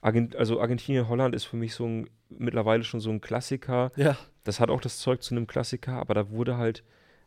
Argent 0.00 0.34
also 0.34 0.60
Argentinien, 0.60 1.08
Holland 1.08 1.36
ist 1.36 1.44
für 1.44 1.56
mich 1.56 1.72
so 1.74 1.84
ein, 1.86 2.10
mittlerweile 2.28 2.82
schon 2.82 2.98
so 3.00 3.10
ein 3.10 3.20
Klassiker. 3.20 3.92
Ja, 3.94 4.16
Das 4.42 4.58
hat 4.58 4.70
auch 4.70 4.80
das 4.80 4.98
Zeug 4.98 5.22
zu 5.22 5.32
einem 5.34 5.46
Klassiker, 5.46 5.92
aber 5.92 6.14
da 6.14 6.30
wurde 6.30 6.56
halt, 6.56 6.82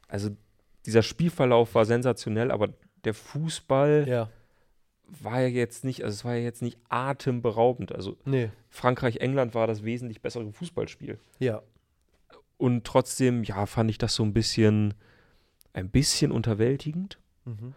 also 0.09 0.29
dieser 0.85 1.03
Spielverlauf 1.03 1.73
war 1.75 1.85
sensationell, 1.85 2.51
aber 2.51 2.67
der 3.05 3.13
Fußball 3.13 4.05
ja, 4.09 4.29
war 5.21 5.41
ja 5.41 5.47
jetzt 5.47 5.83
nicht, 5.83 6.03
also 6.03 6.13
es 6.13 6.25
war 6.25 6.35
ja 6.35 6.43
jetzt 6.43 6.61
nicht 6.61 6.77
atemberaubend. 6.89 7.93
Also 7.93 8.17
nee, 8.25 8.49
Frankreich, 8.69 9.17
England 9.17 9.53
war 9.53 9.67
das 9.67 9.83
wesentlich 9.83 10.21
bessere 10.21 10.51
Fußballspiel. 10.51 11.19
ja. 11.39 11.61
Und 12.57 12.85
trotzdem, 12.85 13.43
ja, 13.43 13.65
fand 13.65 13.89
ich 13.89 13.97
das 13.97 14.15
so 14.15 14.23
ein 14.23 14.31
bisschen 14.31 14.93
ein 15.73 15.89
bisschen 15.89 16.31
unterwältigend. 16.31 17.19
Mhm. 17.45 17.73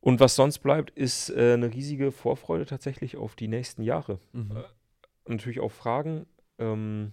Und 0.00 0.20
was 0.20 0.34
sonst 0.34 0.58
bleibt, 0.58 0.90
ist 0.90 1.30
äh, 1.30 1.54
eine 1.54 1.72
riesige 1.72 2.10
Vorfreude 2.10 2.66
tatsächlich 2.66 3.16
auf 3.16 3.36
die 3.36 3.48
nächsten 3.48 3.82
Jahre. 3.82 4.18
Mhm. 4.32 4.64
Natürlich 5.26 5.60
auch 5.60 5.70
Fragen, 5.70 6.26
ähm, 6.58 7.12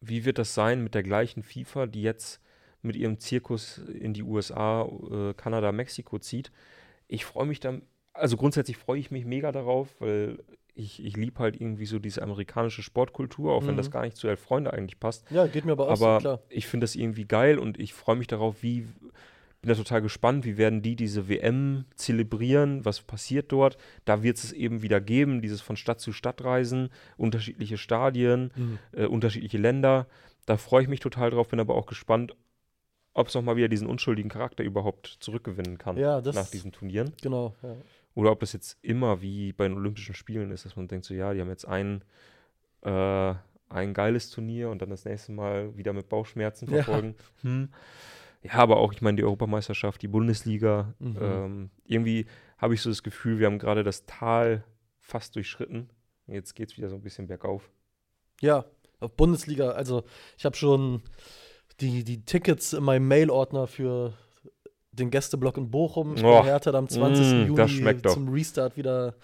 wie 0.00 0.24
wird 0.24 0.38
das 0.38 0.54
sein 0.54 0.84
mit 0.84 0.94
der 0.94 1.02
gleichen 1.02 1.42
FIFA, 1.42 1.86
die 1.86 2.02
jetzt 2.02 2.40
mit 2.82 2.96
ihrem 2.96 3.18
Zirkus 3.18 3.78
in 3.78 4.12
die 4.14 4.22
USA, 4.22 4.84
äh, 4.84 5.34
Kanada, 5.34 5.72
Mexiko 5.72 6.18
zieht. 6.18 6.52
Ich 7.08 7.24
freue 7.24 7.46
mich 7.46 7.60
dann, 7.60 7.82
also 8.20 8.36
grundsätzlich 8.36 8.76
freue 8.76 8.98
ich 9.00 9.10
mich 9.10 9.24
mega 9.24 9.50
darauf, 9.52 9.88
weil 10.00 10.38
ich, 10.74 11.04
ich 11.04 11.16
liebe 11.16 11.38
halt 11.40 11.60
irgendwie 11.60 11.86
so 11.86 11.98
diese 11.98 12.22
amerikanische 12.22 12.82
Sportkultur, 12.82 13.52
auch 13.52 13.66
wenn 13.66 13.74
Mhm. 13.74 13.78
das 13.78 13.90
gar 13.90 14.02
nicht 14.02 14.16
zu 14.16 14.28
Elf 14.28 14.40
Freunde 14.40 14.72
eigentlich 14.72 15.00
passt. 15.00 15.30
Ja, 15.30 15.46
geht 15.46 15.64
mir 15.64 15.72
aber 15.72 15.88
auch 15.88 15.96
so, 15.96 16.04
Aber 16.04 16.18
klar. 16.18 16.40
ich 16.48 16.66
finde 16.66 16.84
das 16.84 16.94
irgendwie 16.94 17.24
geil 17.26 17.58
und 17.58 17.78
ich 17.78 17.92
freue 17.92 18.16
mich 18.16 18.28
darauf, 18.28 18.62
wie, 18.62 18.86
bin 19.62 19.68
da 19.68 19.74
total 19.74 20.00
gespannt, 20.00 20.44
wie 20.46 20.56
werden 20.56 20.80
die 20.80 20.96
diese 20.96 21.28
WM 21.28 21.84
zelebrieren, 21.96 22.84
was 22.84 23.02
passiert 23.02 23.52
dort. 23.52 23.76
Da 24.06 24.22
wird 24.22 24.38
es 24.38 24.52
eben 24.52 24.80
wieder 24.80 25.00
geben, 25.00 25.42
dieses 25.42 25.60
von 25.60 25.76
Stadt 25.76 26.00
zu 26.00 26.12
Stadt 26.12 26.42
reisen, 26.42 26.88
unterschiedliche 27.18 27.76
Stadien, 27.76 28.52
Mhm. 28.56 28.78
äh, 28.92 29.06
unterschiedliche 29.06 29.58
Länder. 29.58 30.06
Da 30.46 30.56
freue 30.56 30.82
ich 30.82 30.88
mich 30.88 31.00
total 31.00 31.30
drauf, 31.30 31.48
bin 31.48 31.60
aber 31.60 31.74
auch 31.74 31.86
gespannt, 31.86 32.34
ob 33.12 33.26
es 33.28 33.34
nochmal 33.34 33.56
wieder 33.56 33.68
diesen 33.68 33.88
unschuldigen 33.88 34.30
Charakter 34.30 34.62
überhaupt 34.64 35.18
zurückgewinnen 35.20 35.76
kann 35.78 35.96
Ja, 35.98 36.20
das- 36.20 36.36
nach 36.36 36.48
diesen 36.48 36.72
Turnieren. 36.72 37.12
Genau, 37.20 37.54
ja. 37.62 37.76
Oder 38.14 38.32
ob 38.32 38.40
das 38.40 38.52
jetzt 38.52 38.78
immer 38.82 39.22
wie 39.22 39.52
bei 39.52 39.68
den 39.68 39.76
Olympischen 39.76 40.14
Spielen 40.14 40.50
ist, 40.50 40.64
dass 40.64 40.76
man 40.76 40.88
denkt 40.88 41.04
so, 41.06 41.14
ja, 41.14 41.32
die 41.32 41.40
haben 41.40 41.48
jetzt 41.48 41.66
ein, 41.66 42.02
äh, 42.82 43.34
ein 43.68 43.94
geiles 43.94 44.30
Turnier 44.30 44.70
und 44.70 44.82
dann 44.82 44.90
das 44.90 45.04
nächste 45.04 45.32
Mal 45.32 45.76
wieder 45.76 45.92
mit 45.92 46.08
Bauchschmerzen 46.08 46.68
Ja. 46.68 46.82
verfolgen. 46.82 47.14
Hm. 47.42 47.68
Ja, 48.42 48.54
aber 48.54 48.78
auch, 48.78 48.92
ich 48.92 49.02
meine, 49.02 49.16
die 49.16 49.24
Europameisterschaft, 49.24 50.00
die 50.02 50.08
Bundesliga. 50.08 50.94
Mhm. 50.98 51.18
Ähm, 51.20 51.70
irgendwie 51.84 52.26
habe 52.58 52.74
ich 52.74 52.80
so 52.82 52.88
das 52.90 53.02
Gefühl, 53.02 53.38
wir 53.38 53.46
haben 53.46 53.58
gerade 53.58 53.84
das 53.84 54.06
Tal 54.06 54.64
fast 54.98 55.36
durchschritten. 55.36 55.90
Jetzt 56.26 56.54
geht 56.54 56.70
es 56.70 56.76
wieder 56.78 56.88
so 56.88 56.96
ein 56.96 57.02
bisschen 57.02 57.26
bergauf. 57.26 57.70
Ja, 58.40 58.64
auf 58.98 59.14
Bundesliga, 59.14 59.70
also 59.70 60.04
ich 60.38 60.44
habe 60.44 60.56
schon 60.56 61.02
die, 61.80 62.04
die 62.04 62.24
Tickets 62.24 62.72
in 62.72 62.82
meinem 62.84 63.08
Mail-Ordner 63.08 63.66
für 63.66 64.14
den 65.00 65.10
Gästeblock 65.10 65.56
in 65.56 65.70
Bochum. 65.70 66.14
Ich 66.14 66.22
bin 66.22 66.42
Hertha 66.42 66.70
am 66.72 66.88
20. 66.88 67.26
mm, 67.26 67.46
Juni 67.46 68.02
zum 68.02 68.28
Restart 68.28 68.76
wieder 68.76 69.14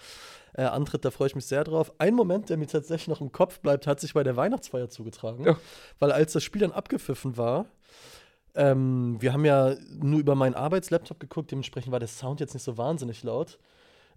äh, 0.57 0.63
antritt, 0.63 1.05
da 1.05 1.11
freue 1.11 1.27
ich 1.27 1.35
mich 1.35 1.45
sehr 1.45 1.63
drauf. 1.63 1.93
Ein 1.99 2.15
Moment, 2.15 2.49
der 2.49 2.57
mir 2.57 2.67
tatsächlich 2.67 3.07
noch 3.07 3.21
im 3.21 3.31
Kopf 3.31 3.59
bleibt, 3.59 3.85
hat 3.85 3.99
sich 3.99 4.13
bei 4.13 4.23
der 4.23 4.35
Weihnachtsfeier 4.35 4.89
zugetragen. 4.89 5.45
Ja. 5.45 5.57
Weil 5.99 6.11
als 6.11 6.33
das 6.33 6.43
Spiel 6.43 6.61
dann 6.61 6.71
abgepfiffen 6.71 7.37
war, 7.37 7.67
ähm, 8.55 9.17
wir 9.19 9.33
haben 9.33 9.45
ja 9.45 9.75
nur 10.01 10.19
über 10.19 10.33
meinen 10.33 10.55
Arbeitslaptop 10.55 11.19
geguckt, 11.19 11.51
dementsprechend 11.51 11.91
war 11.91 11.99
der 11.99 12.07
Sound 12.07 12.39
jetzt 12.39 12.55
nicht 12.55 12.63
so 12.63 12.75
wahnsinnig 12.77 13.23
laut. 13.23 13.59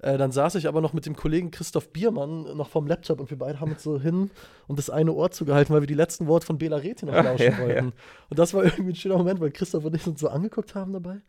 Äh, 0.00 0.16
dann 0.16 0.32
saß 0.32 0.54
ich 0.54 0.66
aber 0.66 0.80
noch 0.80 0.94
mit 0.94 1.04
dem 1.04 1.14
Kollegen 1.14 1.50
Christoph 1.50 1.90
Biermann 1.90 2.56
noch 2.56 2.70
vom 2.70 2.86
Laptop 2.86 3.20
und 3.20 3.28
wir 3.28 3.36
beide 3.36 3.60
haben 3.60 3.72
uns 3.72 3.82
so 3.82 4.00
hin 4.00 4.30
und 4.66 4.78
das 4.78 4.88
eine 4.88 5.12
Ohr 5.12 5.30
zugehalten, 5.30 5.74
weil 5.74 5.82
wir 5.82 5.86
die 5.86 5.92
letzten 5.94 6.26
Worte 6.26 6.46
von 6.46 6.56
Bela 6.56 6.78
Reti 6.78 7.04
noch 7.04 7.12
Ah, 7.12 7.20
lauschen 7.20 7.52
ja, 7.52 7.58
wollten. 7.58 7.92
Und 8.30 8.38
das 8.38 8.54
war 8.54 8.64
irgendwie 8.64 8.92
ein 8.92 8.96
schöner 8.96 9.18
Moment, 9.18 9.40
weil 9.40 9.50
Christoph 9.50 9.84
und 9.84 9.94
ich 9.94 10.06
uns 10.06 10.20
so 10.20 10.28
angeguckt 10.28 10.74
haben 10.74 10.94
dabei 10.94 11.20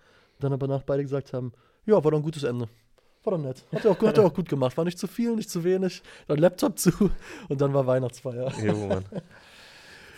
dann 0.43 0.53
aber 0.53 0.67
nach 0.67 0.83
beide 0.83 1.03
gesagt 1.03 1.33
haben, 1.33 1.53
ja, 1.85 1.95
war 2.03 2.11
doch 2.11 2.17
ein 2.17 2.23
gutes 2.23 2.43
Ende. 2.43 2.67
War 3.23 3.37
doch 3.37 3.43
nett. 3.43 3.63
Hat 3.71 3.85
er 3.85 3.91
auch, 3.91 4.01
hat 4.01 4.17
er 4.17 4.25
auch 4.25 4.33
gut 4.33 4.49
gemacht. 4.49 4.75
War 4.77 4.85
nicht 4.85 4.97
zu 4.97 5.07
viel, 5.07 5.35
nicht 5.35 5.49
zu 5.49 5.63
wenig. 5.63 6.01
Dann 6.27 6.39
Laptop 6.39 6.77
zu 6.79 6.91
und 7.49 7.61
dann 7.61 7.73
war 7.73 7.85
Weihnachtsfeier. 7.85 8.51
Jo, 8.63 8.87
Mann. 8.87 9.05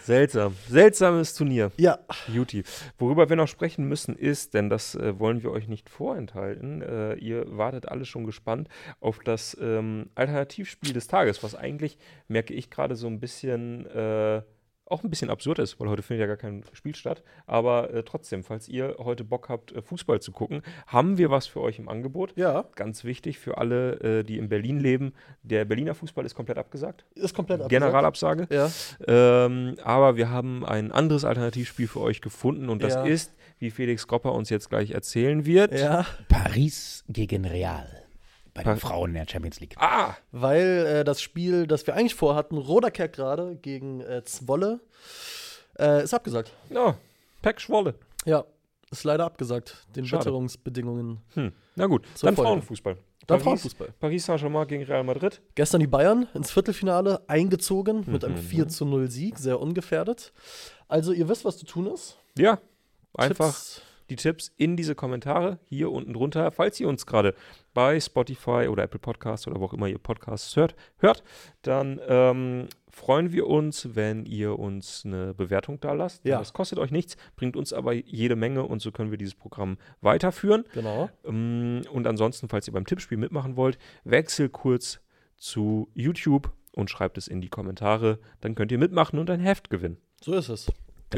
Seltsam. 0.03 0.55
Seltsames 0.67 1.33
Turnier. 1.33 1.71
Ja, 1.77 1.99
Juti. 2.27 2.63
Worüber 2.97 3.29
wir 3.29 3.37
noch 3.37 3.47
sprechen 3.47 3.87
müssen 3.87 4.17
ist, 4.17 4.53
denn 4.53 4.69
das 4.69 4.95
äh, 4.95 5.17
wollen 5.17 5.43
wir 5.43 5.51
euch 5.51 5.69
nicht 5.69 5.89
vorenthalten, 5.89 6.81
äh, 6.81 7.13
ihr 7.15 7.45
wartet 7.57 7.87
alle 7.87 8.03
schon 8.03 8.25
gespannt 8.25 8.67
auf 8.99 9.19
das 9.19 9.57
ähm, 9.61 10.09
Alternativspiel 10.15 10.91
des 10.91 11.07
Tages, 11.07 11.41
was 11.41 11.55
eigentlich, 11.55 11.97
merke 12.27 12.53
ich 12.53 12.69
gerade 12.69 12.97
so 12.97 13.07
ein 13.07 13.21
bisschen, 13.21 13.85
äh, 13.85 14.41
auch 14.85 15.03
ein 15.03 15.09
bisschen 15.09 15.29
absurd 15.29 15.59
ist, 15.59 15.79
weil 15.79 15.87
heute 15.89 16.03
findet 16.03 16.21
ja 16.21 16.27
gar 16.27 16.35
kein 16.37 16.63
Spiel 16.73 16.93
statt. 16.93 17.23
Aber 17.47 17.93
äh, 17.93 18.03
trotzdem, 18.03 18.43
falls 18.43 18.67
ihr 18.67 18.95
heute 18.99 19.23
Bock 19.23 19.47
habt, 19.49 19.71
äh, 19.71 19.81
Fußball 19.81 20.19
zu 20.21 20.31
gucken, 20.31 20.61
haben 20.87 21.17
wir 21.17 21.29
was 21.31 21.47
für 21.47 21.61
euch 21.61 21.79
im 21.79 21.87
Angebot. 21.89 22.33
ja, 22.35 22.65
Ganz 22.75 23.03
wichtig 23.03 23.39
für 23.39 23.57
alle, 23.57 23.93
äh, 24.01 24.23
die 24.23 24.37
in 24.37 24.49
Berlin 24.49 24.79
leben. 24.79 25.13
Der 25.41 25.65
Berliner 25.65 25.95
Fußball 25.95 26.25
ist 26.25 26.35
komplett 26.35 26.57
abgesagt. 26.57 27.05
ist 27.15 27.33
komplett 27.33 27.61
abgesagt. 27.61 27.69
Generalabsage. 27.69 28.47
Ja, 28.51 28.69
Ähm, 29.07 29.75
aber 29.83 30.17
wir 30.17 30.29
haben 30.29 30.65
ein 30.65 30.91
anderes 30.91 31.23
Alternativspiel 31.25 31.87
für 31.87 32.01
euch 32.01 32.21
gefunden 32.21 32.69
und 32.69 32.83
das 32.83 32.93
Ja. 32.95 33.05
ist, 33.05 33.33
wie 33.59 33.71
Felix 33.71 34.07
Gropper 34.07 34.33
uns 34.33 34.49
jetzt 34.49 34.69
gleich 34.69 34.91
erzählen 34.91 35.45
wird. 35.45 35.73
ja, 35.79 36.05
Paris 36.27 37.05
gegen 37.07 37.45
Real 37.45 38.02
bei 38.53 38.63
den 38.63 38.77
Frauen 38.77 39.09
in 39.11 39.15
der 39.15 39.27
Champions 39.27 39.59
League. 39.59 39.75
Ah! 39.77 40.15
weil 40.31 40.85
äh, 40.85 41.03
das 41.03 41.21
Spiel, 41.21 41.65
das 41.67 41.85
wir 41.87 41.95
eigentlich 41.95 42.15
vorhatten, 42.15 42.57
Roderkerk 42.57 43.13
gerade 43.13 43.55
gegen 43.55 44.01
äh, 44.01 44.23
Zwolle, 44.23 44.79
äh, 45.79 46.03
ist 46.03 46.13
abgesagt. 46.13 46.51
Ja, 46.69 46.95
Peck 47.41 47.59
Schwolle. 47.61 47.95
Ja, 48.25 48.45
ist 48.91 49.03
leider 49.03 49.25
abgesagt, 49.25 49.85
den 49.95 50.05
Schade. 50.05 50.25
Witterungsbedingungen. 50.25 51.19
Hm. 51.33 51.51
Na 51.75 51.87
gut, 51.87 52.05
dann 52.21 52.35
Folge. 52.35 52.49
Frauenfußball. 52.49 52.93
Dann 52.95 53.37
Paris- 53.39 53.43
Frauenfußball. 53.43 53.93
Paris 53.99 54.25
Saint-Germain 54.25 54.67
gegen 54.67 54.83
Real 54.83 55.03
Madrid. 55.03 55.41
Gestern 55.55 55.79
die 55.79 55.87
Bayern 55.87 56.27
ins 56.33 56.51
Viertelfinale 56.51 57.21
eingezogen 57.27 58.03
mit 58.05 58.23
einem 58.25 58.35
Mhm. 58.35 58.39
4 58.41 58.67
zu 58.67 58.85
0 58.85 59.09
Sieg, 59.09 59.37
sehr 59.39 59.59
ungefährdet. 59.61 60.33
Also 60.89 61.11
ihr 61.13 61.27
wisst, 61.29 61.45
was 61.45 61.57
zu 61.57 61.65
tun 61.65 61.87
ist. 61.87 62.17
Ja, 62.37 62.59
einfach 63.13 63.47
Tipps. 63.47 63.81
Die 64.15 64.21
Tipps 64.21 64.51
in 64.57 64.77
diese 64.77 64.93
Kommentare 64.93 65.59
hier 65.65 65.91
unten 65.91 66.13
drunter. 66.13 66.51
Falls 66.51 66.79
ihr 66.79 66.87
uns 66.87 67.05
gerade 67.05 67.33
bei 67.73 67.99
Spotify 67.99 68.67
oder 68.69 68.83
Apple 68.83 68.99
Podcasts 68.99 69.47
oder 69.47 69.59
wo 69.59 69.65
auch 69.65 69.73
immer 69.73 69.87
ihr 69.87 69.97
Podcasts 69.97 70.55
hört, 70.55 70.75
hört 70.97 71.23
dann 71.63 71.99
ähm, 72.07 72.67
freuen 72.91 73.31
wir 73.31 73.47
uns, 73.47 73.95
wenn 73.95 74.25
ihr 74.25 74.59
uns 74.59 75.03
eine 75.03 75.33
Bewertung 75.33 75.79
da 75.79 75.93
lasst. 75.93 76.23
Ja. 76.25 76.37
Das 76.37 76.53
kostet 76.53 76.77
euch 76.77 76.91
nichts, 76.91 77.17
bringt 77.35 77.55
uns 77.55 77.73
aber 77.73 77.93
jede 77.93 78.35
Menge 78.35 78.63
und 78.63 78.81
so 78.81 78.91
können 78.91 79.09
wir 79.09 79.17
dieses 79.17 79.33
Programm 79.33 79.77
weiterführen. 80.01 80.65
Genau. 80.73 81.09
Ähm, 81.25 81.81
Und 81.91 82.05
ansonsten, 82.05 82.49
falls 82.49 82.67
ihr 82.67 82.73
beim 82.73 82.85
Tippspiel 82.85 83.17
mitmachen 83.17 83.55
wollt, 83.55 83.79
wechselt 84.03 84.51
kurz 84.51 84.99
zu 85.37 85.89
YouTube 85.95 86.51
und 86.75 86.89
schreibt 86.89 87.17
es 87.17 87.27
in 87.27 87.41
die 87.41 87.49
Kommentare. 87.49 88.19
Dann 88.41 88.53
könnt 88.53 88.71
ihr 88.71 88.77
mitmachen 88.77 89.17
und 89.17 89.29
ein 89.31 89.39
Heft 89.39 89.71
gewinnen. 89.71 89.97
So 90.21 90.33
ist 90.35 90.49
es. 90.49 90.71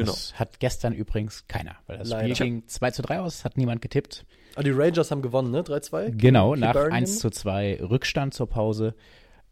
Das 0.04 0.38
hat 0.38 0.60
gestern 0.60 0.94
übrigens 0.94 1.48
keiner, 1.48 1.76
weil 1.88 1.98
das 1.98 2.10
Leider. 2.10 2.36
Spiel 2.36 2.48
ging 2.48 2.68
2 2.68 2.92
zu 2.92 3.02
3 3.02 3.20
aus, 3.22 3.46
hat 3.46 3.58
niemand 3.58 3.82
getippt. 3.82 4.26
Ah, 4.56 4.64
die 4.64 4.72
Rangers 4.72 5.12
haben 5.12 5.22
gewonnen, 5.22 5.52
ne? 5.52 5.62
3-2. 5.62 6.12
Genau, 6.16 6.52
Gegen 6.52 6.62
nach 6.62 6.74
Hibernian. 6.74 6.94
1 6.94 7.20
zu 7.20 7.30
2 7.30 7.80
Rückstand 7.82 8.34
zur 8.34 8.48
Pause. 8.48 8.96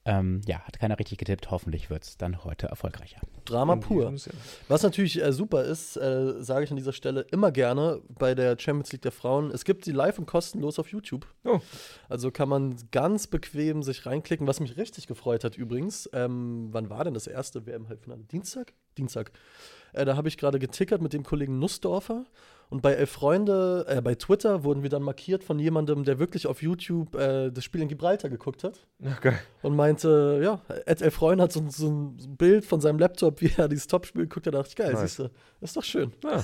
Ähm, 0.05 0.41
ja, 0.45 0.59
hat 0.59 0.79
keiner 0.79 0.99
richtig 0.99 1.17
getippt. 1.17 1.49
Hoffentlich 1.49 1.89
wird 1.89 2.03
es 2.03 2.17
dann 2.17 2.43
heute 2.43 2.67
erfolgreicher. 2.67 3.21
Drama 3.45 3.77
pur. 3.77 4.13
Was 4.67 4.83
natürlich 4.83 5.21
äh, 5.21 5.31
super 5.31 5.63
ist, 5.63 5.95
äh, 5.95 6.33
sage 6.39 6.65
ich 6.65 6.71
an 6.71 6.77
dieser 6.77 6.91
Stelle 6.91 7.21
immer 7.31 7.51
gerne 7.51 8.01
bei 8.09 8.35
der 8.35 8.59
Champions 8.59 8.91
League 8.91 9.01
der 9.01 9.13
Frauen. 9.13 9.49
Es 9.51 9.63
gibt 9.63 9.85
sie 9.85 9.93
live 9.93 10.19
und 10.19 10.25
kostenlos 10.25 10.77
auf 10.77 10.89
YouTube. 10.89 11.25
Oh. 11.45 11.61
Also 12.09 12.31
kann 12.31 12.49
man 12.49 12.75
ganz 12.91 13.27
bequem 13.27 13.81
sich 13.81 14.05
reinklicken. 14.05 14.45
Was 14.45 14.59
mich 14.59 14.75
richtig 14.75 15.07
gefreut 15.07 15.45
hat 15.45 15.57
übrigens, 15.57 16.09
ähm, 16.11 16.67
wann 16.71 16.89
war 16.89 17.05
denn 17.05 17.13
das 17.13 17.27
erste 17.27 17.65
WM-Halbfinale? 17.65 18.23
Dienstag? 18.25 18.73
Dienstag. 18.97 19.31
Äh, 19.93 20.05
da 20.05 20.15
habe 20.17 20.27
ich 20.27 20.37
gerade 20.37 20.59
getickert 20.59 21.01
mit 21.01 21.13
dem 21.13 21.23
Kollegen 21.23 21.59
Nussdorfer. 21.59 22.25
Und 22.69 22.81
bei 22.81 22.93
Elf 22.93 23.11
Freunde, 23.11 23.85
äh, 23.87 24.01
bei 24.01 24.15
Twitter 24.15 24.63
wurden 24.63 24.81
wir 24.81 24.89
dann 24.89 25.03
markiert 25.03 25.43
von 25.43 25.59
jemandem, 25.59 26.03
der 26.05 26.17
wirklich 26.17 26.47
auf 26.47 26.63
YouTube 26.63 27.13
äh, 27.13 27.51
das 27.51 27.63
Spiel 27.63 27.81
in 27.81 27.87
Gibraltar 27.87 28.29
geguckt 28.31 28.63
hat. 28.63 28.87
Geil. 29.21 29.37
Und 29.61 29.75
meinte, 29.75 30.41
ja, 30.43 30.59
Ed 30.87 31.01
Elf 31.03 31.13
Freunde 31.13 31.43
hat 31.43 31.51
so, 31.51 31.63
so 31.69 31.87
ein 31.89 32.35
Bild 32.37 32.65
von 32.65 32.81
seinem 32.81 32.97
Laptop, 32.97 33.41
wie 33.41 33.51
er 33.57 33.67
dieses 33.67 33.85
Topspiel 33.85 34.25
guckt. 34.25 34.47
Da 34.47 34.51
dachte 34.51 34.69
ich, 34.69 34.75
geil, 34.75 34.93
Nice. 34.93 35.01
siehst 35.01 35.19
du, 35.19 35.29
ist 35.61 35.77
doch 35.77 35.83
schön. 35.83 36.13
Ja. 36.23 36.43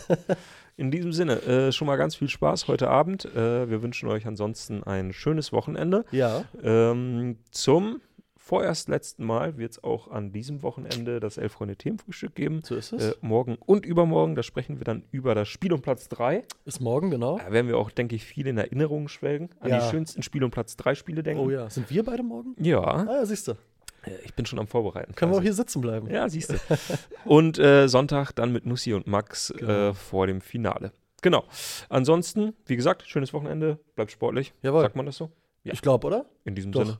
In 0.77 0.91
diesem 0.91 1.13
Sinne, 1.13 1.41
äh, 1.43 1.71
schon 1.71 1.87
mal 1.87 1.95
ganz 1.95 2.15
viel 2.15 2.29
Spaß 2.29 2.67
heute 2.67 2.89
Abend. 2.89 3.25
Äh, 3.25 3.69
wir 3.69 3.81
wünschen 3.81 4.07
euch 4.07 4.27
ansonsten 4.27 4.83
ein 4.83 5.11
schönes 5.13 5.51
Wochenende. 5.51 6.05
Ja, 6.11 6.43
Ähm, 6.61 7.37
zum 7.51 8.01
vorerst 8.49 8.89
letzten 8.89 9.23
Mal 9.25 9.57
wird 9.57 9.73
es 9.73 9.83
auch 9.83 10.09
an 10.09 10.31
diesem 10.31 10.63
Wochenende 10.63 11.19
das 11.19 11.37
Elf-Freunde-Themenfrühstück 11.37 12.33
geben. 12.33 12.61
so 12.63 12.75
ist 12.75 12.91
es. 12.93 13.11
Äh, 13.11 13.15
morgen 13.21 13.57
und 13.63 13.85
übermorgen, 13.85 14.33
da 14.35 14.41
sprechen 14.43 14.79
wir 14.79 14.85
dann 14.85 15.03
über 15.11 15.35
das 15.35 15.47
Spiel 15.47 15.71
um 15.71 15.81
Platz 15.81 16.09
3. 16.09 16.43
ist 16.65 16.81
morgen, 16.81 17.11
genau. 17.11 17.37
Da 17.37 17.51
werden 17.51 17.67
wir 17.67 17.77
auch, 17.77 17.91
denke 17.91 18.15
ich, 18.15 18.25
viel 18.25 18.47
in 18.47 18.57
Erinnerungen 18.57 19.07
schwelgen. 19.07 19.49
An 19.59 19.69
Ja. 19.69 19.79
die 19.85 19.89
schönsten 19.91 20.23
Spiel 20.23 20.43
um 20.43 20.49
Platz 20.51 20.75
3 20.77 20.95
Spiele 20.95 21.21
denken. 21.21 21.43
Oh 21.43 21.49
ja, 21.51 21.69
sind 21.69 21.89
wir 21.91 22.03
beide 22.03 22.23
morgen? 22.23 22.55
Ja, 22.59 22.79
Ah 22.81 23.05
ja, 23.05 23.25
siehst 23.25 23.47
du. 23.47 23.51
äh, 23.51 24.11
ich 24.25 24.33
bin 24.33 24.45
schon 24.47 24.57
am 24.57 24.67
Vorbereiten. 24.67 25.13
Können 25.13 25.31
wir 25.31 25.37
auch 25.37 25.41
hier 25.43 25.53
sitzen 25.53 25.79
bleiben. 25.81 26.09
Ja, 26.09 26.27
siehst 26.27 26.51
du. 26.51 26.55
und 27.25 27.59
äh, 27.59 27.87
Sonntag 27.87 28.31
dann 28.33 28.51
mit 28.51 28.65
Nussi 28.65 28.93
und 28.93 29.05
Max 29.05 29.53
Genau. 29.55 29.89
äh, 29.89 29.93
vor 29.93 30.25
dem 30.25 30.41
Finale. 30.41 30.91
Genau. 31.21 31.43
Ansonsten, 31.89 32.53
wie 32.65 32.75
gesagt, 32.75 33.03
schönes 33.07 33.33
Wochenende, 33.33 33.77
bleibt 33.95 34.11
sportlich. 34.11 34.53
Jawohl. 34.63 34.81
Sagt 34.81 34.95
man 34.95 35.05
das 35.05 35.17
so? 35.17 35.29
Ja. 35.63 35.73
Ich 35.73 35.81
glaube, 35.81 36.07
oder? 36.07 36.25
In 36.45 36.55
diesem 36.55 36.71
Doch. 36.71 36.85
Sinne. 36.85 36.99